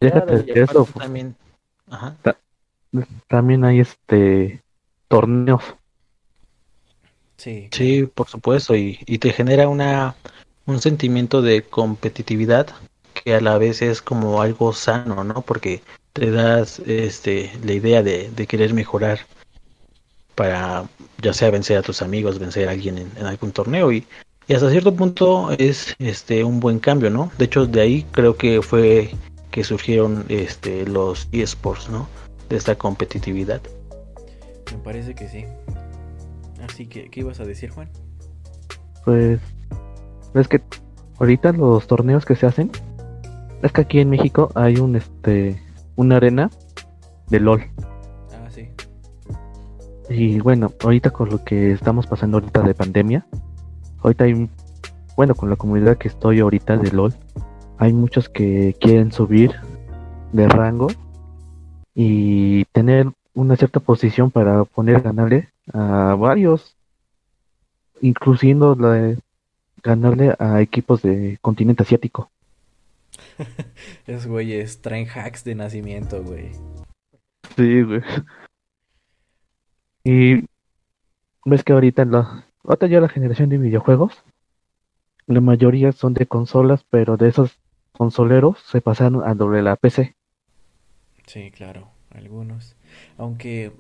Eso 0.00 0.88
también. 0.96 1.34
Ajá 1.90 2.16
también 3.28 3.64
hay 3.64 3.80
este 3.80 4.62
torneos. 5.08 5.62
Sí. 7.36 7.68
Sí, 7.70 8.08
por 8.12 8.28
supuesto, 8.28 8.74
y, 8.74 8.98
y, 9.06 9.18
te 9.18 9.32
genera 9.32 9.68
una 9.68 10.16
un 10.66 10.80
sentimiento 10.80 11.40
de 11.40 11.62
competitividad 11.62 12.68
que 13.14 13.34
a 13.34 13.40
la 13.40 13.58
vez 13.58 13.80
es 13.80 14.02
como 14.02 14.42
algo 14.42 14.72
sano, 14.72 15.24
¿no? 15.24 15.42
Porque 15.42 15.82
te 16.12 16.30
das 16.30 16.80
este 16.80 17.52
la 17.64 17.72
idea 17.72 18.02
de, 18.02 18.30
de 18.30 18.46
querer 18.46 18.74
mejorar 18.74 19.20
para 20.34 20.88
ya 21.22 21.32
sea 21.32 21.50
vencer 21.50 21.78
a 21.78 21.82
tus 21.82 22.02
amigos, 22.02 22.38
vencer 22.38 22.68
a 22.68 22.72
alguien 22.72 22.98
en, 22.98 23.10
en 23.16 23.26
algún 23.26 23.52
torneo 23.52 23.92
y, 23.92 24.04
y, 24.46 24.54
hasta 24.54 24.70
cierto 24.70 24.94
punto 24.94 25.50
es 25.52 25.94
este 25.98 26.44
un 26.44 26.60
buen 26.60 26.80
cambio, 26.80 27.10
¿no? 27.10 27.30
De 27.38 27.44
hecho, 27.44 27.66
de 27.66 27.80
ahí 27.80 28.06
creo 28.12 28.36
que 28.36 28.62
fue 28.62 29.10
que 29.50 29.64
surgieron 29.64 30.24
este 30.28 30.86
los 30.86 31.28
esports, 31.32 31.88
¿no? 31.88 32.08
De 32.48 32.56
esta 32.56 32.76
competitividad. 32.76 33.60
Me 34.72 34.78
parece 34.78 35.14
que 35.14 35.28
sí. 35.28 35.44
Así 36.62 36.86
que, 36.86 37.08
¿qué 37.10 37.20
ibas 37.20 37.40
a 37.40 37.44
decir, 37.44 37.70
Juan? 37.70 37.88
Pues, 39.04 39.40
es 40.34 40.48
que 40.48 40.60
ahorita 41.18 41.52
los 41.52 41.86
torneos 41.86 42.24
que 42.24 42.36
se 42.36 42.46
hacen 42.46 42.70
es 43.62 43.72
que 43.72 43.80
aquí 43.80 44.00
en 44.00 44.10
México 44.10 44.50
hay 44.54 44.76
un 44.76 44.96
este 44.96 45.60
una 45.96 46.16
arena 46.16 46.50
de 47.28 47.40
LOL. 47.40 47.62
Ah, 48.32 48.50
sí. 48.50 48.68
Y 50.08 50.38
bueno, 50.40 50.72
ahorita 50.82 51.10
con 51.10 51.28
lo 51.30 51.44
que 51.44 51.72
estamos 51.72 52.06
pasando 52.06 52.38
ahorita 52.38 52.62
de 52.62 52.74
pandemia, 52.74 53.26
ahorita 54.02 54.24
hay, 54.24 54.48
bueno, 55.16 55.34
con 55.34 55.50
la 55.50 55.56
comunidad 55.56 55.98
que 55.98 56.08
estoy 56.08 56.38
ahorita 56.40 56.76
de 56.76 56.92
LOL, 56.92 57.14
hay 57.78 57.92
muchos 57.92 58.28
que 58.28 58.76
quieren 58.80 59.10
subir 59.10 59.54
de 60.32 60.48
rango 60.48 60.88
y 62.00 62.64
tener 62.66 63.10
una 63.34 63.56
cierta 63.56 63.80
posición 63.80 64.30
para 64.30 64.62
poner 64.64 65.00
ganarle 65.00 65.48
a 65.72 66.14
varios, 66.14 66.76
incluyendo 68.00 68.76
la 68.76 68.92
de 68.92 69.18
ganarle 69.82 70.32
a 70.38 70.60
equipos 70.60 71.02
de 71.02 71.38
continente 71.40 71.82
asiático. 71.82 72.30
Esos 74.06 74.28
güeyes 74.28 74.80
traen 74.80 75.08
hacks 75.08 75.42
de 75.42 75.56
nacimiento, 75.56 76.22
güey. 76.22 76.52
Sí, 77.56 77.82
güey. 77.82 78.02
Y 80.04 80.46
ves 81.44 81.64
que 81.64 81.72
ahorita 81.72 82.02
en 82.02 82.12
la 82.12 82.44
otra 82.62 82.86
ya 82.86 83.00
la 83.00 83.08
generación 83.08 83.48
de 83.48 83.58
videojuegos, 83.58 84.22
la 85.26 85.40
mayoría 85.40 85.90
son 85.90 86.14
de 86.14 86.26
consolas, 86.26 86.84
pero 86.90 87.16
de 87.16 87.30
esos 87.30 87.58
consoleros 87.90 88.60
se 88.60 88.80
pasaron 88.80 89.28
a 89.28 89.34
doble 89.34 89.62
la 89.62 89.74
PC. 89.74 90.14
Sí, 91.28 91.50
claro, 91.50 91.90
algunos. 92.10 92.74
Aunque, 93.18 93.72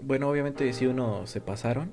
bueno, 0.00 0.28
obviamente 0.28 0.72
sí 0.72 0.86
uno 0.86 1.26
se 1.26 1.40
pasaron, 1.40 1.90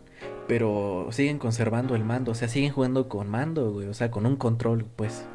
pero 0.48 1.08
siguen 1.10 1.40
conservando 1.40 1.96
el 1.96 2.06
mando, 2.06 2.34
o 2.34 2.36
sea, 2.36 2.48
siguen 2.48 2.72
jugando 2.72 3.10
con 3.10 3.28
mando, 3.28 3.72
güey, 3.72 3.88
o 3.88 3.96
sea, 3.96 4.12
con 4.12 4.28
un 4.28 4.36
control, 4.36 4.86
pues. 4.96 5.28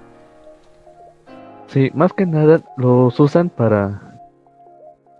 Sí, 1.66 1.90
más 1.94 2.12
que 2.12 2.26
nada 2.26 2.62
los 2.76 3.18
usan 3.18 3.48
para 3.48 4.20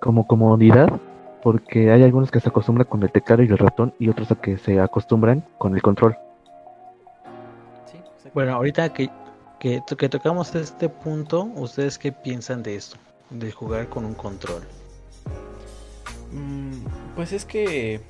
como 0.00 0.29
comodidad, 0.29 1.00
porque 1.42 1.90
hay 1.90 2.05
algunos 2.05 2.31
que 2.31 2.38
se 2.38 2.50
acostumbran 2.50 2.87
con 2.87 3.03
el 3.03 3.11
teclado 3.11 3.42
y 3.42 3.46
el 3.46 3.59
ratón 3.59 3.94
y 3.98 4.11
otros 4.11 4.31
a 4.31 4.37
que 4.37 4.59
se 4.59 4.79
acostumbran 4.79 5.44
con 5.59 5.74
el 5.74 5.83
control. 5.83 6.16
Sí, 7.87 7.98
bueno, 8.33 8.53
ahorita 8.53 8.92
que, 8.92 9.11
que, 9.59 9.83
que 9.98 10.09
tocamos 10.09 10.55
este 10.55 10.88
punto, 10.88 11.50
¿ustedes 11.57 11.98
qué 11.98 12.12
piensan 12.12 12.62
de 12.62 12.77
esto? 12.77 12.96
De 13.35 13.53
jugar 13.53 13.88
con 13.88 14.05
un 14.05 14.14
control. 14.14 14.62
Mm, 16.33 16.85
pues 17.14 17.33
es 17.33 17.44
que 17.44 18.01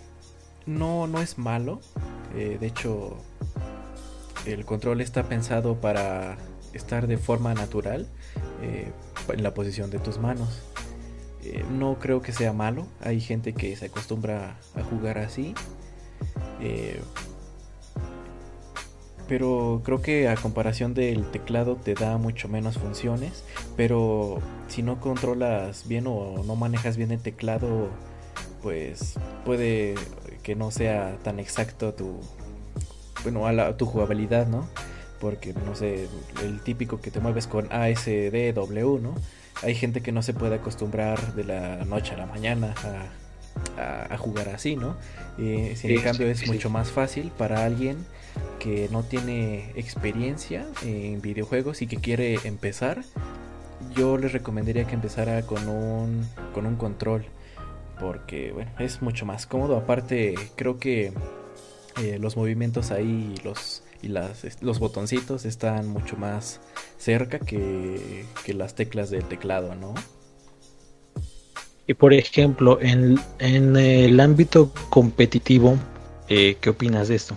no, 0.67 1.07
no 1.07 1.21
es 1.21 1.39
malo. 1.39 1.81
Eh, 2.35 2.59
de 2.61 2.67
hecho, 2.67 3.17
el 4.47 4.65
control 4.65 5.01
está 5.01 5.25
pensado 5.25 5.81
para 5.81 6.37
estar 6.73 7.07
de 7.07 7.19
forma 7.19 7.55
natural 7.55 8.09
eh, 8.63 8.93
en 9.29 9.43
la 9.43 9.55
posición 9.55 9.91
de 9.91 9.99
tus 9.99 10.19
manos. 10.19 10.63
Eh, 11.43 11.65
no 11.71 11.99
creo 11.99 12.23
que 12.23 12.33
sea 12.33 12.53
malo. 12.53 12.87
Hay 13.01 13.21
gente 13.21 13.53
que 13.53 13.77
se 13.77 13.87
acostumbra 13.87 14.59
a 14.75 14.83
jugar 14.83 15.19
así. 15.19 15.55
Pero 19.29 19.81
creo 19.85 20.03
que 20.03 20.29
a 20.29 20.37
comparación 20.37 20.95
del 20.95 21.31
teclado 21.31 21.77
te 21.77 21.95
da 21.95 22.19
mucho 22.19 22.49
menos 22.49 22.79
funciones. 22.79 23.45
Pero 23.77 24.41
si 24.69 24.83
no 24.83 25.01
controlas 25.01 25.89
bien 25.89 26.07
o 26.07 26.43
no 26.45 26.57
manejas 26.57 26.97
bien 26.97 27.11
el 27.11 27.21
teclado, 27.21 27.89
pues 28.63 29.15
puede 29.45 29.95
que 30.43 30.55
no 30.55 30.71
sea 30.71 31.19
tan 31.23 31.41
exacto 31.41 31.95
tu 31.95 32.21
bueno 33.23 33.47
a 33.47 33.77
tu 33.77 33.87
jugabilidad, 33.87 34.47
¿no? 34.47 34.69
Porque 35.21 35.55
no 35.55 35.75
sé, 35.75 36.07
el 36.43 36.61
típico 36.61 37.01
que 37.01 37.11
te 37.11 37.21
mueves 37.21 37.47
con 37.47 37.73
ASDW, 37.73 38.99
¿no? 39.01 39.15
Hay 39.63 39.75
gente 39.75 40.03
que 40.03 40.13
no 40.13 40.23
se 40.23 40.35
puede 40.35 40.57
acostumbrar 40.57 41.35
de 41.35 41.45
la 41.45 41.85
noche 41.85 42.13
a 42.13 42.19
la 42.19 42.27
mañana 42.27 42.75
a, 43.79 44.19
jugar 44.19 44.49
así, 44.51 44.77
¿no? 44.77 44.97
Y 45.39 45.77
si 45.77 45.95
en 45.95 46.03
cambio 46.03 46.27
es 46.27 46.47
mucho 46.47 46.71
más 46.71 46.91
fácil 46.91 47.33
para 47.37 47.65
alguien 47.65 48.05
que 48.59 48.89
no 48.91 49.03
tiene 49.03 49.71
experiencia 49.75 50.67
en 50.83 51.21
videojuegos 51.21 51.83
y 51.83 51.87
que 51.87 51.97
quiere 51.97 52.39
empezar, 52.45 53.05
yo 53.95 54.17
les 54.17 54.33
recomendaría 54.33 54.87
que 54.87 54.95
empezara 54.95 55.43
con 55.43 55.69
un, 55.69 56.27
con 56.53 56.67
un 56.67 56.77
control 56.77 57.27
porque 58.01 58.53
bueno, 58.53 58.71
es 58.79 59.03
mucho 59.03 59.27
más 59.27 59.47
cómodo. 59.47 59.77
Aparte, 59.77 60.35
creo 60.57 60.79
que 60.79 61.13
eh, 62.03 62.19
los 62.19 62.37
movimientos 62.37 62.91
ahí 62.91 63.35
los, 63.45 63.83
y 64.03 64.09
las, 64.09 64.63
los 64.63 64.79
botoncitos 64.79 65.45
están 65.45 65.89
mucho 65.89 66.17
más 66.17 66.61
cerca 66.99 67.39
que, 67.39 68.25
las 68.49 68.75
teclas 68.75 69.11
del 69.11 69.25
teclado, 69.25 69.75
¿no? 69.75 69.95
Y 71.87 71.95
por 71.95 72.15
ejemplo, 72.15 72.79
en, 72.81 73.19
en 73.39 73.77
el 73.77 74.19
ámbito 74.19 74.73
competitivo, 74.89 75.77
eh, 76.29 76.57
¿qué 76.61 76.71
opinas 76.71 77.09
de 77.09 77.17
esto? 77.17 77.37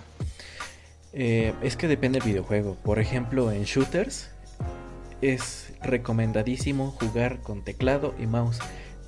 Eh, 1.12 1.54
es 1.62 1.76
que 1.76 1.88
depende 1.88 2.18
del 2.18 2.28
videojuego. 2.28 2.76
Por 2.82 2.98
ejemplo, 2.98 3.50
en 3.50 3.64
shooters 3.64 4.30
es 5.20 5.72
recomendadísimo 5.82 6.92
jugar 7.00 7.40
con 7.40 7.64
teclado 7.64 8.14
y 8.18 8.26
mouse 8.26 8.58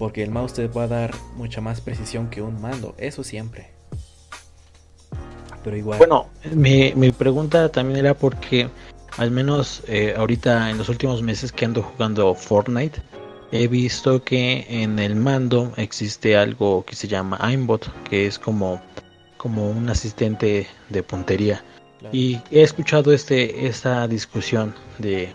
porque 0.01 0.23
el 0.23 0.31
mouse 0.31 0.55
te 0.55 0.67
va 0.67 0.85
a 0.85 0.89
dar 0.89 1.15
mucha 1.37 1.61
más 1.61 1.83
precisión 1.83 2.31
que 2.31 2.41
un 2.41 2.59
mando, 2.59 2.95
eso 2.97 3.23
siempre. 3.23 3.69
Pero 5.63 5.77
igual. 5.77 5.99
Bueno, 5.99 6.29
mi, 6.55 6.95
mi 6.95 7.13
pregunta 7.13 7.69
también 7.69 7.99
era 7.99 8.15
porque, 8.15 8.71
al 9.19 9.31
menos 9.31 9.83
eh, 9.87 10.15
ahorita 10.17 10.71
en 10.71 10.79
los 10.79 10.89
últimos 10.89 11.23
meses 11.23 11.53
que 11.53 11.67
ando 11.67 11.83
jugando 11.83 12.35
Fortnite, 12.35 13.03
he 13.53 13.69
visto 13.69 14.25
que 14.25 14.65
en 14.71 14.99
el 14.99 15.17
mando 15.17 15.71
existe 15.77 16.35
algo 16.35 16.83
que 16.87 16.97
se 16.97 17.07
llama 17.07 17.37
aimbot, 17.39 17.93
que 18.05 18.27
es 18.27 18.39
como, 18.39 18.81
como 19.37 19.71
un 19.71 19.91
asistente 19.91 20.67
de 20.89 21.03
puntería. 21.03 21.63
Y 22.13 22.41
he 22.51 22.63
escuchado 22.63 23.13
este 23.13 23.67
esta 23.67 24.09
discusión 24.09 24.75
de 24.99 25.33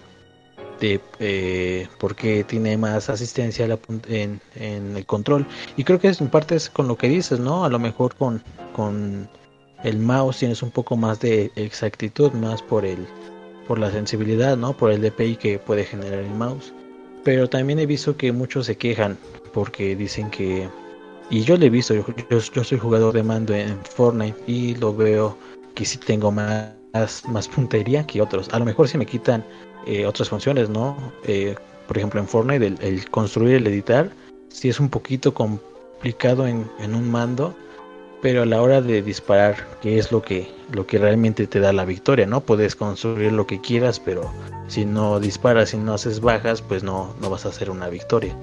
de 0.80 0.99
eh, 1.19 1.88
porque 1.99 2.43
tiene 2.43 2.78
más 2.78 3.10
asistencia 3.10 3.65
en, 4.10 4.41
en, 4.56 4.97
el 4.97 5.06
control. 5.06 5.45
Y 5.78 5.84
creo 5.84 5.99
que 5.99 6.10
es 6.10 6.21
en 6.21 6.30
parte 6.30 6.56
es 6.56 6.69
con 6.69 6.88
lo 6.88 6.97
que 6.97 7.08
dices 7.08 7.39
no 7.39 7.65
a 7.65 7.69
lo 7.69 7.80
mejor 7.80 8.15
con 8.15 8.43
con 8.73 9.30
el 9.84 9.99
mouse 9.99 10.39
tienes 10.39 10.63
un 10.63 10.71
poco 10.71 10.97
más 10.97 11.19
de 11.19 11.51
exactitud 11.56 12.32
más 12.34 12.62
por 12.62 12.86
el 12.86 13.06
por 13.67 13.80
la 13.80 13.91
sensibilidad 13.91 14.58
no 14.58 14.75
por 14.75 14.91
el 14.91 15.01
DPI 15.01 15.36
que 15.38 15.60
puede 15.60 15.84
generar 15.86 16.19
el 16.19 16.32
mouse. 16.32 16.73
Pero 17.23 17.49
también 17.49 17.80
he 17.80 17.86
visto 17.86 18.15
que 18.15 18.32
muchos 18.32 18.67
se 18.67 18.78
quejan 18.78 19.17
porque 19.54 19.95
dicen 19.95 20.30
que 20.30 20.67
y 21.30 21.41
yo 21.41 21.58
lo 21.58 21.65
he 21.65 21.69
visto 21.69 21.93
yo, 21.93 22.06
yo, 22.30 22.63
soy 22.63 22.78
jugador 22.78 23.13
de 23.13 23.23
mando 23.23 23.54
en 23.56 23.80
Fortnite 23.84 24.38
y 24.45 24.75
lo 24.75 24.95
veo 24.95 25.38
que 25.75 25.85
sí 25.85 25.97
tengo 25.97 26.31
más 26.31 26.73
más 27.27 27.47
puntería 27.49 28.07
que 28.07 28.21
otros 28.21 28.47
a 28.53 28.57
lo 28.57 28.63
mejor 28.63 28.88
si 28.88 28.97
me 28.97 29.05
quitan 29.05 29.43
eh, 29.85 30.07
otras 30.07 30.29
funciones, 30.29 30.67
¿no? 30.67 30.97
Eh, 31.25 31.55
por 31.88 31.97
ejemplo, 31.97 32.19
en 32.19 32.27
Fortnite, 32.27 32.75
el, 32.79 33.09
construir, 33.11 33.57
el 33.57 33.67
editar, 33.67 34.09
sí 34.49 34.69
es 34.69 34.79
un 34.79 34.89
poquito 34.89 35.33
complicado 35.33 36.47
en, 36.47 36.67
un 36.79 37.11
mando, 37.11 37.55
pero 38.19 38.41
a 38.41 38.45
la 38.47 38.61
hora 38.63 38.81
de 38.81 39.03
disparar, 39.03 39.67
que 39.81 39.99
es 39.99 40.11
lo 40.11 40.23
que, 40.23 40.51
lo 40.71 40.88
que 40.88 40.97
realmente 40.97 41.45
te 41.45 41.59
da 41.59 41.71
la 41.71 41.85
victoria, 41.85 42.25
¿no? 42.25 42.41
Puedes 42.41 42.75
construir 42.75 43.31
lo 43.31 43.45
que 43.45 43.61
quieras, 43.61 43.99
pero 43.99 44.31
si 44.67 44.85
no 44.85 45.19
disparas, 45.19 45.69
si 45.69 45.77
no 45.77 45.93
haces 45.93 46.19
bajas, 46.19 46.63
pues 46.63 46.81
no, 46.81 47.13
no 47.21 47.29
vas 47.29 47.45
a 47.45 47.49
hacer 47.49 47.69
una 47.69 47.88
victoria. 47.88 48.35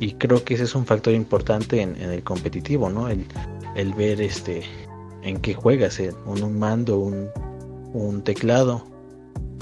Y 0.00 0.14
creo 0.14 0.42
que 0.42 0.54
ese 0.54 0.64
es 0.64 0.74
un 0.74 0.84
factor 0.84 1.14
importante 1.14 1.80
en, 1.80 1.94
el 1.96 2.24
competitivo, 2.24 2.90
¿no? 2.90 3.08
El, 3.08 3.24
el, 3.76 3.94
ver 3.94 4.20
este 4.20 4.64
en 5.22 5.38
qué 5.38 5.54
juegas, 5.54 6.00
en 6.00 6.14
un 6.26 6.58
mando, 6.58 6.98
un, 6.98 7.28
un 7.92 8.22
teclado 8.22 8.84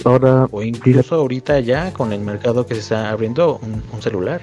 Ahora, 0.05 0.47
o 0.51 0.63
incluso 0.63 1.15
ahorita 1.17 1.61
ya 1.61 1.93
con 1.93 2.13
el 2.13 2.21
mercado 2.21 2.67
que 2.67 2.75
se 2.75 2.81
está 2.81 3.11
abriendo 3.11 3.59
un, 3.63 4.03
celular. 4.03 4.43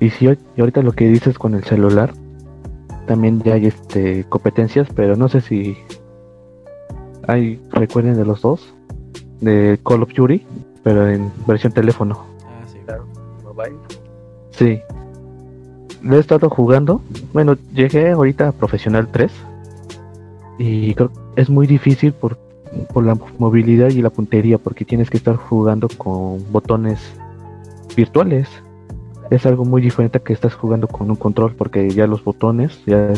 Y 0.00 0.10
si 0.10 0.26
y 0.26 0.60
ahorita 0.60 0.82
lo 0.82 0.92
que 0.92 1.08
dices 1.08 1.38
con 1.38 1.54
el 1.54 1.62
celular, 1.64 2.12
también 3.06 3.40
ya 3.42 3.54
hay 3.54 3.66
este 3.66 4.24
competencias, 4.28 4.88
pero 4.94 5.14
no 5.16 5.28
sé 5.28 5.40
si 5.40 5.76
hay 7.28 7.60
recuerden 7.70 8.16
de 8.16 8.24
los 8.24 8.40
dos 8.40 8.74
de 9.40 9.78
Call 9.84 10.02
of 10.02 10.12
Duty, 10.14 10.44
pero 10.82 11.08
en 11.08 11.30
versión 11.46 11.72
teléfono. 11.72 12.24
Ah, 12.44 12.64
sí, 12.66 12.78
claro, 12.84 13.06
mobile. 13.44 13.76
Sí. 14.50 14.80
Lo 16.02 16.16
he 16.16 16.20
estado 16.20 16.50
jugando. 16.50 17.00
Bueno, 17.32 17.56
llegué 17.72 18.10
ahorita 18.10 18.48
a 18.48 18.52
Profesional 18.52 19.08
3 19.10 19.32
y 20.58 20.94
creo 20.94 21.10
que 21.10 21.42
es 21.42 21.48
muy 21.48 21.66
difícil 21.66 22.12
porque 22.12 22.52
por 22.92 23.04
la 23.04 23.16
movilidad 23.38 23.90
y 23.90 24.02
la 24.02 24.10
puntería, 24.10 24.58
porque 24.58 24.84
tienes 24.84 25.10
que 25.10 25.16
estar 25.16 25.36
jugando 25.36 25.88
con 25.88 26.50
botones 26.52 27.00
virtuales. 27.96 28.48
Es 29.30 29.46
algo 29.46 29.64
muy 29.64 29.80
diferente 29.80 30.18
a 30.18 30.20
que 30.20 30.32
estás 30.32 30.54
jugando 30.54 30.88
con 30.88 31.10
un 31.10 31.16
control, 31.16 31.54
porque 31.54 31.88
ya 31.90 32.06
los 32.06 32.22
botones 32.22 32.80
ya 32.86 33.12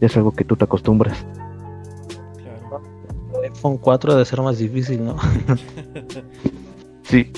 es, 0.00 0.16
algo 0.16 0.32
que 0.32 0.44
tú 0.44 0.56
te 0.56 0.64
acostumbras. 0.64 1.24
Claro. 2.36 2.82
IPhone 3.46 3.78
4 3.78 4.16
de 4.16 4.24
ser 4.24 4.40
más 4.42 4.58
difícil, 4.58 5.04
¿no? 5.04 5.16
sí. 7.02 7.30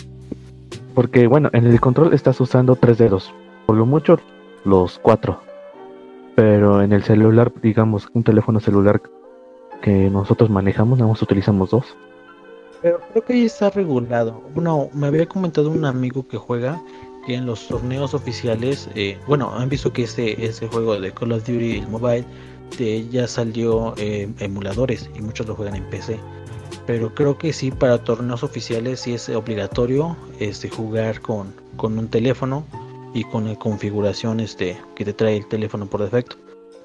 Porque 0.94 1.27
bueno, 1.27 1.51
en 1.53 1.66
el 1.66 1.81
control 1.81 2.14
estás 2.14 2.40
usando 2.40 2.77
tres 2.77 2.99
dedos. 2.99 3.33
Por 3.66 3.77
lo 3.77 3.87
mucho 3.87 4.18
los 4.64 4.98
cuatro. 4.98 5.40
Pero 6.35 6.83
en 6.83 6.92
el 6.92 7.05
celular, 7.05 7.53
digamos, 7.62 8.09
un 8.12 8.24
teléfono 8.24 8.61
celular 8.61 9.00
que 9.83 10.11
nosotros 10.11 10.50
manejamos, 10.50 10.98
nada 10.98 11.11
más 11.11 11.22
utilizamos 11.22 11.70
dos. 11.70 11.96
Pero 12.83 13.00
creo 13.12 13.24
que 13.24 13.33
ahí 13.35 13.44
está 13.44 13.70
regulado. 13.70 14.42
Bueno, 14.55 14.88
me 14.92 15.07
había 15.07 15.27
comentado 15.27 15.70
un 15.70 15.85
amigo 15.85 16.27
que 16.27 16.37
juega 16.37 16.83
que 17.27 17.35
en 17.35 17.46
los 17.46 17.66
torneos 17.68 18.12
oficiales, 18.14 18.88
eh, 18.94 19.18
bueno, 19.27 19.53
han 19.55 19.68
visto 19.68 19.92
que 19.92 20.03
este, 20.03 20.44
este 20.44 20.66
juego 20.68 21.00
de 21.00 21.12
Call 21.12 21.33
of 21.33 21.46
Duty 21.46 21.83
Mobile 21.90 22.24
ya 23.11 23.29
salió 23.29 23.94
eh, 23.96 24.29
emuladores 24.40 25.09
y 25.14 25.20
muchos 25.22 25.46
lo 25.46 25.55
juegan 25.55 25.77
en 25.77 25.85
PC. 25.85 26.18
Pero 26.87 27.14
creo 27.14 27.38
que 27.38 27.53
sí, 27.53 27.70
para 27.70 28.03
torneos 28.03 28.42
oficiales 28.42 29.00
sí 29.00 29.14
es 29.14 29.29
obligatorio 29.31 30.16
este, 30.40 30.68
jugar 30.68 31.20
con, 31.20 31.55
con 31.77 31.98
un 31.98 32.09
teléfono 32.09 32.64
y 33.14 33.24
con 33.24 33.46
la 33.46 33.57
configuración 33.57 34.40
este, 34.40 34.77
que 34.94 35.05
te 35.05 35.14
trae 35.14 35.38
el 35.38 35.46
teléfono 35.46 35.87
por 35.87 36.03
defecto. 36.03 36.37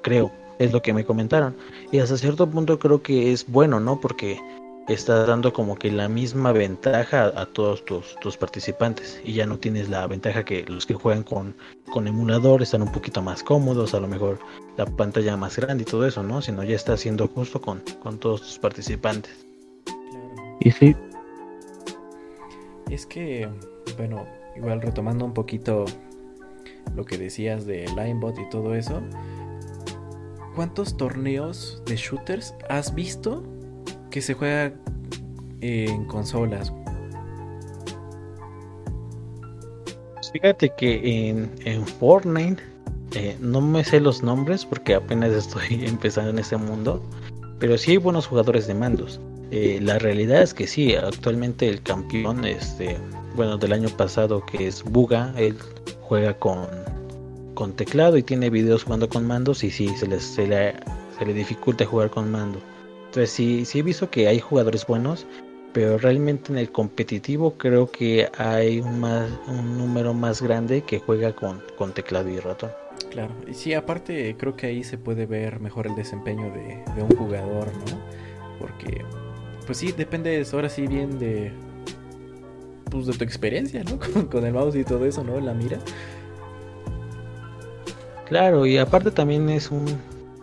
Creo, 0.02 0.32
es 0.60 0.72
lo 0.72 0.82
que 0.82 0.94
me 0.94 1.04
comentaron. 1.04 1.58
Y 1.92 2.00
hasta 2.00 2.18
cierto 2.18 2.50
punto 2.50 2.80
creo 2.80 3.02
que 3.02 3.34
es 3.34 3.48
bueno, 3.48 3.80
¿no? 3.80 4.00
Porque 4.00 4.39
estás 4.88 5.28
dando 5.28 5.54
como 5.54 5.76
que 5.76 5.92
la 5.92 6.10
misma 6.10 6.52
ventaja 6.52 7.32
a, 7.36 7.46
todos 7.46 7.84
tus, 7.86 8.38
participantes 8.38 9.22
y 9.24 9.34
ya 9.34 9.46
no 9.46 9.58
tienes 9.58 9.89
la 9.89 10.06
ventaja 10.08 10.44
que 10.44 10.63
los 10.63 10.86
que 10.86 10.96
juegan 10.96 11.24
con, 11.24 11.56
con 11.92 12.08
emulador 12.08 12.62
están 12.62 12.82
un 12.82 12.92
poquito 12.92 13.22
más 13.22 13.44
cómodos, 13.44 13.94
a 13.94 14.00
lo 14.00 14.08
mejor 14.08 14.39
la 14.78 14.86
pantalla 14.86 15.38
más 15.38 15.58
grande 15.58 15.84
y 15.84 15.86
todo 15.86 16.08
eso, 16.08 16.24
¿no? 16.24 16.42
Sino 16.42 16.63
ya 16.63 16.76
está 16.76 16.98
siendo 16.98 17.28
justo 17.28 17.62
con, 17.62 17.82
todos 18.20 18.42
tus 18.42 18.60
participantes. 18.60 19.46
Y 20.60 20.72
sí. 20.72 20.96
Es 22.89 23.06
que, 23.06 23.48
bueno, 23.98 24.26
igual 24.56 24.82
retomando 24.82 25.24
un 25.24 25.34
poquito 25.34 25.86
lo 26.95 27.06
que 27.06 27.17
decías 27.17 27.65
de 27.65 27.86
Linebot 27.89 28.38
y 28.39 28.49
todo 28.49 28.75
eso, 28.75 29.02
¿cuántos 30.56 30.97
torneos 30.97 31.82
de 31.86 31.95
shooters 31.95 32.54
has 32.69 32.93
visto 32.93 33.43
que 34.10 34.21
se 34.21 34.34
juega 34.34 34.73
en 35.62 36.06
consolas. 36.06 36.73
Fíjate 40.32 40.71
que 40.78 41.30
en, 41.30 41.52
en 41.65 41.86
Fortnite 41.86 42.62
eh, 43.15 43.36
no 43.39 43.62
me 43.62 43.84
sé 43.84 43.99
los 43.99 44.21
nombres 44.21 44.63
porque 44.63 44.93
apenas 44.93 45.32
estoy 45.32 45.63
empezando 45.86 46.30
en 46.30 46.39
este 46.39 46.58
mundo, 46.58 47.04
pero 47.60 47.78
sí 47.78 47.91
hay 47.91 47.97
buenos 47.97 48.28
jugadores 48.28 48.67
de 48.67 48.75
mandos. 48.75 49.19
Eh, 49.52 49.80
la 49.82 49.97
realidad 49.97 50.43
es 50.43 50.54
que 50.54 50.67
sí, 50.67 50.93
actualmente 50.93 51.67
el 51.67 51.82
campeón, 51.82 52.45
este, 52.45 52.97
bueno, 53.36 53.58
del 53.58 53.73
año 53.73 53.89
pasado 53.89 54.45
que 54.45 54.67
es 54.67 54.84
Buga, 54.84 55.34
él 55.36 55.58
juega 56.10 56.34
con, 56.34 56.67
con 57.54 57.74
teclado 57.74 58.17
y 58.17 58.24
tiene 58.24 58.50
videos 58.50 58.84
jugando 58.84 59.08
con 59.08 59.28
mandos 59.28 59.63
y 59.63 59.69
sí, 59.69 59.89
se, 59.89 60.08
les, 60.08 60.24
se, 60.24 60.48
le, 60.48 60.74
se 61.17 61.26
le 61.26 61.34
dificulta 61.34 61.86
jugar 61.86 62.10
con 62.10 62.32
mando. 62.32 62.60
Entonces 63.06 63.30
sí, 63.30 63.63
sí 63.63 63.80
he 63.80 63.84
visto 63.84 64.10
que 64.10 64.28
hay 64.28 64.39
jugadores 64.39 64.88
buenos, 64.88 65.28
pero 65.72 66.00
realmente 66.00 66.52
en 66.52 66.58
el 66.58 66.72
competitivo 66.72 67.54
creo 67.58 67.91
que 67.91 68.28
hay 68.39 68.80
un, 68.80 69.00
más, 69.00 69.30
un 69.48 69.78
número 69.78 70.15
más 70.15 70.41
grande 70.41 70.82
que 70.82 71.00
juega 71.00 71.32
con, 71.34 71.62
con 71.78 71.93
teclado 71.93 72.28
y 72.28 72.39
ratón. 72.39 72.72
Claro, 73.12 73.34
y 73.48 73.54
sí, 73.54 73.76
aparte 73.76 74.36
creo 74.38 74.56
que 74.56 74.65
ahí 74.65 74.84
se 74.84 74.98
puede 74.98 75.28
ver 75.28 75.60
mejor 75.60 75.86
el 75.86 75.95
desempeño 75.95 76.52
de, 76.52 77.04
un 77.04 77.15
jugador, 77.15 77.67
¿no? 77.67 78.00
Porque, 78.60 79.06
pues 79.65 79.78
sí, 79.78 79.91
depende 79.91 80.43
ahora 80.52 80.69
sí 80.69 80.88
bien 80.88 81.19
de, 81.19 81.52
pues 82.89 83.06
de 83.06 83.13
tu 83.13 83.23
experiencia, 83.23 83.84
¿no? 83.84 83.99
Con, 84.13 84.25
con 84.25 84.45
el 84.45 84.54
mouse 84.54 84.75
y 84.75 84.84
todo 84.84 85.06
eso, 85.06 85.23
¿no? 85.23 85.39
La 85.39 85.54
mira. 85.54 85.80
Claro, 88.28 88.65
y 88.65 88.78
aparte 88.78 89.10
también 89.10 89.49
es 89.49 89.71
un, 89.71 89.86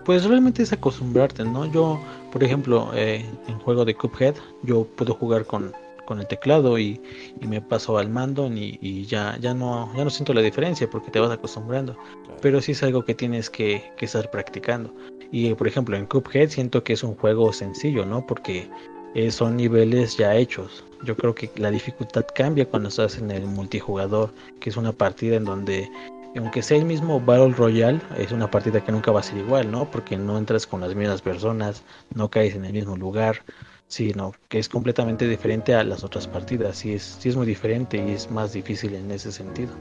pues 0.04 0.24
realmente 0.24 0.62
es 0.62 0.72
acostumbrarte, 0.72 1.44
¿no? 1.44 1.70
Yo 1.70 2.00
por 2.37 2.44
ejemplo, 2.44 2.90
eh, 2.94 3.24
en 3.48 3.59
juego 3.61 3.87
de 3.87 3.94
Cuphead, 3.94 4.35
yo 4.62 4.85
puedo 4.85 5.14
jugar 5.14 5.46
con, 5.46 5.72
con 6.04 6.20
el 6.20 6.26
teclado 6.26 6.78
y, 6.78 7.00
me 7.40 7.62
paso 7.62 7.96
al 7.96 8.11
mando 8.11 8.46
y, 8.52 9.06
ya, 9.06 9.38
ya, 9.40 9.54
no, 9.54 9.90
ya 9.96 10.04
no 10.04 10.11
siento 10.11 10.35
la 10.35 10.42
diferencia 10.42 10.87
porque 10.90 11.11
te 11.11 11.18
vas 11.18 11.30
acostumbrando. 11.30 11.96
Pero 12.42 12.61
sí 12.61 12.72
es 12.72 12.82
algo 12.82 13.06
que 13.06 13.14
tienes 13.14 13.48
que, 13.48 13.82
estar 13.98 14.30
practicando. 14.30 14.94
Y 15.32 15.54
por 15.54 15.66
ejemplo, 15.66 15.96
en 15.96 16.04
Cuphead 16.04 16.50
siento 16.50 16.85
que 16.85 16.92
es 16.92 17.02
un 17.02 17.14
juego 17.16 17.54
sencillo, 17.54 18.04
¿no? 18.04 18.26
Porque 18.26 18.68
eh, 19.16 19.31
son 19.31 19.57
niveles 19.57 20.18
ya 20.18 20.35
hechos. 20.35 20.85
Yo 21.02 21.16
creo 21.16 21.35
que 21.35 21.50
la 21.57 21.70
dificultad 21.70 22.26
cambia 22.35 22.66
cuando 22.66 22.90
estás 22.90 23.16
en 23.16 23.31
el 23.31 23.46
multijugador, 23.46 24.31
que 24.61 24.68
es 24.68 24.76
una 24.76 24.92
partida 24.92 25.37
en 25.37 25.44
donde 25.44 25.90
aunque 26.37 26.61
sea 26.61 26.76
el 26.76 26.85
mismo 26.85 27.18
Battle 27.18 27.55
Royale, 27.55 27.98
es 28.18 28.31
una 28.31 28.50
partida 28.50 28.85
que 28.85 28.92
nunca 28.92 29.11
va 29.11 29.20
a 29.20 29.22
ser 29.22 29.38
igual, 29.38 29.70
¿no? 29.70 29.90
Porque 29.90 30.18
no 30.18 30.37
entras 30.37 30.66
con 30.66 30.83
las 30.83 30.94
mismas 30.94 31.22
personas, 31.22 31.83
no 32.14 32.29
caes 32.29 32.55
en 32.55 32.66
el 32.66 32.74
mismo 32.74 32.94
lugar, 32.94 33.37
sino 33.87 34.35
que 34.50 34.59
es 34.59 34.68
completamente 34.68 35.26
diferente 35.26 35.74
a 35.74 35.83
las 35.83 36.05
otras 36.05 36.26
partidas. 36.26 36.76
Sí 36.76 36.92
es, 36.92 37.02
sí 37.18 37.31
es 37.31 37.37
muy 37.37 37.46
diferente 37.46 37.96
y 37.96 38.11
es 38.11 38.31
más 38.31 38.52
difícil 38.52 38.94
en 38.96 39.11
ese 39.11 39.33
sentido. 39.33 39.72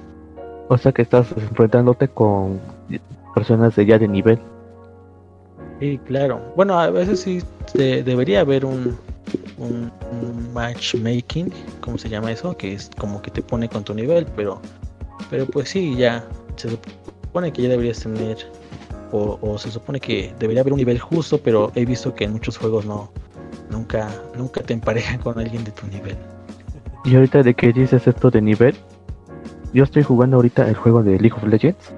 O 0.70 0.78
sea 0.78 0.94
que 0.94 1.02
estás 1.02 1.30
enfrentándote 1.36 2.08
con 2.08 2.62
personas 3.34 3.76
de 3.76 3.86
ya 3.86 4.00
de 4.00 4.08
nivel. 4.08 4.40
Sí, 5.82 6.00
claro. 6.06 6.40
Bueno, 6.56 6.80
a 6.80 6.90
veces 6.90 7.20
sí 7.20 7.42
debería 7.74 8.40
haber 8.40 8.64
un, 8.64 8.98
un, 9.58 9.92
matchmaking, 10.54 11.52
¿cómo 11.82 11.98
se 11.98 12.10
llama 12.10 12.32
eso? 12.32 12.56
Que 12.56 12.74
es 12.74 12.90
como 12.98 13.22
que 13.22 13.32
te 13.32 13.42
pone 13.42 13.70
con 13.70 13.84
tu 13.84 13.94
nivel, 13.94 14.26
pero, 14.36 14.62
pero 15.30 15.46
pues 15.46 15.70
sí, 15.70 15.96
ya 15.96 16.26
se 16.56 16.70
supone 16.70 17.52
que 17.52 17.64
ya 17.64 17.70
deberías 17.70 18.00
tener, 18.00 18.38
o, 19.12 19.58
se 19.58 19.72
supone 19.72 20.00
que 20.00 20.34
debería 20.40 20.62
haber 20.62 20.74
un 20.74 20.80
nivel 20.80 21.00
justo, 21.00 21.40
pero 21.40 21.72
he 21.76 21.86
visto 21.86 22.14
que 22.14 22.26
en 22.26 22.34
muchos 22.34 22.58
juegos 22.58 22.86
no, 22.86 23.12
nunca, 23.70 24.10
nunca 24.38 24.62
te 24.62 24.74
emparejan 24.74 25.20
con 25.20 25.40
alguien 25.40 25.64
de 25.64 25.72
tu 25.72 25.88
nivel. 25.88 26.18
Y 27.06 27.16
ahorita 27.16 27.44
de 27.44 27.54
que 27.54 27.72
dices 27.72 28.08
esto 28.08 28.32
de 28.32 28.42
nivel, 28.42 28.76
yo 29.74 29.84
estoy 29.84 30.04
jugando 30.04 30.38
ahorita 30.38 30.68
el 30.68 30.76
juego 30.76 31.04
de 31.04 31.20
League 31.20 31.34
of 31.34 31.44
Legends. 31.44 31.94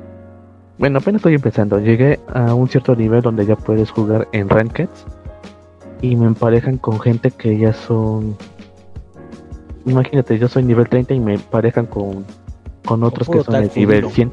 Bueno, 0.77 0.99
apenas 0.99 1.19
estoy 1.19 1.35
empezando. 1.35 1.79
Llegué 1.79 2.19
a 2.33 2.53
un 2.53 2.67
cierto 2.67 2.95
nivel 2.95 3.21
donde 3.21 3.45
ya 3.45 3.55
puedes 3.55 3.89
jugar 3.89 4.27
en 4.31 4.49
Rankeds. 4.49 5.05
Y 6.01 6.15
me 6.15 6.27
emparejan 6.27 6.77
con 6.77 6.99
gente 6.99 7.31
que 7.31 7.57
ya 7.57 7.73
son. 7.73 8.37
Imagínate, 9.85 10.37
yo 10.37 10.47
soy 10.47 10.63
nivel 10.63 10.87
30 10.87 11.13
y 11.13 11.19
me 11.19 11.35
emparejan 11.35 11.85
con 11.85 12.25
con 12.87 13.03
otros 13.03 13.29
que 13.29 13.43
son 13.43 13.53
de 13.61 13.71
nivel 13.75 14.09
100. 14.09 14.31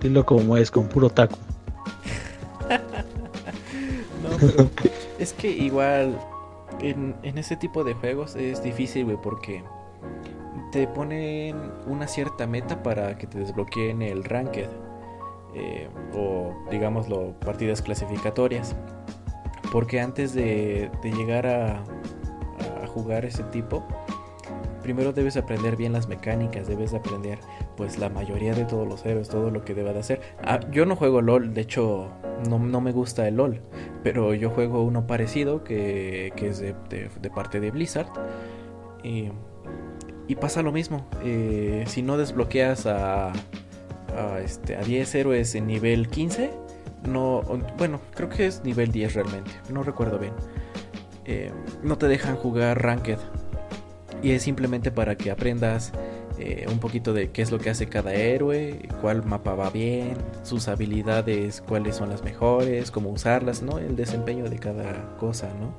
Dilo 0.00 0.24
como 0.24 0.56
es, 0.56 0.70
con 0.70 0.86
puro 0.88 1.10
taco. 1.10 1.36
no, 4.22 4.68
es 5.18 5.32
que 5.32 5.48
igual 5.48 6.16
en, 6.80 7.14
ese 7.22 7.56
tipo 7.56 7.82
de 7.82 7.94
juegos 7.94 8.36
es 8.36 8.62
difícil, 8.62 9.06
güey, 9.06 9.16
porque 9.20 9.64
te 10.70 10.86
ponen 10.86 11.56
una 11.86 12.06
cierta 12.06 12.46
meta 12.46 12.82
para 12.82 13.16
que 13.16 13.26
te 13.26 13.38
desbloqueen 13.38 14.02
el 14.02 14.22
ranked. 14.22 14.68
Eh, 15.54 15.88
o 16.14 16.54
digámoslo, 16.70 17.34
partidas 17.40 17.82
clasificatorias. 17.82 18.76
Porque 19.72 20.00
antes 20.00 20.32
de, 20.34 20.90
llegar 21.02 21.46
a, 21.46 21.82
jugar 22.86 23.26
ese 23.26 23.42
tipo, 23.44 23.84
primero 24.82 25.12
debes 25.12 25.36
aprender 25.36 25.76
bien 25.76 25.92
las 25.92 26.08
mecánicas, 26.08 26.66
debes 26.66 26.94
aprender 26.94 27.38
pues 27.76 27.98
la 27.98 28.08
mayoría 28.08 28.54
de 28.54 28.64
todos 28.64 28.88
los 28.88 29.04
héroes, 29.04 29.28
todo 29.28 29.50
lo 29.50 29.64
que 29.64 29.74
deba 29.74 29.92
de 29.92 29.98
hacer. 29.98 30.20
Ah, 30.42 30.60
yo 30.70 30.86
no 30.86 30.96
juego 30.96 31.20
LOL, 31.20 31.52
de 31.52 31.60
hecho 31.60 32.10
no, 32.48 32.80
me 32.80 32.92
gusta 32.92 33.28
el 33.28 33.36
LOL, 33.36 33.60
pero 34.02 34.32
yo 34.32 34.48
juego 34.48 34.82
uno 34.82 35.06
parecido 35.06 35.62
que, 35.62 36.32
es 36.36 36.60
de, 36.60 36.74
parte 37.34 37.60
de 37.60 37.70
Blizzard. 37.70 38.08
Y, 39.02 39.30
pasa 40.40 40.62
lo 40.62 40.72
mismo, 40.72 41.06
eh, 41.22 41.84
si 41.86 42.02
no 42.02 42.16
desbloqueas 42.16 42.86
a, 42.86 43.32
a, 44.16 44.40
este, 44.40 44.76
a 44.76 44.82
10 44.82 45.14
héroes 45.14 45.54
en 45.54 45.66
nivel 45.66 46.08
15, 46.08 46.50
no, 47.08 47.42
bueno, 47.78 48.00
creo 48.14 48.28
que 48.28 48.46
es 48.46 48.64
nivel 48.64 48.90
10 48.90 49.14
realmente, 49.14 49.50
no 49.70 49.82
recuerdo 49.82 50.18
bien. 50.18 50.32
Eh, 51.24 51.52
no 51.82 51.98
te 51.98 52.06
dejan 52.06 52.36
jugar 52.36 52.82
Ranked 52.82 53.18
y 54.22 54.32
es 54.32 54.42
simplemente 54.42 54.90
para 54.90 55.16
que 55.16 55.30
aprendas 55.30 55.92
eh, 56.38 56.66
un 56.70 56.78
poquito 56.80 57.14
de 57.14 57.30
qué 57.30 57.40
es 57.40 57.50
lo 57.50 57.58
que 57.58 57.70
hace 57.70 57.88
cada 57.88 58.12
héroe, 58.12 58.88
cuál 59.00 59.24
mapa 59.24 59.54
va 59.54 59.70
bien, 59.70 60.16
sus 60.42 60.68
habilidades, 60.68 61.62
cuáles 61.62 61.96
son 61.96 62.10
las 62.10 62.22
mejores, 62.22 62.90
cómo 62.90 63.10
usarlas, 63.10 63.62
¿no? 63.62 63.78
El 63.78 63.96
desempeño 63.96 64.48
de 64.50 64.58
cada 64.58 65.16
cosa, 65.16 65.48
¿no? 65.58 65.74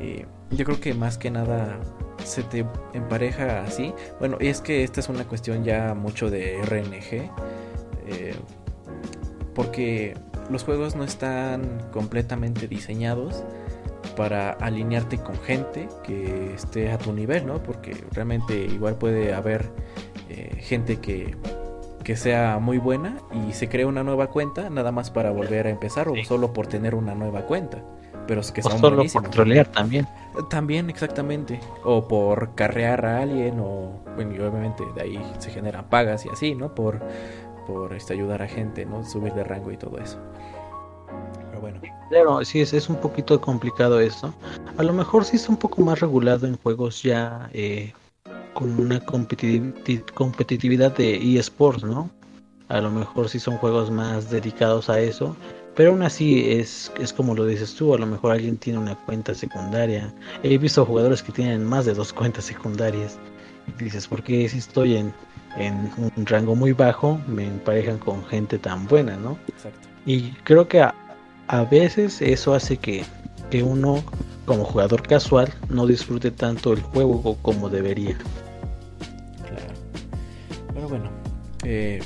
Eh, 0.00 0.26
yo 0.50 0.64
creo 0.64 0.80
que 0.80 0.92
más 0.94 1.18
que 1.18 1.30
nada 1.30 1.78
se 2.24 2.42
te 2.42 2.66
empareja 2.94 3.62
así. 3.62 3.94
Bueno, 4.18 4.38
y 4.40 4.48
es 4.48 4.60
que 4.60 4.82
esta 4.82 4.98
es 4.98 5.08
una 5.08 5.24
cuestión 5.24 5.62
ya 5.62 5.94
mucho 5.94 6.30
de 6.30 6.60
RNG. 6.62 7.30
Eh, 8.12 8.34
porque 9.54 10.14
los 10.50 10.64
juegos 10.64 10.96
no 10.96 11.04
están 11.04 11.80
completamente 11.92 12.68
diseñados 12.68 13.44
para 14.16 14.50
alinearte 14.50 15.18
con 15.18 15.36
gente 15.40 15.88
que 16.02 16.54
esté 16.54 16.90
a 16.90 16.98
tu 16.98 17.12
nivel, 17.12 17.46
¿no? 17.46 17.62
Porque 17.62 17.96
realmente 18.12 18.56
igual 18.56 18.96
puede 18.96 19.34
haber 19.34 19.70
eh, 20.28 20.56
gente 20.60 20.98
que, 20.98 21.36
que 22.04 22.16
sea 22.16 22.58
muy 22.58 22.78
buena 22.78 23.18
y 23.48 23.52
se 23.52 23.68
crea 23.68 23.86
una 23.86 24.02
nueva 24.02 24.28
cuenta 24.28 24.68
nada 24.70 24.92
más 24.92 25.10
para 25.10 25.30
volver 25.30 25.66
a 25.66 25.70
empezar 25.70 26.08
o 26.08 26.14
solo 26.24 26.52
por 26.52 26.66
tener 26.66 26.94
una 26.94 27.14
nueva 27.14 27.42
cuenta. 27.42 27.82
Pero 28.26 28.40
es 28.40 28.52
que 28.52 28.62
son 28.62 28.72
o 28.72 28.78
solo 28.78 28.96
buenísimos. 28.96 29.24
por 29.24 29.34
trolear 29.34 29.66
también. 29.66 30.06
También, 30.48 30.88
exactamente. 30.88 31.60
O 31.84 32.06
por 32.06 32.54
carrear 32.54 33.04
a 33.04 33.20
alguien, 33.20 33.58
o 33.58 34.00
bueno, 34.14 34.32
y 34.34 34.38
obviamente 34.38 34.84
de 34.94 35.02
ahí 35.02 35.32
se 35.38 35.50
generan 35.50 35.86
pagas 35.88 36.24
y 36.26 36.28
así, 36.28 36.54
¿no? 36.54 36.74
Por, 36.74 37.00
por 37.66 37.92
este, 37.92 38.14
ayudar 38.14 38.42
a 38.42 38.48
gente, 38.48 38.84
¿no? 38.84 39.04
Subir 39.04 39.32
de 39.34 39.44
rango 39.44 39.72
y 39.72 39.76
todo 39.76 39.98
eso. 39.98 40.18
Pero 41.48 41.60
bueno. 41.60 41.80
Claro, 42.10 42.44
sí, 42.44 42.60
es, 42.60 42.72
es 42.72 42.88
un 42.88 42.96
poquito 42.96 43.40
complicado 43.40 44.00
esto. 44.00 44.34
A 44.76 44.82
lo 44.82 44.92
mejor 44.92 45.24
sí 45.24 45.36
está 45.36 45.50
un 45.50 45.58
poco 45.58 45.82
más 45.82 46.00
regulado 46.00 46.46
en 46.46 46.56
juegos 46.58 47.02
ya 47.02 47.48
eh, 47.52 47.92
con 48.54 48.78
una 48.78 49.00
competitivi- 49.00 50.04
competitividad 50.12 50.94
de 50.96 51.38
eSports, 51.38 51.84
¿no? 51.84 52.10
A 52.68 52.80
lo 52.80 52.90
mejor 52.90 53.28
sí 53.28 53.38
son 53.38 53.56
juegos 53.58 53.90
más 53.90 54.30
dedicados 54.30 54.88
a 54.90 55.00
eso. 55.00 55.36
Pero 55.74 55.92
aún 55.92 56.02
así 56.02 56.50
es, 56.52 56.92
es 57.00 57.14
como 57.14 57.34
lo 57.34 57.46
dices 57.46 57.74
tú, 57.74 57.94
a 57.94 57.98
lo 57.98 58.04
mejor 58.04 58.32
alguien 58.32 58.58
tiene 58.58 58.78
una 58.78 58.94
cuenta 59.06 59.34
secundaria. 59.34 60.12
He 60.42 60.58
visto 60.58 60.84
jugadores 60.84 61.22
que 61.22 61.32
tienen 61.32 61.64
más 61.64 61.86
de 61.86 61.94
dos 61.94 62.12
cuentas 62.12 62.44
secundarias. 62.44 63.18
Y 63.66 63.84
dices, 63.84 64.06
¿por 64.06 64.22
qué 64.22 64.46
si 64.50 64.58
estoy 64.58 64.98
en, 64.98 65.14
en 65.56 65.90
un 65.98 66.26
rango 66.26 66.54
muy 66.54 66.72
bajo 66.72 67.20
me 67.26 67.46
emparejan 67.46 67.98
con 67.98 68.24
gente 68.24 68.58
tan 68.58 68.86
buena, 68.86 69.16
¿no? 69.16 69.38
Exacto. 69.48 69.88
Y 70.06 70.30
creo 70.44 70.66
que 70.68 70.82
a, 70.82 70.94
a 71.48 71.64
veces 71.64 72.20
eso 72.22 72.54
hace 72.54 72.76
que, 72.76 73.04
que 73.50 73.62
uno 73.62 74.02
como 74.46 74.64
jugador 74.64 75.02
casual 75.02 75.52
no 75.68 75.86
disfrute 75.86 76.30
tanto 76.30 76.72
el 76.72 76.82
juego 76.82 77.36
como 77.42 77.68
debería. 77.68 78.16
Claro. 79.46 79.74
Pero 80.74 80.88
bueno, 80.88 81.10
eh, 81.64 82.02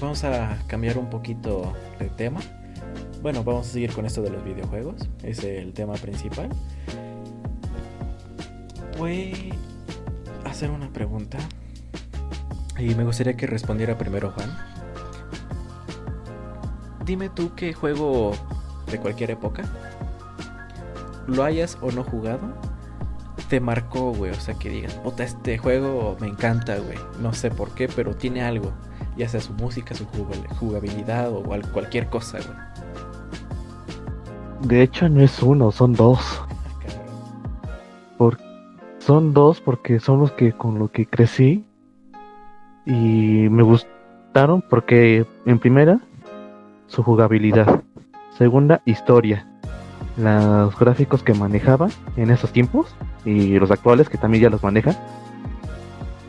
vamos 0.00 0.24
a 0.24 0.58
cambiar 0.66 0.98
un 0.98 1.08
poquito 1.08 1.72
de 1.98 2.08
tema. 2.10 2.40
Bueno, 3.22 3.44
vamos 3.44 3.68
a 3.68 3.70
seguir 3.72 3.92
con 3.92 4.06
esto 4.06 4.22
de 4.22 4.30
los 4.30 4.44
videojuegos. 4.44 5.08
Es 5.22 5.44
el 5.44 5.72
tema 5.72 5.94
principal. 5.94 6.48
Voy 8.98 9.54
a 10.44 10.50
hacer 10.50 10.70
una 10.70 10.90
pregunta. 10.92 11.38
Y 12.80 12.94
me 12.94 13.04
gustaría 13.04 13.36
que 13.36 13.46
respondiera 13.46 13.96
primero 13.98 14.30
Juan. 14.32 14.50
Dime 17.04 17.28
tú 17.28 17.52
qué 17.54 17.72
juego 17.72 18.32
de 18.90 18.98
cualquier 18.98 19.30
época, 19.32 19.62
lo 21.26 21.44
hayas 21.44 21.76
o 21.80 21.90
no 21.90 22.04
jugado, 22.04 22.40
te 23.48 23.60
marcó, 23.60 24.12
güey. 24.12 24.30
O 24.32 24.40
sea, 24.40 24.54
que 24.54 24.68
digas, 24.70 24.94
puta, 24.94 25.24
este 25.24 25.58
juego 25.58 26.16
me 26.20 26.28
encanta, 26.28 26.76
güey. 26.78 26.98
No 27.20 27.32
sé 27.32 27.50
por 27.50 27.70
qué, 27.74 27.88
pero 27.88 28.14
tiene 28.14 28.42
algo. 28.42 28.70
Ya 29.16 29.28
sea 29.28 29.40
su 29.40 29.52
música, 29.54 29.94
su 29.94 30.06
jugab- 30.06 30.48
jugabilidad 30.58 31.30
o 31.32 31.52
al- 31.52 31.70
cualquier 31.72 32.08
cosa, 32.08 32.38
güey. 32.38 32.58
De 34.68 34.82
hecho, 34.82 35.08
no 35.08 35.20
es 35.22 35.42
uno, 35.42 35.72
son 35.72 35.92
dos. 35.94 36.20
Ah. 36.40 36.46
Por- 38.18 38.38
son 38.98 39.32
dos 39.34 39.60
porque 39.60 39.98
son 40.00 40.20
los 40.20 40.32
que 40.32 40.52
con 40.52 40.78
lo 40.78 40.88
que 40.92 41.06
crecí 41.06 41.64
y 42.86 43.48
me 43.50 43.62
gustaron 43.62 44.62
porque 44.68 45.26
en 45.46 45.58
primera 45.58 46.00
su 46.86 47.02
jugabilidad, 47.02 47.82
segunda 48.36 48.80
historia, 48.84 49.46
los 50.16 50.76
gráficos 50.78 51.22
que 51.22 51.34
manejaba 51.34 51.88
en 52.16 52.30
esos 52.30 52.52
tiempos 52.52 52.94
y 53.24 53.58
los 53.58 53.70
actuales 53.70 54.08
que 54.08 54.18
también 54.18 54.44
ya 54.44 54.50
los 54.50 54.62
manejan 54.62 54.96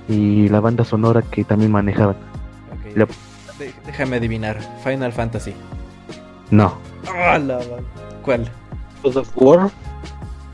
y 0.07 0.49
la 0.49 0.59
banda 0.59 0.83
sonora 0.83 1.21
que 1.21 1.43
también 1.43 1.71
manejaban. 1.71 2.15
Ok. 2.71 2.95
La- 2.97 3.07
De- 3.59 3.73
déjame 3.85 4.17
adivinar. 4.17 4.59
Final 4.83 5.11
Fantasy. 5.13 5.53
No, 6.49 6.73
Ah, 7.07 7.37
la 7.39 7.59
¿Cuál? 8.23 8.49
God 9.03 9.17
of 9.17 9.31
War. 9.35 9.69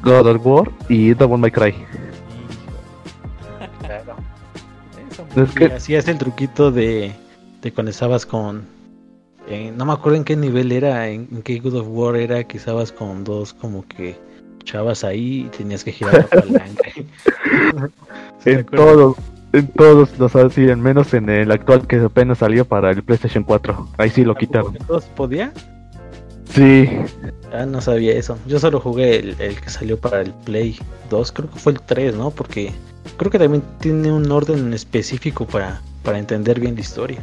God 0.03 0.27
of 0.27 0.45
War 0.45 0.71
y 0.89 1.13
Double 1.13 1.37
May 1.37 1.51
Cry. 1.51 1.73
Es 5.35 5.51
que 5.51 5.65
hacías 5.65 6.07
el 6.07 6.17
truquito 6.17 6.71
de, 6.71 7.11
cuando 7.75 7.91
estabas 7.91 8.25
con. 8.25 8.65
eh, 9.47 9.71
no 9.75 9.85
me 9.85 9.93
acuerdo 9.93 10.17
en 10.17 10.23
qué 10.23 10.35
nivel 10.35 10.71
era, 10.71 11.07
en, 11.09 11.27
en 11.31 11.41
qué 11.41 11.59
God 11.59 11.75
of 11.75 11.87
War 11.89 12.15
era, 12.15 12.43
que 12.43 12.57
estabas 12.57 12.91
con 12.91 13.23
dos 13.23 13.53
como 13.53 13.85
que 13.87 14.17
chavas 14.63 15.03
ahí 15.03 15.45
y 15.45 15.49
tenías 15.49 15.83
que 15.83 15.91
girar 15.91 16.13
la 16.15 16.27
palanca. 16.41 16.89
¿Sí 18.39 18.51
te 18.51 18.51
en 18.51 18.65
todos, 18.65 19.15
en 19.53 19.67
todos 19.69 20.17
los 20.19 20.35
hacían, 20.35 20.81
menos 20.81 21.13
en 21.13 21.29
el 21.29 21.51
actual 21.51 21.87
que 21.87 21.97
apenas 21.97 22.39
salió 22.39 22.65
para 22.65 22.91
el 22.91 23.03
PlayStation 23.03 23.43
4. 23.43 23.89
Ahí 23.97 24.09
sí 24.09 24.23
lo 24.23 24.35
quitaron. 24.35 24.73
¿Todos 24.87 25.05
podía? 25.05 25.53
Sí, 26.49 26.89
Ah, 27.53 27.65
no 27.65 27.81
sabía 27.81 28.13
eso. 28.13 28.37
Yo 28.45 28.59
solo 28.59 28.79
jugué 28.79 29.19
el, 29.19 29.35
el 29.39 29.59
que 29.59 29.69
salió 29.69 29.97
para 29.97 30.21
el 30.21 30.33
Play 30.33 30.77
2, 31.09 31.31
creo 31.31 31.49
que 31.49 31.59
fue 31.59 31.73
el 31.73 31.81
3, 31.81 32.15
¿no? 32.15 32.31
Porque 32.31 32.73
creo 33.17 33.31
que 33.31 33.39
también 33.39 33.63
tiene 33.79 34.11
un 34.11 34.31
orden 34.31 34.73
específico 34.73 35.45
para, 35.45 35.81
para 36.03 36.19
entender 36.19 36.59
bien 36.59 36.75
la 36.75 36.81
historia. 36.81 37.19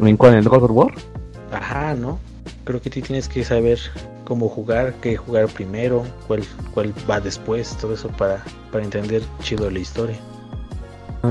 ¿en 0.00 0.16
cuál? 0.16 0.34
¿En 0.34 0.44
God 0.44 0.64
of 0.64 0.70
War? 0.70 0.92
Ajá, 1.52 1.94
¿no? 1.94 2.18
Creo 2.64 2.80
que 2.80 2.90
tú 2.90 3.00
tienes 3.00 3.28
que 3.28 3.42
saber 3.42 3.78
cómo 4.24 4.48
jugar, 4.48 4.94
qué 5.00 5.16
jugar 5.16 5.48
primero, 5.48 6.04
cuál, 6.26 6.44
cuál 6.74 6.92
va 7.10 7.20
después, 7.20 7.76
todo 7.78 7.94
eso 7.94 8.08
para, 8.08 8.44
para 8.70 8.84
entender 8.84 9.22
chido 9.40 9.70
la 9.70 9.78
historia. 9.78 10.16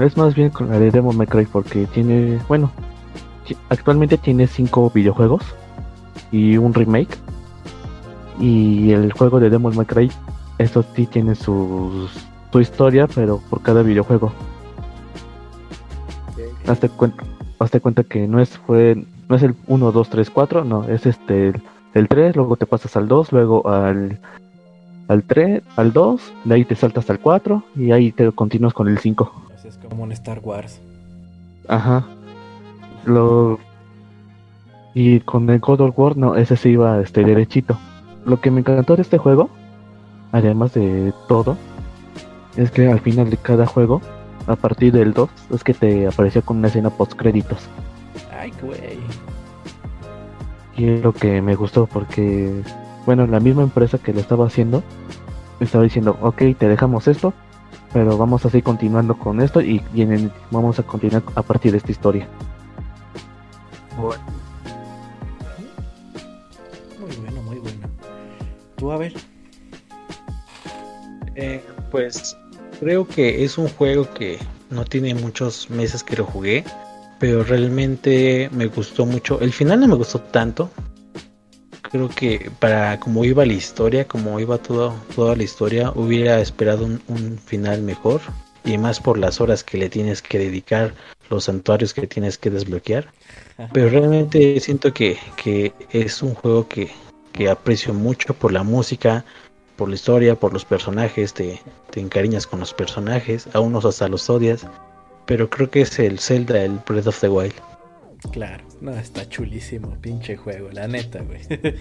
Es 0.02 0.18
más 0.18 0.36
bien 0.36 0.50
con 0.50 0.70
la 0.70 0.80
de 0.80 0.92
Devil 0.92 1.16
May 1.16 1.28
Cry 1.28 1.46
porque 1.46 1.86
tiene, 1.88 2.40
bueno, 2.48 2.72
actualmente 3.70 4.18
tiene 4.18 4.48
cinco 4.48 4.92
videojuegos 4.94 5.44
y 6.32 6.58
un 6.58 6.74
remake. 6.74 7.18
Y 8.40 8.92
el 8.92 9.12
juego 9.14 9.40
de 9.40 9.50
Devil 9.50 9.76
May 9.76 9.86
Cry, 9.86 10.12
eso 10.58 10.84
sí 10.96 11.06
tiene 11.06 11.36
sus, 11.36 12.12
su 12.58 12.62
historia, 12.62 13.06
pero 13.06 13.40
por 13.52 13.62
cada 13.62 13.84
videojuego. 13.84 14.32
Hazte 16.66 16.90
cuenta, 16.90 17.24
hazte 17.60 17.80
cuenta 17.80 18.04
que 18.04 18.28
no 18.28 18.42
es 18.42 18.58
fue 18.58 19.06
no 19.30 19.36
es 19.36 19.44
el 19.44 19.54
1, 19.68 19.92
2, 19.92 20.10
3, 20.10 20.30
4, 20.32 20.66
no, 20.66 20.84
es 20.86 21.06
este 21.06 21.50
el, 21.50 21.62
el 21.94 22.08
3, 22.08 22.36
luego 22.36 22.56
te 22.56 22.66
pasas 22.66 22.98
al 22.98 23.08
2, 23.08 23.32
luego 23.32 23.70
al 23.70 24.20
al 25.08 25.24
3, 25.24 25.62
al 25.76 25.94
2, 25.94 26.34
de 26.46 26.56
ahí 26.56 26.66
te 26.66 26.76
saltas 26.76 27.08
al 27.12 27.20
4 27.20 27.64
y 27.76 27.92
ahí 27.92 28.12
te 28.12 28.32
continúas 28.32 28.74
con 28.74 28.88
el 28.88 28.98
5. 28.98 29.32
Así 29.56 29.68
es 29.68 29.78
como 29.78 30.02
un 30.02 30.12
Star 30.12 30.40
Wars. 30.44 30.82
Ajá. 31.68 32.08
Lo 33.06 33.60
y 34.96 35.20
con 35.20 35.48
el 35.52 35.60
God 35.60 35.82
of 35.82 36.00
War 36.00 36.18
no, 36.18 36.36
ese 36.36 36.58
sí 36.58 36.70
iba 36.70 37.00
este 37.02 37.24
derechito. 37.24 37.78
Lo 38.26 38.42
que 38.42 38.50
me 38.50 38.62
encantó 38.62 38.96
de 38.96 39.04
este 39.04 39.20
juego, 39.20 39.52
además 40.32 40.74
de 40.74 41.14
todo, 41.28 41.56
es 42.58 42.72
que 42.72 42.92
al 42.92 43.00
final 43.00 43.30
de 43.30 43.38
cada 43.38 43.66
juego, 43.66 44.02
a 44.48 44.56
partir 44.56 44.92
del 44.92 45.14
2, 45.14 45.30
es 45.54 45.64
que 45.64 45.74
te 45.74 46.08
aparecía 46.08 46.42
con 46.42 46.58
una 46.58 46.68
escena 46.68 46.90
post 46.90 47.14
créditos. 47.14 47.70
Ay, 48.38 48.52
güey. 48.62 48.98
Y 50.76 50.90
es 50.90 51.02
lo 51.02 51.14
que 51.14 51.42
me 51.42 51.56
gustó 51.56 51.86
porque, 51.86 52.62
bueno, 53.06 53.26
la 53.28 53.40
misma 53.40 53.64
empresa 53.64 53.98
que 53.98 54.14
lo 54.14 54.20
estaba 54.20 54.48
haciendo 54.48 54.84
estaba 55.60 55.84
diciendo, 55.84 56.18
ok, 56.22 56.42
te 56.58 56.68
dejamos 56.68 57.08
esto, 57.08 57.34
pero 57.94 58.18
vamos 58.18 58.46
a 58.46 58.50
seguir 58.50 58.64
continuando 58.64 59.18
con 59.18 59.42
esto 59.42 59.62
y 59.62 59.82
vienen, 59.94 60.32
vamos 60.52 60.78
a 60.80 60.84
continuar 60.84 61.24
a 61.36 61.42
partir 61.42 61.72
de 61.72 61.80
esta 61.80 61.92
historia. 61.92 62.28
Muy 63.98 64.16
bueno, 67.22 67.42
muy 67.42 67.58
bueno. 67.58 67.88
Tú, 68.76 68.92
a 68.92 68.98
ver. 68.98 69.14
Eh, 71.36 71.64
pues 71.92 72.36
creo 72.80 73.08
que 73.08 73.44
es 73.44 73.58
un 73.58 73.68
juego 73.70 74.12
que 74.14 74.40
no 74.70 74.86
tiene 74.86 75.14
muchos 75.16 75.70
meses 75.70 76.04
que 76.04 76.16
lo 76.16 76.26
jugué, 76.26 76.64
pero 77.20 77.44
realmente 77.44 78.50
me 78.52 78.68
gustó 78.68 79.06
mucho. 79.06 79.40
El 79.42 79.54
final 79.54 79.80
no 79.80 79.88
me 79.88 79.96
gustó 79.96 80.20
tanto. 80.20 80.70
Creo 81.82 82.10
que 82.10 82.52
para 82.60 83.00
como 83.00 83.24
iba 83.24 83.46
la 83.46 83.54
historia, 83.54 84.08
como 84.08 84.40
iba 84.40 84.58
todo, 84.58 84.94
toda 85.16 85.36
la 85.36 85.44
historia, 85.44 85.92
hubiera 85.96 86.40
esperado 86.42 86.86
un, 86.86 87.02
un 87.08 87.38
final 87.38 87.82
mejor. 87.82 88.22
Y 88.66 88.78
más 88.78 89.00
por 89.00 89.18
las 89.18 89.40
horas 89.40 89.64
que 89.64 89.78
le 89.78 89.90
tienes 89.90 90.22
que 90.22 90.40
dedicar, 90.40 90.94
los 91.30 91.46
santuarios 91.46 91.94
que 91.94 92.06
tienes 92.06 92.38
que 92.38 92.50
desbloquear. 92.50 93.08
Pero 93.72 93.90
realmente 93.90 94.60
siento 94.60 94.94
que, 94.94 95.18
que 95.38 95.74
es 95.92 96.22
un 96.22 96.34
juego 96.34 96.68
que, 96.68 96.92
que 97.32 97.50
aprecio 97.50 97.94
mucho 97.94 98.34
por 98.34 98.52
la 98.52 98.64
música, 98.64 99.24
por 99.78 99.90
la 99.90 99.96
historia, 99.96 100.36
por 100.36 100.54
los 100.54 100.66
personajes, 100.66 101.34
te, 101.34 101.62
te 101.92 102.00
encariñas 102.00 102.46
con 102.48 102.60
los 102.60 102.74
personajes, 102.74 103.48
a 103.54 103.60
unos 103.60 103.86
hasta 103.86 104.08
los 104.08 104.30
odias, 104.30 104.66
pero 105.26 105.50
creo 105.50 105.70
que 105.70 105.82
es 105.82 106.00
el 106.00 106.20
Zelda, 106.20 106.64
el 106.64 106.80
Breath 106.86 107.08
of 107.08 107.20
the 107.20 107.30
Wild. 107.30 107.54
Claro, 108.32 108.64
no, 108.82 108.92
está 108.98 109.28
chulísimo, 109.30 109.96
pinche 110.02 110.36
juego, 110.36 110.70
la 110.72 110.88
neta, 110.88 111.22
güey. 111.22 111.42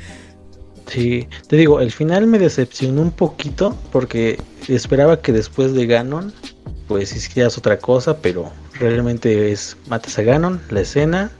Sí, 0.89 1.27
te 1.49 1.57
digo, 1.57 1.81
el 1.81 1.91
final 1.91 2.29
me 2.29 2.39
decepcionó 2.39 3.03
un 3.03 3.11
poquito 3.11 3.77
porque 3.91 4.41
esperaba 4.69 5.21
que 5.21 5.33
después 5.33 5.75
de 5.75 5.85
Ganon, 5.85 6.33
pues 6.87 7.15
hicieras 7.17 7.59
otra 7.59 7.79
cosa, 7.79 8.17
pero 8.19 8.53
realmente 8.79 9.51
es 9.51 9.77
matas 9.89 10.17
a 10.19 10.23
Ganon, 10.23 10.61
la 10.71 10.83
escena, 10.83 11.33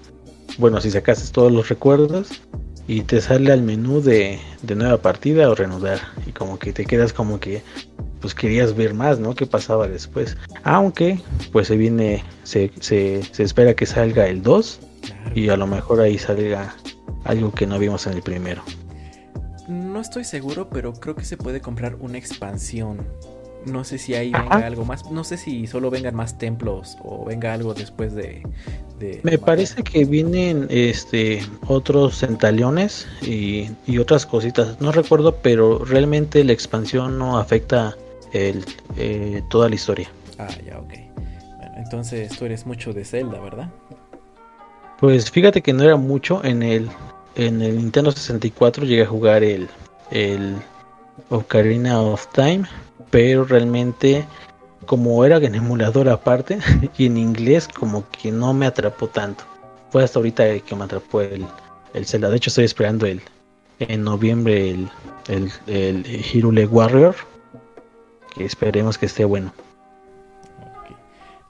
bueno, 0.59 0.81
si 0.81 0.91
sacases 0.91 1.31
todos 1.31 1.53
los 1.53 1.69
recuerdos 1.69 2.43
y 2.89 3.03
te 3.03 3.21
sale 3.21 3.53
al 3.53 3.63
menú 3.63 4.01
de, 4.01 4.39
de 4.63 4.75
nueva 4.75 4.99
partida 4.99 5.51
o 5.51 5.55
reanudar 5.55 5.99
y 6.27 6.33
como 6.33 6.59
que 6.59 6.73
te 6.73 6.85
quedas 6.85 7.13
como 7.13 7.41
que 7.41 7.63
pues 8.21 8.35
querías 8.35 8.75
ver 8.75 8.95
más, 8.95 9.19
¿no? 9.19 9.35
¿Qué 9.35 9.47
pasaba 9.47 9.87
después? 9.89 10.37
Aunque 10.63 11.21
pues 11.53 11.69
se 11.69 11.77
viene, 11.77 12.25
se, 12.45 12.71
se, 12.81 13.23
se 13.31 13.43
espera 13.43 13.75
que 13.75 13.87
salga 13.87 14.27
el 14.27 14.43
2 14.43 14.81
y 15.35 15.49
a 15.49 15.57
lo 15.57 15.67
mejor 15.67 16.01
ahí 16.01 16.19
salga 16.19 16.75
algo 17.25 17.53
que 17.53 17.67
no 17.67 17.79
vimos 17.79 18.07
en 18.07 18.15
el 18.15 18.23
primero. 18.23 18.63
No 19.69 20.01
estoy 20.01 20.25
seguro, 20.25 20.71
pero 20.71 20.93
creo 20.93 21.17
que 21.17 21.25
se 21.25 21.37
puede 21.37 21.61
comprar 21.61 21.97
una 21.97 22.19
expansión. 22.19 23.07
No 23.67 23.85
sé 23.85 23.99
si 23.99 24.15
ahí 24.15 24.33
venga 24.33 24.67
algo 24.67 24.85
más. 24.85 25.11
No 25.11 25.25
sé 25.25 25.37
si 25.37 25.67
solo 25.67 25.91
vengan 25.91 26.15
más 26.15 26.39
templos 26.39 26.97
o 27.03 27.25
venga 27.25 27.53
algo 27.53 27.75
después 27.75 28.15
de. 28.15 28.43
Me 29.23 29.37
parece 29.37 29.83
que 29.83 30.05
vienen 30.05 30.67
este 30.71 31.43
otros 31.67 32.19
centaliones 32.19 33.07
y, 33.21 33.71
y, 33.87 33.99
otras 33.99 34.25
cositas. 34.25 34.81
No 34.81 34.91
recuerdo, 34.91 35.37
pero 35.37 35.85
realmente 35.85 36.43
la 36.45 36.53
expansión 36.53 37.19
no 37.19 37.39
afecta 37.39 37.95
el, 38.33 38.65
eh, 38.97 39.43
toda 39.51 39.69
la 39.69 39.75
historia. 39.75 40.11
Ah, 40.39 40.49
ya, 40.65 40.79
ok. 40.79 40.95
Bueno, 41.59 41.75
entonces 41.77 42.31
tú 42.39 42.47
eres 42.47 42.65
mucho 42.65 42.95
de 42.95 43.05
Zelda, 43.05 43.39
¿verdad? 43.41 43.69
Pues 44.99 45.31
fíjate 45.31 45.61
que 45.61 45.75
no 45.75 45.85
era 45.85 45.97
mucho 45.97 46.43
en 46.43 46.63
el 46.63 46.89
en 47.37 47.61
el 47.61 47.77
Nintendo 47.77 48.11
64 48.11 48.85
llegué 48.85 49.03
a 49.03 49.07
jugar 49.07 49.45
el, 49.45 49.69
el 50.11 50.57
Ocarina 51.29 52.01
of 52.01 52.27
Time, 52.33 52.65
pero 53.11 53.45
realmente 53.45 54.27
como 54.87 55.25
era 55.25 55.39
en 55.39 55.55
emulador 55.55 56.09
aparte 56.09 56.59
y 56.99 57.07
en 57.07 57.17
inglés 57.17 57.69
como 57.69 58.09
que 58.11 58.31
no 58.31 58.53
me 58.55 58.67
atrapó 58.67 59.09
tanto. 59.09 59.45
Fue 59.91 60.05
hasta 60.05 60.19
ahorita 60.19 60.59
que 60.61 60.77
me 60.77 60.85
atrapó 60.85 61.21
el, 61.21 61.47
el 61.95 62.07
Zelda. 62.07 62.31
De 62.31 62.37
hecho 62.37 62.51
estoy 62.51 62.65
esperando 62.65 63.07
el 63.07 63.23
en 63.79 64.05
noviembre 64.05 64.71
el, 64.71 64.89
el, 65.29 65.51
el 65.67 66.07
Hirule 66.07 66.67
Warrior. 66.67 67.15
Que 68.35 68.45
esperemos 68.45 68.99
que 68.99 69.07
esté 69.07 69.25
bueno. 69.25 69.53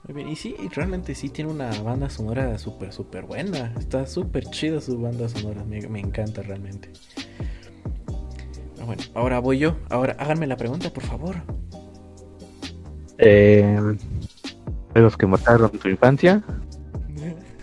Muy 0.07 0.15
bien, 0.15 0.29
y 0.29 0.37
sí, 0.37 0.55
realmente 0.73 1.17
sí 1.17 1.31
tiene 1.31 1.51
una 1.51 1.71
banda 1.83 2.09
sonora 2.09 2.57
súper, 2.59 2.93
súper 2.93 3.25
buena. 3.25 3.75
Está 3.77 4.07
súper 4.07 4.45
chida 4.45 4.81
su 4.81 5.01
banda 5.01 5.29
sonora, 5.29 5.65
me, 5.65 5.79
encanta 5.99 6.43
realmente. 6.43 6.93
Bueno, 8.87 9.03
ahora 9.15 9.41
voy 9.41 9.59
yo. 9.59 9.77
Ahora 9.91 10.17
háganme 10.19 10.47
la 10.47 10.57
pregunta, 10.57 10.91
por 10.91 11.03
favor. 11.03 11.37
Eh, 13.19 13.97
los 14.95 15.17
que 15.17 15.27
mataron 15.27 15.71
tu 15.71 15.89
infancia. 15.89 16.43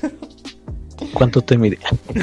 ¿Cuánto 1.14 1.42
te 1.42 1.58
mide? 1.58 1.80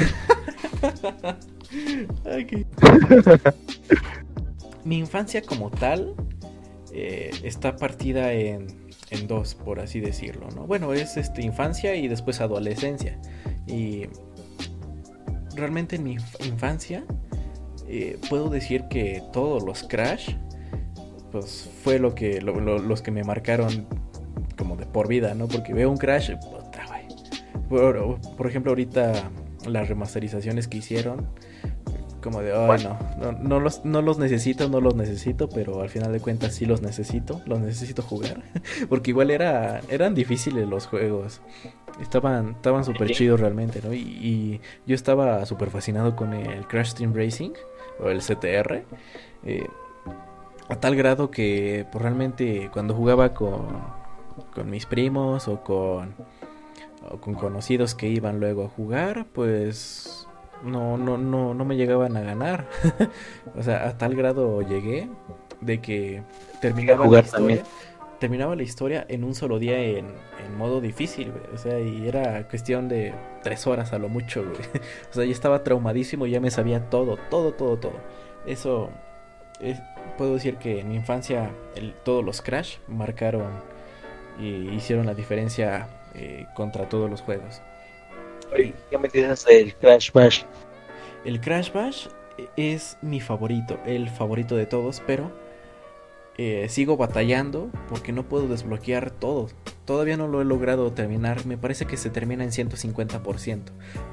Mi 4.83 4.97
infancia 4.97 5.41
como 5.41 5.69
tal 5.69 6.15
eh, 6.93 7.31
está 7.43 7.75
partida 7.75 8.33
en 8.33 8.81
en 9.11 9.27
dos, 9.27 9.55
por 9.55 9.79
así 9.79 9.99
decirlo, 9.99 10.47
¿no? 10.55 10.65
Bueno, 10.65 10.93
es 10.93 11.17
este, 11.17 11.43
infancia 11.43 11.95
y 11.95 12.07
después 12.07 12.39
adolescencia. 12.39 13.19
Y 13.67 14.05
realmente 15.53 15.97
en 15.97 16.03
mi 16.03 16.17
infancia 16.45 17.03
eh, 17.93 18.17
puedo 18.29 18.49
decir 18.49 18.85
que 18.89 19.21
todos 19.33 19.63
los 19.63 19.83
Crash, 19.83 20.35
pues 21.31 21.69
fue 21.83 21.99
lo 21.99 22.15
que, 22.15 22.41
los 22.41 23.01
que 23.01 23.11
me 23.11 23.23
marcaron 23.23 23.85
como 24.57 24.77
de 24.77 24.85
por 24.85 25.09
vida, 25.09 25.33
¿no? 25.33 25.47
Porque 25.49 25.73
veo 25.73 25.89
un 25.89 25.97
Crash, 25.97 26.31
por, 27.67 28.21
por 28.37 28.47
ejemplo, 28.47 28.71
ahorita 28.71 29.29
las 29.67 29.89
remasterizaciones 29.89 30.67
que 30.67 30.77
hicieron 30.77 31.27
como 32.21 32.41
de, 32.41 32.53
ay, 32.53 32.87
no, 33.19 33.31
no, 33.33 33.59
los, 33.59 33.83
no 33.83 34.01
los 34.01 34.19
necesito, 34.19 34.69
no 34.69 34.79
los 34.79 34.95
necesito, 34.95 35.49
pero 35.49 35.81
al 35.81 35.89
final 35.89 36.13
de 36.13 36.19
cuentas 36.19 36.53
sí 36.53 36.65
los 36.65 36.81
necesito, 36.81 37.41
los 37.45 37.59
necesito 37.59 38.03
jugar. 38.03 38.43
Porque 38.89 39.11
igual 39.11 39.31
era, 39.31 39.81
eran 39.89 40.13
difíciles 40.13 40.67
los 40.67 40.85
juegos. 40.85 41.41
Estaban 42.01 42.51
estaban 42.51 42.83
súper 42.83 43.11
chidos 43.11 43.39
realmente, 43.39 43.81
¿no? 43.83 43.93
Y, 43.93 44.59
yo 44.85 44.95
estaba 44.95 45.45
súper 45.45 45.69
fascinado 45.69 46.15
con 46.15 46.33
el 46.33 46.67
Crash 46.67 46.93
Team 46.93 47.13
Racing, 47.13 47.51
o 47.99 48.09
el 48.09 48.19
CTR. 48.19 48.83
Eh, 49.43 49.67
a 50.69 50.75
tal 50.75 50.95
grado 50.95 51.31
que 51.31 51.85
pues, 51.91 52.01
realmente 52.01 52.69
cuando 52.71 52.93
jugaba 52.93 53.33
con, 53.33 53.67
con 54.53 54.69
mis 54.69 54.85
primos 54.85 55.47
o 55.47 55.63
con, 55.63 56.15
o 57.09 57.17
con 57.17 57.35
conocidos 57.35 57.93
que 57.93 58.07
iban 58.07 58.39
luego 58.39 58.65
a 58.65 58.69
jugar, 58.69 59.27
pues 59.33 60.27
no, 60.63 60.97
no, 60.97 61.17
no, 61.17 61.53
no 61.53 61.65
me 61.65 61.75
llegaban 61.75 62.15
a 62.17 62.21
ganar. 62.21 62.67
o 63.57 63.63
sea, 63.63 63.87
a 63.87 63.97
tal 63.97 64.15
grado 64.15 64.61
llegué 64.61 65.09
de 65.59 65.81
que 65.81 66.23
terminaba 66.61 67.05
la 67.05 67.19
historia. 67.19 67.63
Terminaba 68.21 68.55
la 68.55 68.61
historia 68.61 69.03
en 69.09 69.23
un 69.23 69.33
solo 69.33 69.57
día 69.57 69.79
en, 69.81 70.13
modo 70.55 70.79
difícil, 70.79 71.33
O 71.55 71.57
sea, 71.57 71.79
y 71.79 72.07
era 72.07 72.47
cuestión 72.47 72.87
de 72.87 73.15
tres 73.41 73.65
horas 73.65 73.93
a 73.93 73.97
lo 73.97 74.09
mucho, 74.09 74.41
o 75.09 75.13
sea, 75.13 75.25
yo 75.25 75.31
estaba 75.31 75.63
traumadísimo 75.63 76.27
y 76.27 76.31
ya 76.31 76.39
me 76.39 76.51
sabía 76.51 76.87
todo, 76.91 77.17
todo, 77.31 77.53
todo, 77.53 77.77
todo. 77.77 77.95
Eso, 78.45 78.91
puedo 80.19 80.35
decir 80.35 80.57
que 80.57 80.81
en 80.81 80.89
mi 80.89 80.97
infancia 80.97 81.49
todos 82.03 82.23
los 82.23 82.43
Crash 82.43 82.77
marcaron 82.87 83.53
y 84.39 84.69
hicieron 84.69 85.07
la 85.07 85.15
diferencia 85.15 85.87
eh, 86.13 86.45
contra 86.53 86.87
todos 86.87 87.09
los 87.09 87.21
juegos. 87.21 87.59
¿Qué 88.55 88.97
me 88.99 89.07
dices 89.07 89.45
del 89.45 89.73
Crash 89.77 90.11
Bash? 90.11 90.43
El 91.25 91.41
Crash 91.41 91.71
Bash 91.71 92.07
es 92.55 92.99
mi 93.01 93.19
favorito, 93.19 93.79
el 93.87 94.09
favorito 94.11 94.55
de 94.55 94.67
todos, 94.67 95.01
pero 95.07 95.31
eh, 96.43 96.69
sigo 96.69 96.97
batallando 96.97 97.69
porque 97.87 98.11
no 98.11 98.27
puedo 98.27 98.47
desbloquear 98.47 99.11
todo. 99.11 99.47
Todavía 99.85 100.17
no 100.17 100.27
lo 100.27 100.41
he 100.41 100.45
logrado 100.45 100.91
terminar, 100.91 101.45
me 101.45 101.55
parece 101.55 101.85
que 101.85 101.97
se 101.97 102.09
termina 102.09 102.43
en 102.43 102.49
150%. 102.49 103.61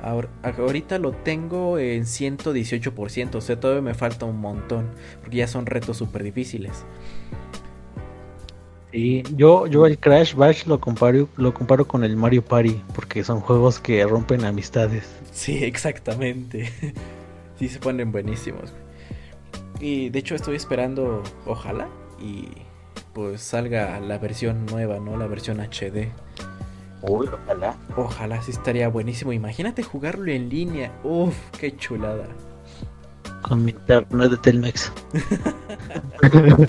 Ahora, 0.02 0.28
ahorita 0.42 0.98
lo 0.98 1.12
tengo 1.12 1.78
en 1.78 2.02
118%, 2.02 3.34
o 3.34 3.40
sea, 3.40 3.58
todavía 3.58 3.80
me 3.80 3.94
falta 3.94 4.26
un 4.26 4.40
montón, 4.40 4.90
porque 5.22 5.38
ya 5.38 5.46
son 5.46 5.64
retos 5.64 5.96
súper 5.96 6.22
difíciles. 6.22 6.84
Y 8.92 9.22
yo, 9.34 9.66
yo 9.66 9.86
el 9.86 9.98
Crash 9.98 10.34
Bash 10.34 10.66
lo 10.66 10.80
comparo, 10.80 11.30
lo 11.38 11.54
comparo 11.54 11.88
con 11.88 12.04
el 12.04 12.14
Mario 12.14 12.44
Party, 12.44 12.82
porque 12.94 13.24
son 13.24 13.40
juegos 13.40 13.78
que 13.78 14.04
rompen 14.04 14.44
amistades. 14.44 15.08
Sí, 15.32 15.64
exactamente. 15.64 16.70
sí, 17.58 17.68
se 17.68 17.78
ponen 17.78 18.12
buenísimos. 18.12 18.74
Y 19.80 20.10
de 20.10 20.18
hecho 20.18 20.34
estoy 20.34 20.56
esperando, 20.56 21.22
ojalá, 21.46 21.88
y 22.20 22.48
pues 23.12 23.40
salga 23.40 23.98
la 24.00 24.18
versión 24.18 24.66
nueva, 24.66 24.98
¿no? 24.98 25.16
La 25.16 25.26
versión 25.26 25.60
HD. 25.60 26.12
Uy, 27.02 27.28
ojalá. 27.28 27.76
Ojalá, 27.96 28.42
sí 28.42 28.50
estaría 28.50 28.88
buenísimo. 28.88 29.32
Imagínate 29.32 29.82
jugarlo 29.82 30.30
en 30.30 30.48
línea. 30.48 30.92
Uf, 31.04 31.34
qué 31.58 31.76
chulada. 31.76 32.26
Con 33.42 33.64
mi 33.64 33.70
internet 33.70 34.30
de 34.30 34.36
Telmex. 34.38 34.92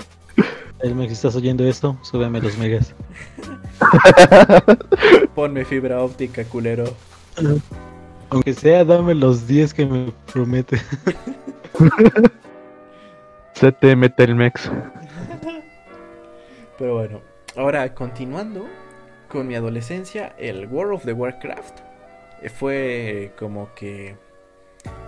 Telmex, 0.80 1.08
si 1.08 1.14
estás 1.14 1.36
oyendo 1.36 1.64
esto, 1.64 1.98
súbeme 2.02 2.40
los 2.40 2.56
megas. 2.58 2.94
Ponme 5.34 5.64
fibra 5.64 6.02
óptica, 6.02 6.44
culero. 6.44 6.84
Aunque 8.30 8.54
sea, 8.54 8.84
dame 8.84 9.14
los 9.14 9.46
10 9.46 9.74
que 9.74 9.86
me 9.86 10.12
promete. 10.32 10.80
CTM 13.54 14.08
Telmex. 14.16 14.70
Pero 16.80 16.94
bueno, 16.94 17.20
ahora 17.56 17.94
continuando 17.94 18.66
con 19.28 19.46
mi 19.46 19.54
adolescencia, 19.54 20.34
el 20.38 20.66
World 20.66 20.94
of 20.94 21.04
the 21.04 21.12
Warcraft 21.12 21.80
fue 22.54 23.32
como 23.38 23.74
que 23.74 24.16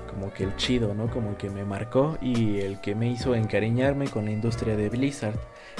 como 0.06 0.30
que 0.34 0.44
el 0.44 0.54
chido, 0.56 0.92
¿no? 0.92 1.08
Como 1.08 1.38
que 1.38 1.48
me 1.48 1.64
marcó 1.64 2.18
y 2.20 2.60
el 2.60 2.78
que 2.82 2.94
me 2.94 3.10
hizo 3.10 3.34
encariñarme 3.34 4.08
con 4.08 4.26
la 4.26 4.32
industria 4.32 4.76
de 4.76 4.90
Blizzard 4.90 5.38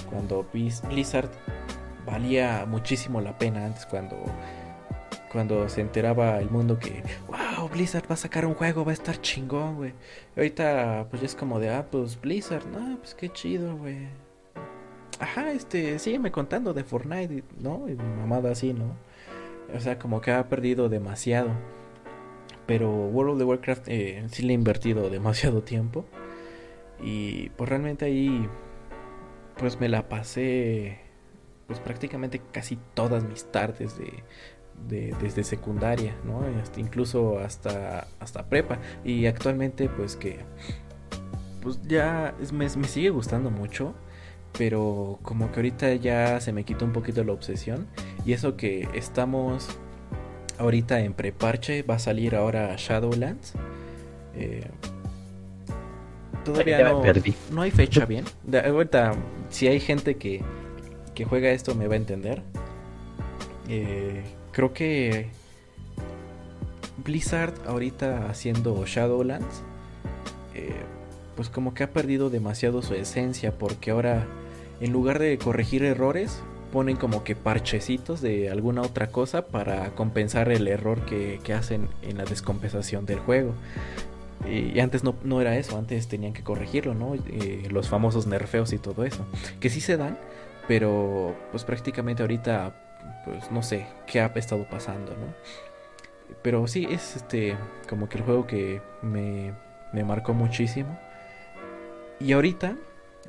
cuando 0.09 0.47
Blizzard 0.51 1.29
valía 2.07 2.65
muchísimo 2.67 3.21
la 3.21 3.37
pena 3.37 3.67
antes 3.67 3.85
cuando 3.85 4.17
cuando 5.31 5.69
se 5.69 5.83
enteraba 5.83 6.39
el 6.39 6.51
mundo 6.51 6.79
que 6.79 7.03
wow 7.29 7.69
Blizzard 7.69 8.11
va 8.11 8.15
a 8.15 8.17
sacar 8.17 8.47
un 8.47 8.55
juego 8.55 8.85
va 8.85 8.93
a 8.93 8.95
estar 8.95 9.21
chingón 9.21 9.77
güey 9.77 9.93
ahorita 10.37 11.07
pues 11.11 11.23
es 11.23 11.35
como 11.35 11.61
de 11.61 11.69
ah 11.69 11.87
pues 11.91 12.19
Blizzard 12.21 12.67
no 12.67 12.97
pues 12.99 13.15
qué 13.15 13.29
chido 13.29 13.77
güey 13.77 14.09
ajá 15.23 15.53
este 15.53 15.99
sígueme 15.99 16.31
contando 16.31 16.75
de 16.75 16.85
Fortnite 16.85 17.45
no 17.61 17.89
y 17.89 17.95
mamada 17.95 18.51
así 18.51 18.73
no 18.73 18.97
o 19.75 19.81
sea 19.81 19.99
como 19.99 20.21
que 20.21 20.33
ha 20.33 20.49
perdido 20.49 20.89
demasiado. 20.89 21.51
Pero 22.67 22.91
World 22.91 23.43
of 23.43 23.49
Warcraft 23.49 23.89
eh, 23.89 24.25
sí 24.31 24.43
le 24.43 24.53
ha 24.53 24.55
invertido 24.55 25.11
demasiado 25.11 25.63
tiempo. 25.63 26.05
Y 27.03 27.49
pues 27.51 27.69
realmente 27.69 28.05
ahí 28.05 28.49
pues 29.59 29.81
me 29.81 29.89
la 29.89 30.09
pasé 30.09 31.01
pues 31.67 31.81
prácticamente 31.81 32.41
casi 32.53 32.79
todas 32.95 33.25
mis 33.25 33.45
tardes 33.51 33.97
de, 33.99 35.15
desde 35.21 35.45
secundaria, 35.45 36.15
¿no? 36.25 36.43
incluso 36.77 37.39
hasta, 37.39 38.07
hasta 38.21 38.49
prepa. 38.49 38.79
Y 39.05 39.27
actualmente 39.27 39.89
pues 39.89 40.17
que 40.17 40.41
pues 41.63 41.81
ya 41.83 42.35
me, 42.53 42.69
me 42.69 42.89
sigue 42.89 43.11
gustando 43.11 43.51
mucho 43.51 43.95
pero 44.59 45.19
como 45.23 45.51
que 45.51 45.61
ahorita 45.61 45.95
ya 45.95 46.41
se 46.41 46.53
me 46.53 46.65
quitó 46.65 46.85
un 46.85 46.93
poquito 46.93 47.25
la 47.25 47.33
obsesión. 47.33 47.87
Y 48.25 48.33
eso 48.33 48.57
que 48.57 48.89
estamos 48.95 49.69
ahorita 50.59 51.01
en 51.01 51.15
preparche 51.15 51.83
va 51.83 51.97
a 51.97 51.99
salir 51.99 52.35
ahora 52.35 52.75
Shadowlands. 52.77 53.55
Eh, 54.35 54.67
todavía 56.45 56.83
no, 56.85 57.03
no, 57.51 57.63
hay 57.63 57.71
fecha 57.71 58.05
bien. 58.07 58.25
De, 58.43 58.61
ahorita 58.61 59.15
si 59.51 59.69
hay 59.69 59.81
gente 59.81 60.17
que, 60.17 60.43
que 61.15 61.25
juega 61.25 61.51
esto 61.51 61.75
me 61.75 61.89
va 61.89 61.95
a 61.95 61.99
entender. 61.99 62.43
Eh, 63.69 64.23
creo 64.53 64.73
que 64.73 65.29
Blizzard 67.05 67.55
ahorita 67.67 68.29
haciendo 68.29 68.85
Shadowlands 68.85 69.63
eh, 70.55 70.75
pues 71.37 71.49
como 71.49 71.75
que 71.75 71.85
ha 71.85 71.91
perdido 71.91 72.29
demasiado 72.29 72.83
su 72.83 72.95
esencia 72.95 73.57
porque 73.57 73.91
ahora 73.91 74.27
en 74.83 74.93
lugar 74.93 75.21
de 75.21 75.39
corregir 75.39 75.85
errores, 75.85 76.43
ponen 76.73 76.97
como 76.97 77.23
que 77.23 77.37
parchecitos 77.37 78.21
de 78.21 78.51
alguna 78.51 78.83
otra 78.83 79.13
cosa 79.13 79.47
para 79.47 79.95
compensar 79.95 80.51
el 80.51 80.67
error 80.67 81.07
que, 81.07 81.39
hacen 81.55 81.89
en 82.03 82.19
la 82.19 82.25
descompensación 82.25 83.07
del 83.07 83.21
juego. 83.21 83.55
Y 84.45 84.81
antes 84.81 85.05
no, 85.05 85.15
no, 85.23 85.41
era 85.41 85.57
eso, 85.57 85.79
antes 85.79 86.09
tenían 86.09 86.33
que 86.33 86.43
corregirlo, 86.43 86.95
¿no? 86.95 87.15
Eh, 87.15 87.69
los 87.71 87.89
famosos 87.89 88.27
nerfeos 88.27 88.73
y 88.73 88.79
todo 88.79 89.05
eso. 89.05 89.25
Que 89.61 89.71
sí 89.71 89.81
se 89.81 89.97
dan, 89.97 90.19
pero 90.67 91.37
pues 91.53 91.63
prácticamente 91.63 92.25
ahorita, 92.25 92.75
pues 93.25 93.53
no 93.53 93.63
sé 93.63 93.87
qué 94.09 94.21
ha 94.21 94.27
estado 94.35 94.67
pasando, 94.69 95.13
¿no? 95.13 95.33
Pero 96.43 96.67
sí, 96.67 96.89
es 96.91 97.15
este 97.15 97.57
como 97.89 98.09
que 98.09 98.19
el 98.19 98.25
juego 98.25 98.49
que 98.49 98.83
me, 99.01 99.53
me 99.93 100.03
marcó 100.03 100.35
muchísimo. 100.35 100.99
Y 102.19 102.33
ahorita 102.33 102.75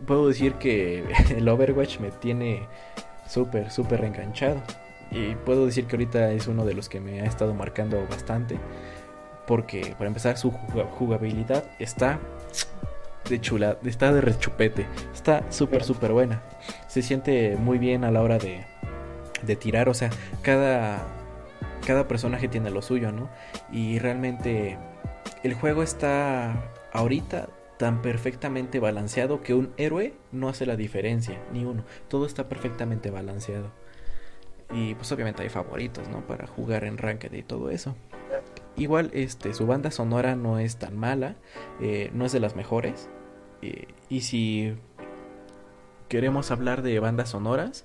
puedo 0.06 0.28
decir 0.28 0.54
que 0.56 1.04
el 1.36 1.48
Overwatch 1.48 2.00
me 2.00 2.12
tiene 2.12 2.68
súper, 3.28 3.72
súper 3.72 4.04
enganchado. 4.04 4.62
Y 5.12 5.36
puedo 5.36 5.66
decir 5.66 5.86
que 5.86 5.96
ahorita 5.96 6.32
es 6.32 6.48
uno 6.48 6.66
de 6.66 6.74
los 6.74 6.90
que 6.90 7.00
me 7.00 7.22
ha 7.22 7.26
estado 7.26 7.54
marcando 7.54 8.06
bastante. 8.10 8.58
Porque, 9.46 9.94
para 9.98 10.08
empezar, 10.08 10.38
su 10.38 10.52
jugabilidad 10.52 11.66
está 11.78 12.20
de 13.30 13.40
chula, 13.40 13.78
está 13.84 14.12
de 14.12 14.22
rechupete. 14.22 14.88
Está 15.14 15.44
súper, 15.52 15.84
súper 15.84 16.14
buena. 16.14 16.42
Se 16.88 17.02
siente 17.02 17.58
muy 17.58 17.78
bien 17.78 18.04
a 18.04 18.12
la 18.12 18.22
hora 18.22 18.38
de, 18.38 18.66
de 19.44 19.56
tirar. 19.56 19.90
O 19.90 19.94
sea, 19.94 20.10
cada, 20.42 21.06
cada 21.86 22.08
personaje 22.08 22.48
tiene 22.48 22.72
lo 22.72 22.82
suyo, 22.82 23.12
¿no? 23.12 23.30
Y 23.72 24.00
realmente 24.00 24.78
el 25.44 25.54
juego 25.54 25.84
está 25.84 26.72
ahorita 26.92 27.50
tan 27.84 28.02
perfectamente 28.02 28.80
balanceado 28.80 29.44
que 29.44 29.54
un 29.54 29.74
héroe 29.76 30.14
no 30.32 30.48
hace 30.48 30.66
la 30.66 30.78
diferencia, 30.78 31.44
ni 31.52 31.66
uno. 31.66 31.84
Todo 32.08 32.26
está 32.26 32.48
perfectamente 32.48 33.12
balanceado. 33.12 33.74
Y 34.72 34.96
pues 34.96 35.12
obviamente 35.12 35.44
hay 35.44 35.50
favoritos, 35.50 36.08
¿no? 36.08 36.26
Para 36.26 36.48
jugar 36.48 36.86
en 36.86 36.98
Ranked 36.98 37.34
y 37.34 37.44
todo 37.44 37.70
eso. 37.72 37.98
Igual, 38.78 39.12
este, 39.14 39.54
su 39.54 39.68
banda 39.68 39.92
sonora 39.92 40.38
no 40.38 40.60
es 40.60 40.78
tan 40.78 40.98
mala, 40.98 41.36
eh, 41.82 42.10
no 42.14 42.26
es 42.26 42.32
de 42.32 42.40
las 42.40 42.56
mejores. 42.56 43.10
Eh, 43.62 43.88
y 44.08 44.22
si 44.22 44.78
queremos 46.08 46.52
hablar 46.52 46.84
de 46.84 46.98
bandas 47.02 47.32
sonoras, 47.32 47.84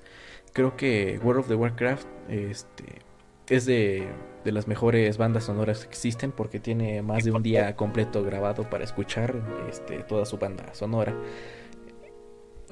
creo 0.53 0.77
que 0.77 1.19
World 1.25 1.41
of 1.41 1.49
the 1.49 1.57
Warcraft 1.57 2.07
este, 2.29 3.03
es 3.51 3.67
de 3.67 4.09
de 4.45 4.53
las 4.53 4.67
mejores 4.67 5.19
bandas 5.19 5.45
sonoras 5.45 5.81
que 5.81 5.89
existen 5.89 6.33
porque 6.33 6.59
tiene 6.59 7.03
más 7.03 7.25
de 7.25 7.33
un 7.33 7.43
día 7.43 7.75
completo 7.77 8.23
grabado 8.23 8.69
para 8.69 8.85
escuchar 8.85 9.35
este, 9.69 9.99
toda 10.05 10.25
su 10.25 10.39
banda 10.39 10.73
sonora. 10.75 11.15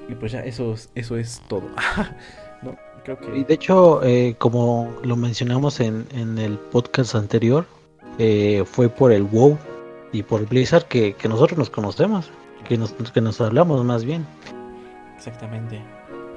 Y 0.09 0.15
pues 0.15 0.31
ya, 0.31 0.41
eso, 0.41 0.75
eso 0.95 1.17
es 1.17 1.41
todo. 1.47 1.63
Y 3.33 3.45
de 3.45 3.53
hecho, 3.53 4.03
eh, 4.03 4.35
como 4.37 4.93
lo 5.01 5.15
mencionamos 5.15 5.79
en, 5.79 6.05
en 6.11 6.37
el 6.37 6.57
podcast 6.57 7.15
anterior, 7.15 7.65
eh, 8.19 8.65
fue 8.65 8.89
por 8.89 9.13
el 9.13 9.23
WoW 9.23 9.57
y 10.11 10.23
por 10.23 10.45
Blizzard 10.45 10.83
que, 10.89 11.13
que 11.13 11.29
nosotros 11.29 11.57
nos 11.57 11.69
conocemos, 11.69 12.29
que 12.67 12.77
nos, 12.77 12.91
que 12.91 13.21
nos 13.21 13.39
hablamos 13.39 13.85
más 13.85 14.03
bien. 14.03 14.25
Exactamente. 15.15 15.81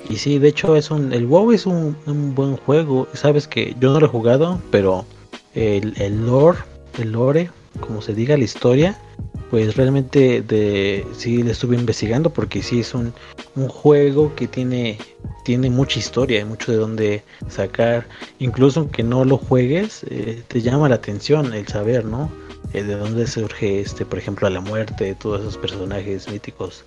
Y 0.08 0.16
sí, 0.16 0.38
de 0.38 0.48
hecho 0.48 0.76
es 0.76 0.90
un, 0.90 1.12
el 1.12 1.26
WoW 1.26 1.52
es 1.52 1.66
un, 1.66 1.96
un 2.06 2.34
buen 2.34 2.56
juego. 2.56 3.06
Sabes 3.12 3.46
que 3.46 3.76
yo 3.78 3.92
no 3.92 4.00
lo 4.00 4.06
he 4.06 4.08
jugado, 4.08 4.60
pero 4.70 5.04
el, 5.54 5.94
el 6.00 6.26
lore, 6.26 6.58
el 6.98 7.12
lore, 7.12 7.50
como 7.80 8.02
se 8.02 8.14
diga 8.14 8.36
la 8.36 8.44
historia, 8.44 8.98
pues 9.50 9.76
realmente 9.76 10.42
de 10.42 11.06
sí 11.12 11.42
le 11.42 11.52
estuve 11.52 11.76
investigando 11.76 12.30
porque 12.30 12.62
sí 12.62 12.80
es 12.80 12.94
un, 12.94 13.12
un 13.56 13.68
juego 13.68 14.34
que 14.34 14.46
tiene 14.46 14.98
tiene 15.44 15.70
mucha 15.70 15.98
historia, 15.98 16.44
mucho 16.44 16.70
de 16.70 16.78
dónde 16.78 17.22
sacar, 17.48 18.06
incluso 18.38 18.80
aunque 18.80 19.02
no 19.02 19.24
lo 19.24 19.38
juegues, 19.38 20.04
eh, 20.08 20.42
te 20.46 20.60
llama 20.60 20.88
la 20.88 20.96
atención 20.96 21.54
el 21.54 21.66
saber, 21.66 22.04
¿no? 22.04 22.30
Eh, 22.72 22.82
de 22.82 22.96
dónde 22.96 23.26
surge 23.26 23.80
este, 23.80 24.06
por 24.06 24.18
ejemplo, 24.18 24.48
la 24.48 24.60
muerte 24.60 25.04
de 25.04 25.14
todos 25.14 25.40
esos 25.40 25.58
personajes 25.58 26.30
míticos. 26.30 26.84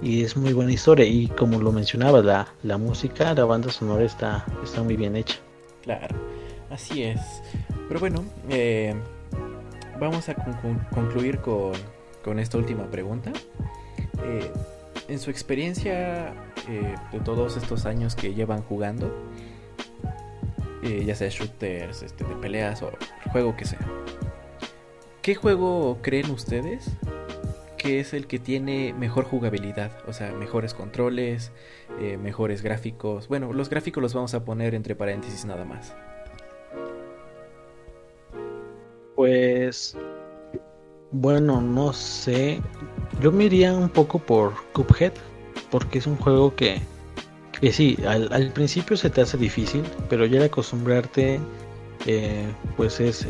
Y 0.00 0.22
es 0.22 0.36
muy 0.36 0.52
buena 0.52 0.72
historia 0.72 1.04
y 1.04 1.26
como 1.26 1.60
lo 1.60 1.72
mencionaba, 1.72 2.22
la, 2.22 2.48
la 2.62 2.78
música, 2.78 3.34
la 3.34 3.44
banda 3.44 3.70
sonora 3.70 4.04
está, 4.04 4.46
está 4.62 4.82
muy 4.82 4.96
bien 4.96 5.16
hecha. 5.16 5.36
Claro, 5.82 6.16
así 6.70 7.02
es. 7.02 7.20
Pero 7.88 8.00
bueno, 8.00 8.22
eh, 8.50 8.94
vamos 9.98 10.28
a 10.28 10.34
concluir 10.90 11.38
con, 11.38 11.72
esta 12.38 12.58
última 12.58 12.90
pregunta. 12.90 13.32
Eh, 14.22 14.52
en 15.08 15.18
su 15.18 15.30
experiencia 15.30 16.34
eh, 16.68 16.94
de 17.10 17.20
todos 17.20 17.56
estos 17.56 17.86
años 17.86 18.14
que 18.14 18.34
llevan 18.34 18.60
jugando, 18.62 19.10
ya 20.82 21.14
sea 21.14 21.28
shooters, 21.28 22.02
este, 22.02 22.24
de 22.24 22.34
peleas 22.36 22.82
o 22.82 22.90
juego 23.32 23.56
que 23.56 23.64
sea, 23.64 23.78
¿qué 25.22 25.34
juego 25.34 25.98
creen 26.02 26.30
ustedes 26.30 26.90
que 27.76 28.00
es 28.00 28.12
el 28.12 28.26
que 28.26 28.38
tiene 28.38 28.92
mejor 28.92 29.24
jugabilidad? 29.24 29.92
O 30.06 30.12
sea, 30.12 30.32
mejores 30.32 30.74
controles, 30.74 31.52
mejores 32.20 32.62
gráficos. 32.62 33.28
Bueno, 33.28 33.52
los 33.52 33.68
gráficos 33.68 34.02
los 34.02 34.14
vamos 34.14 34.34
a 34.34 34.44
poner 34.44 34.74
entre 34.74 34.94
paréntesis 34.94 35.44
nada 35.44 35.64
más. 35.64 35.94
Pues 39.14 39.96
bueno, 41.10 41.60
no 41.60 41.92
sé. 41.92 42.60
Yo 43.20 43.32
me 43.32 43.44
iría 43.44 43.72
un 43.72 43.88
poco 43.88 44.18
por 44.18 44.52
Cuphead, 44.72 45.12
porque 45.70 45.98
es 45.98 46.06
un 46.06 46.16
juego 46.16 46.54
que, 46.54 46.80
que 47.60 47.72
sí, 47.72 47.96
al, 48.06 48.52
principio 48.52 48.96
se 48.96 49.10
te 49.10 49.22
hace 49.22 49.38
difícil, 49.38 49.82
pero 50.08 50.26
ya 50.26 50.38
al 50.38 50.46
acostumbrarte, 50.46 51.40
eh, 52.06 52.46
pues 52.76 53.00
es 53.00 53.26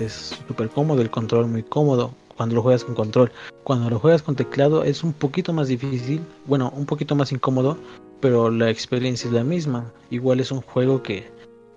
súper 0.46 0.68
cómodo, 0.68 1.02
el 1.02 1.10
control 1.10 1.46
muy 1.46 1.62
cómodo 1.62 2.12
cuando 2.38 2.54
lo 2.54 2.62
juegas 2.62 2.84
con 2.84 2.94
control. 2.94 3.30
Cuando 3.64 3.90
lo 3.90 3.98
juegas 3.98 4.22
con 4.22 4.36
teclado 4.36 4.84
es 4.84 5.02
un 5.02 5.12
poquito 5.12 5.52
más 5.52 5.68
difícil, 5.68 6.20
bueno, 6.46 6.72
un 6.74 6.86
poquito 6.86 7.16
más 7.16 7.32
incómodo, 7.32 7.76
pero 8.20 8.48
la 8.50 8.70
experiencia 8.70 9.26
es 9.26 9.34
la 9.34 9.44
misma. 9.44 9.92
Igual 10.10 10.40
es 10.40 10.52
un 10.52 10.62
juego 10.62 11.02
que, 11.02 11.28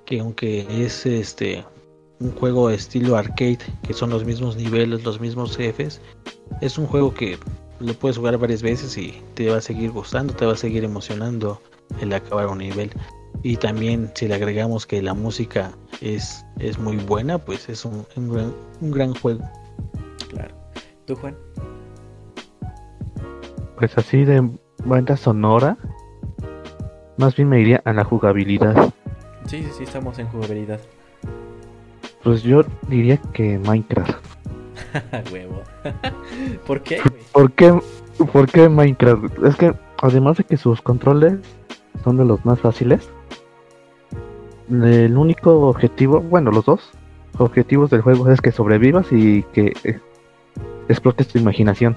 que 0.06 0.20
aunque 0.20 0.68
es 0.70 1.06
este 1.06 1.66
un 2.20 2.32
juego 2.34 2.70
estilo 2.70 3.18
arcade, 3.18 3.58
que 3.82 3.94
son 3.94 4.12
los 4.12 4.24
mismos 4.24 4.56
niveles, 4.56 5.04
los 5.04 5.20
mismos 5.20 5.58
jefes, 5.58 6.00
es 6.62 6.78
un 6.78 6.86
juego 6.86 7.12
que 7.12 7.40
lo 7.80 7.96
puedes 7.96 8.18
jugar 8.18 8.38
varias 8.38 8.62
veces 8.62 8.96
y 8.96 9.20
te 9.34 9.50
va 9.50 9.58
a 9.58 9.62
seguir 9.62 9.90
gustando, 9.90 10.32
te 10.32 10.46
va 10.46 10.54
a 10.54 10.58
seguir 10.58 10.84
emocionando 10.84 11.60
el 12.00 12.14
acabar 12.14 12.48
un 12.48 12.60
nivel. 12.60 12.92
Y 13.44 13.58
también 13.58 14.12
si 14.14 14.28
le 14.28 14.36
agregamos 14.36 14.86
que 14.86 15.02
la 15.02 15.14
música 15.14 15.72
es, 16.02 16.46
es 16.60 16.78
muy 16.78 16.98
buena, 16.98 17.40
pues 17.40 17.70
es 17.70 17.86
un, 17.86 18.06
un, 18.16 18.92
gran, 18.92 19.14
juego. 19.16 19.44
Claro. 20.30 20.54
¿Tú, 21.06 21.16
Juan? 21.16 21.36
Pues 23.78 23.98
así 23.98 24.24
de 24.26 24.48
banda 24.86 25.18
sonora, 25.18 25.78
más 27.18 27.36
bien 27.36 27.50
me 27.50 27.60
iría 27.60 27.82
a 27.84 27.94
la 27.94 28.04
jugabilidad. 28.04 28.94
Sí, 29.48 29.64
sí, 29.64 29.70
sí, 29.76 29.84
estamos 29.84 30.20
en 30.20 30.28
jugabilidad. 30.28 30.80
Pues 32.24 32.44
yo 32.44 32.62
diría 32.88 33.18
que 33.34 33.58
Minecraft. 33.58 34.24
Huevo. 35.32 35.64
¿Por 36.68 36.82
qué? 36.82 37.02
¿Por 37.32 37.52
qué? 37.54 37.80
¿Por 38.32 38.52
qué 38.52 38.70
Minecraft? 38.70 39.44
Es 39.46 39.56
que 39.56 39.74
además 40.00 40.38
de 40.38 40.44
que 40.44 40.58
sus 40.58 40.80
controles 40.82 41.40
son 42.04 42.18
de 42.18 42.26
los 42.26 42.46
más 42.46 42.60
fáciles, 42.60 43.10
el 44.72 45.18
único 45.18 45.68
objetivo, 45.68 46.22
bueno, 46.22 46.52
los 46.52 46.66
dos 46.66 46.92
objetivos 47.38 47.90
del 47.90 48.02
juego 48.02 48.30
es 48.32 48.42
que 48.42 48.52
sobrevivas 48.52 49.08
y 49.12 49.44
que 49.54 49.74
explotes 50.88 51.28
tu 51.28 51.40
imaginación. 51.40 51.96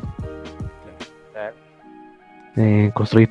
eh, 2.56 2.92
construir 2.94 3.30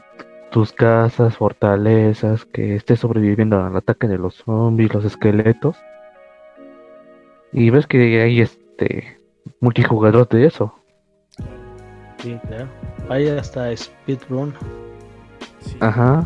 tus 0.51 0.73
casas, 0.73 1.37
fortalezas, 1.37 2.43
que 2.45 2.75
estés 2.75 2.99
sobreviviendo 2.99 3.63
al 3.63 3.75
ataque 3.75 4.07
de 4.07 4.17
los 4.17 4.35
zombies, 4.35 4.93
los 4.93 5.05
esqueletos. 5.05 5.77
Y 7.53 7.69
ves 7.69 7.87
que 7.87 8.21
hay 8.21 8.41
este 8.41 9.17
multijugador 9.61 10.27
de 10.27 10.45
eso. 10.47 10.75
Sí, 12.17 12.37
claro. 12.47 12.67
Hay 13.09 13.29
hasta 13.29 13.75
speedrun. 13.77 14.53
Sí, 15.61 15.77
Ajá. 15.79 16.25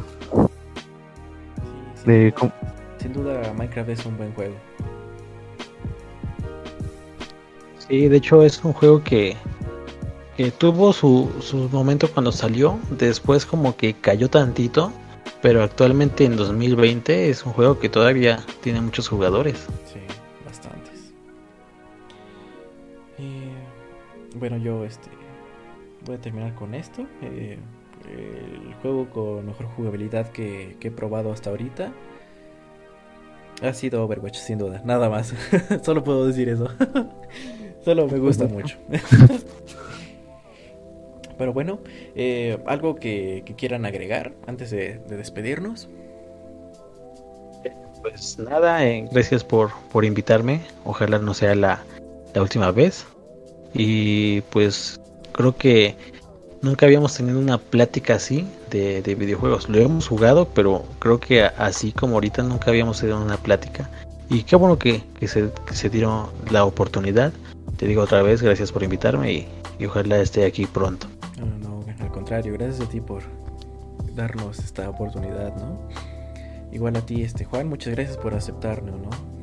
sí, 1.95 2.11
De, 2.11 2.33
com- 2.33 2.51
sin 2.99 3.13
duda 3.13 3.53
Minecraft 3.53 3.89
es 3.89 4.05
un 4.05 4.17
buen 4.17 4.33
juego. 4.33 4.55
Sí, 7.87 8.07
de 8.07 8.17
hecho 8.17 8.43
es 8.43 8.63
un 8.63 8.73
juego 8.73 9.03
que, 9.03 9.37
que 10.35 10.51
tuvo 10.51 10.91
su, 10.91 11.31
su 11.39 11.69
momento 11.69 12.09
cuando 12.11 12.31
salió, 12.31 12.77
después 12.91 13.45
como 13.45 13.77
que 13.77 13.93
cayó 13.93 14.29
tantito, 14.29 14.91
pero 15.41 15.63
actualmente 15.63 16.25
en 16.25 16.35
2020 16.35 17.29
es 17.29 17.45
un 17.45 17.53
juego 17.53 17.79
que 17.79 17.87
todavía 17.87 18.39
tiene 18.61 18.81
muchos 18.81 19.07
jugadores. 19.07 19.67
Sí, 19.85 19.99
bastantes. 20.45 21.13
Y, 23.17 24.37
bueno, 24.37 24.57
yo 24.57 24.83
este 24.83 25.09
voy 26.05 26.15
a 26.15 26.21
terminar 26.21 26.53
con 26.55 26.73
esto. 26.73 27.05
Eh, 27.21 27.57
el 28.09 28.73
juego 28.81 29.09
con 29.09 29.45
mejor 29.45 29.65
jugabilidad 29.75 30.31
que, 30.31 30.77
que 30.79 30.89
he 30.89 30.91
probado 30.91 31.31
hasta 31.31 31.49
ahorita 31.49 31.91
ha 33.61 33.73
sido 33.73 34.03
Overwatch, 34.03 34.37
sin 34.37 34.57
duda. 34.57 34.81
Nada 34.83 35.09
más. 35.09 35.33
Solo 35.83 36.03
puedo 36.03 36.27
decir 36.27 36.49
eso. 36.49 36.69
Solo 37.85 38.07
me 38.07 38.19
gusta 38.19 38.45
mucho. 38.47 38.77
Pero 41.37 41.53
bueno, 41.53 41.79
eh, 42.15 42.57
algo 42.65 42.95
que, 42.95 43.43
que 43.45 43.55
quieran 43.55 43.85
agregar 43.85 44.33
antes 44.47 44.71
de, 44.71 44.99
de 45.07 45.17
despedirnos. 45.17 45.87
Pues 48.01 48.39
nada, 48.39 48.85
eh, 48.85 49.07
gracias 49.11 49.43
por, 49.43 49.71
por 49.91 50.03
invitarme. 50.05 50.61
Ojalá 50.83 51.19
no 51.19 51.33
sea 51.33 51.53
la, 51.55 51.83
la 52.33 52.41
última 52.41 52.71
vez. 52.71 53.05
Y 53.73 54.41
pues 54.41 54.99
creo 55.33 55.55
que 55.55 55.95
nunca 56.61 56.85
habíamos 56.85 57.15
tenido 57.15 57.39
una 57.39 57.57
plática 57.57 58.15
así 58.15 58.47
de, 58.69 59.01
de 59.01 59.15
videojuegos. 59.15 59.69
Lo 59.69 59.79
hemos 59.79 60.07
jugado, 60.07 60.47
pero 60.53 60.83
creo 60.99 61.19
que 61.19 61.43
así 61.43 61.91
como 61.91 62.15
ahorita 62.15 62.43
nunca 62.43 62.71
habíamos 62.71 62.99
tenido 62.99 63.21
una 63.21 63.37
plática. 63.37 63.89
Y 64.29 64.43
qué 64.43 64.55
bueno 64.55 64.77
que, 64.77 65.03
que 65.19 65.27
se, 65.27 65.49
que 65.65 65.73
se 65.73 65.89
dieron 65.89 66.27
la 66.51 66.65
oportunidad. 66.65 67.31
Te 67.77 67.87
digo 67.87 68.01
otra 68.01 68.21
vez, 68.21 68.41
gracias 68.41 68.71
por 68.71 68.83
invitarme 68.83 69.31
y, 69.31 69.47
y 69.79 69.85
ojalá 69.85 70.19
esté 70.19 70.45
aquí 70.45 70.65
pronto. 70.65 71.07
No, 71.39 71.45
no, 71.45 71.85
al 71.99 72.11
contrario, 72.11 72.53
gracias 72.53 72.87
a 72.87 72.89
ti 72.89 72.99
por 72.99 73.21
darnos 74.15 74.59
esta 74.59 74.89
oportunidad, 74.89 75.55
¿no? 75.57 75.79
Igual 76.71 76.97
a 76.97 77.01
ti, 77.01 77.21
este 77.21 77.45
Juan, 77.45 77.69
muchas 77.69 77.93
gracias 77.95 78.17
por 78.17 78.33
aceptarnos, 78.33 78.99
¿no? 78.99 79.37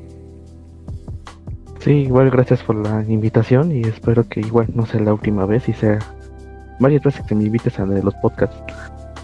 sí, 1.85 1.91
igual 1.91 2.31
gracias 2.31 2.63
por 2.63 2.77
la 2.77 3.05
invitación 3.07 3.71
y 3.71 3.83
espero 3.83 4.27
que 4.27 4.41
igual 4.41 4.69
no 4.75 4.87
sea 4.87 5.01
la 5.03 5.13
última 5.13 5.45
vez 5.45 5.69
y 5.69 5.75
sea 5.75 5.99
varias 6.79 7.03
veces 7.03 7.25
que 7.27 7.35
me 7.35 7.45
invites 7.45 7.79
a 7.79 7.87
los 7.87 8.15
podcasts. 8.17 8.57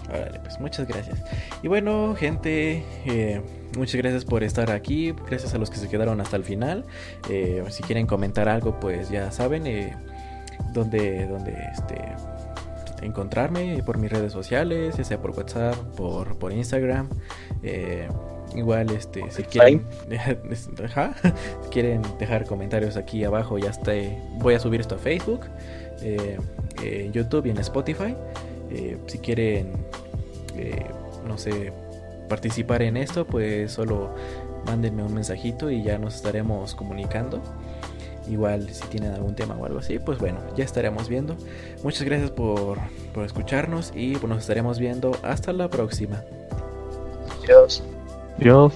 Órale, 0.09 0.39
pues 0.39 0.59
muchas 0.59 0.87
gracias. 0.87 1.19
Y 1.63 1.67
bueno, 1.67 2.15
gente, 2.17 2.83
eh, 3.05 3.41
muchas 3.77 3.95
gracias 3.95 4.25
por 4.25 4.43
estar 4.43 4.71
aquí. 4.71 5.13
Gracias 5.27 5.53
a 5.53 5.57
los 5.57 5.69
que 5.69 5.77
se 5.77 5.87
quedaron 5.87 6.19
hasta 6.19 6.35
el 6.35 6.43
final. 6.43 6.85
Eh, 7.29 7.63
si 7.69 7.83
quieren 7.83 8.07
comentar 8.07 8.49
algo, 8.49 8.79
pues 8.79 9.09
ya 9.09 9.31
saben 9.31 9.65
eh, 9.67 9.95
dónde, 10.73 11.27
dónde 11.27 11.55
este, 11.71 11.95
encontrarme 13.01 13.81
por 13.85 13.97
mis 13.97 14.11
redes 14.11 14.33
sociales, 14.33 14.97
ya 14.97 15.03
sea 15.03 15.21
por 15.21 15.31
WhatsApp, 15.31 15.75
por, 15.95 16.37
por 16.37 16.51
Instagram. 16.51 17.07
Igual, 18.55 18.89
este, 18.91 19.23
si 19.31 19.43
quieren, 19.43 19.85
Ajá. 20.83 21.13
si 21.63 21.69
quieren 21.69 22.01
dejar 22.19 22.45
comentarios 22.45 22.97
aquí 22.97 23.23
abajo, 23.23 23.57
ya 23.57 23.69
está. 23.69 23.93
Voy 24.39 24.55
a 24.55 24.59
subir 24.59 24.81
esto 24.81 24.95
a 24.95 24.97
Facebook, 24.97 25.41
eh, 26.01 26.37
en 26.81 27.11
YouTube 27.11 27.45
y 27.45 27.49
en 27.49 27.57
Spotify. 27.59 28.15
Eh, 28.69 28.97
si 29.07 29.17
quieren, 29.19 29.73
eh, 30.55 30.85
no 31.27 31.37
sé, 31.37 31.73
participar 32.29 32.81
en 32.81 32.97
esto, 32.97 33.25
pues 33.25 33.73
solo 33.73 34.09
mándenme 34.65 35.03
un 35.03 35.13
mensajito 35.13 35.69
y 35.69 35.83
ya 35.83 35.97
nos 35.97 36.15
estaremos 36.15 36.75
comunicando. 36.75 37.41
Igual 38.29 38.69
si 38.69 38.85
tienen 38.87 39.13
algún 39.13 39.35
tema 39.35 39.55
o 39.55 39.65
algo 39.65 39.79
así, 39.79 39.99
pues 39.99 40.19
bueno, 40.19 40.39
ya 40.55 40.63
estaremos 40.63 41.09
viendo. 41.09 41.35
Muchas 41.83 42.03
gracias 42.03 42.31
por, 42.31 42.77
por 43.13 43.25
escucharnos 43.25 43.91
y 43.95 44.15
pues 44.15 44.29
nos 44.29 44.39
estaremos 44.39 44.79
viendo 44.79 45.11
hasta 45.23 45.51
la 45.51 45.69
próxima. 45.69 46.23
Adiós. 47.43 47.83
Dios. 48.37 48.73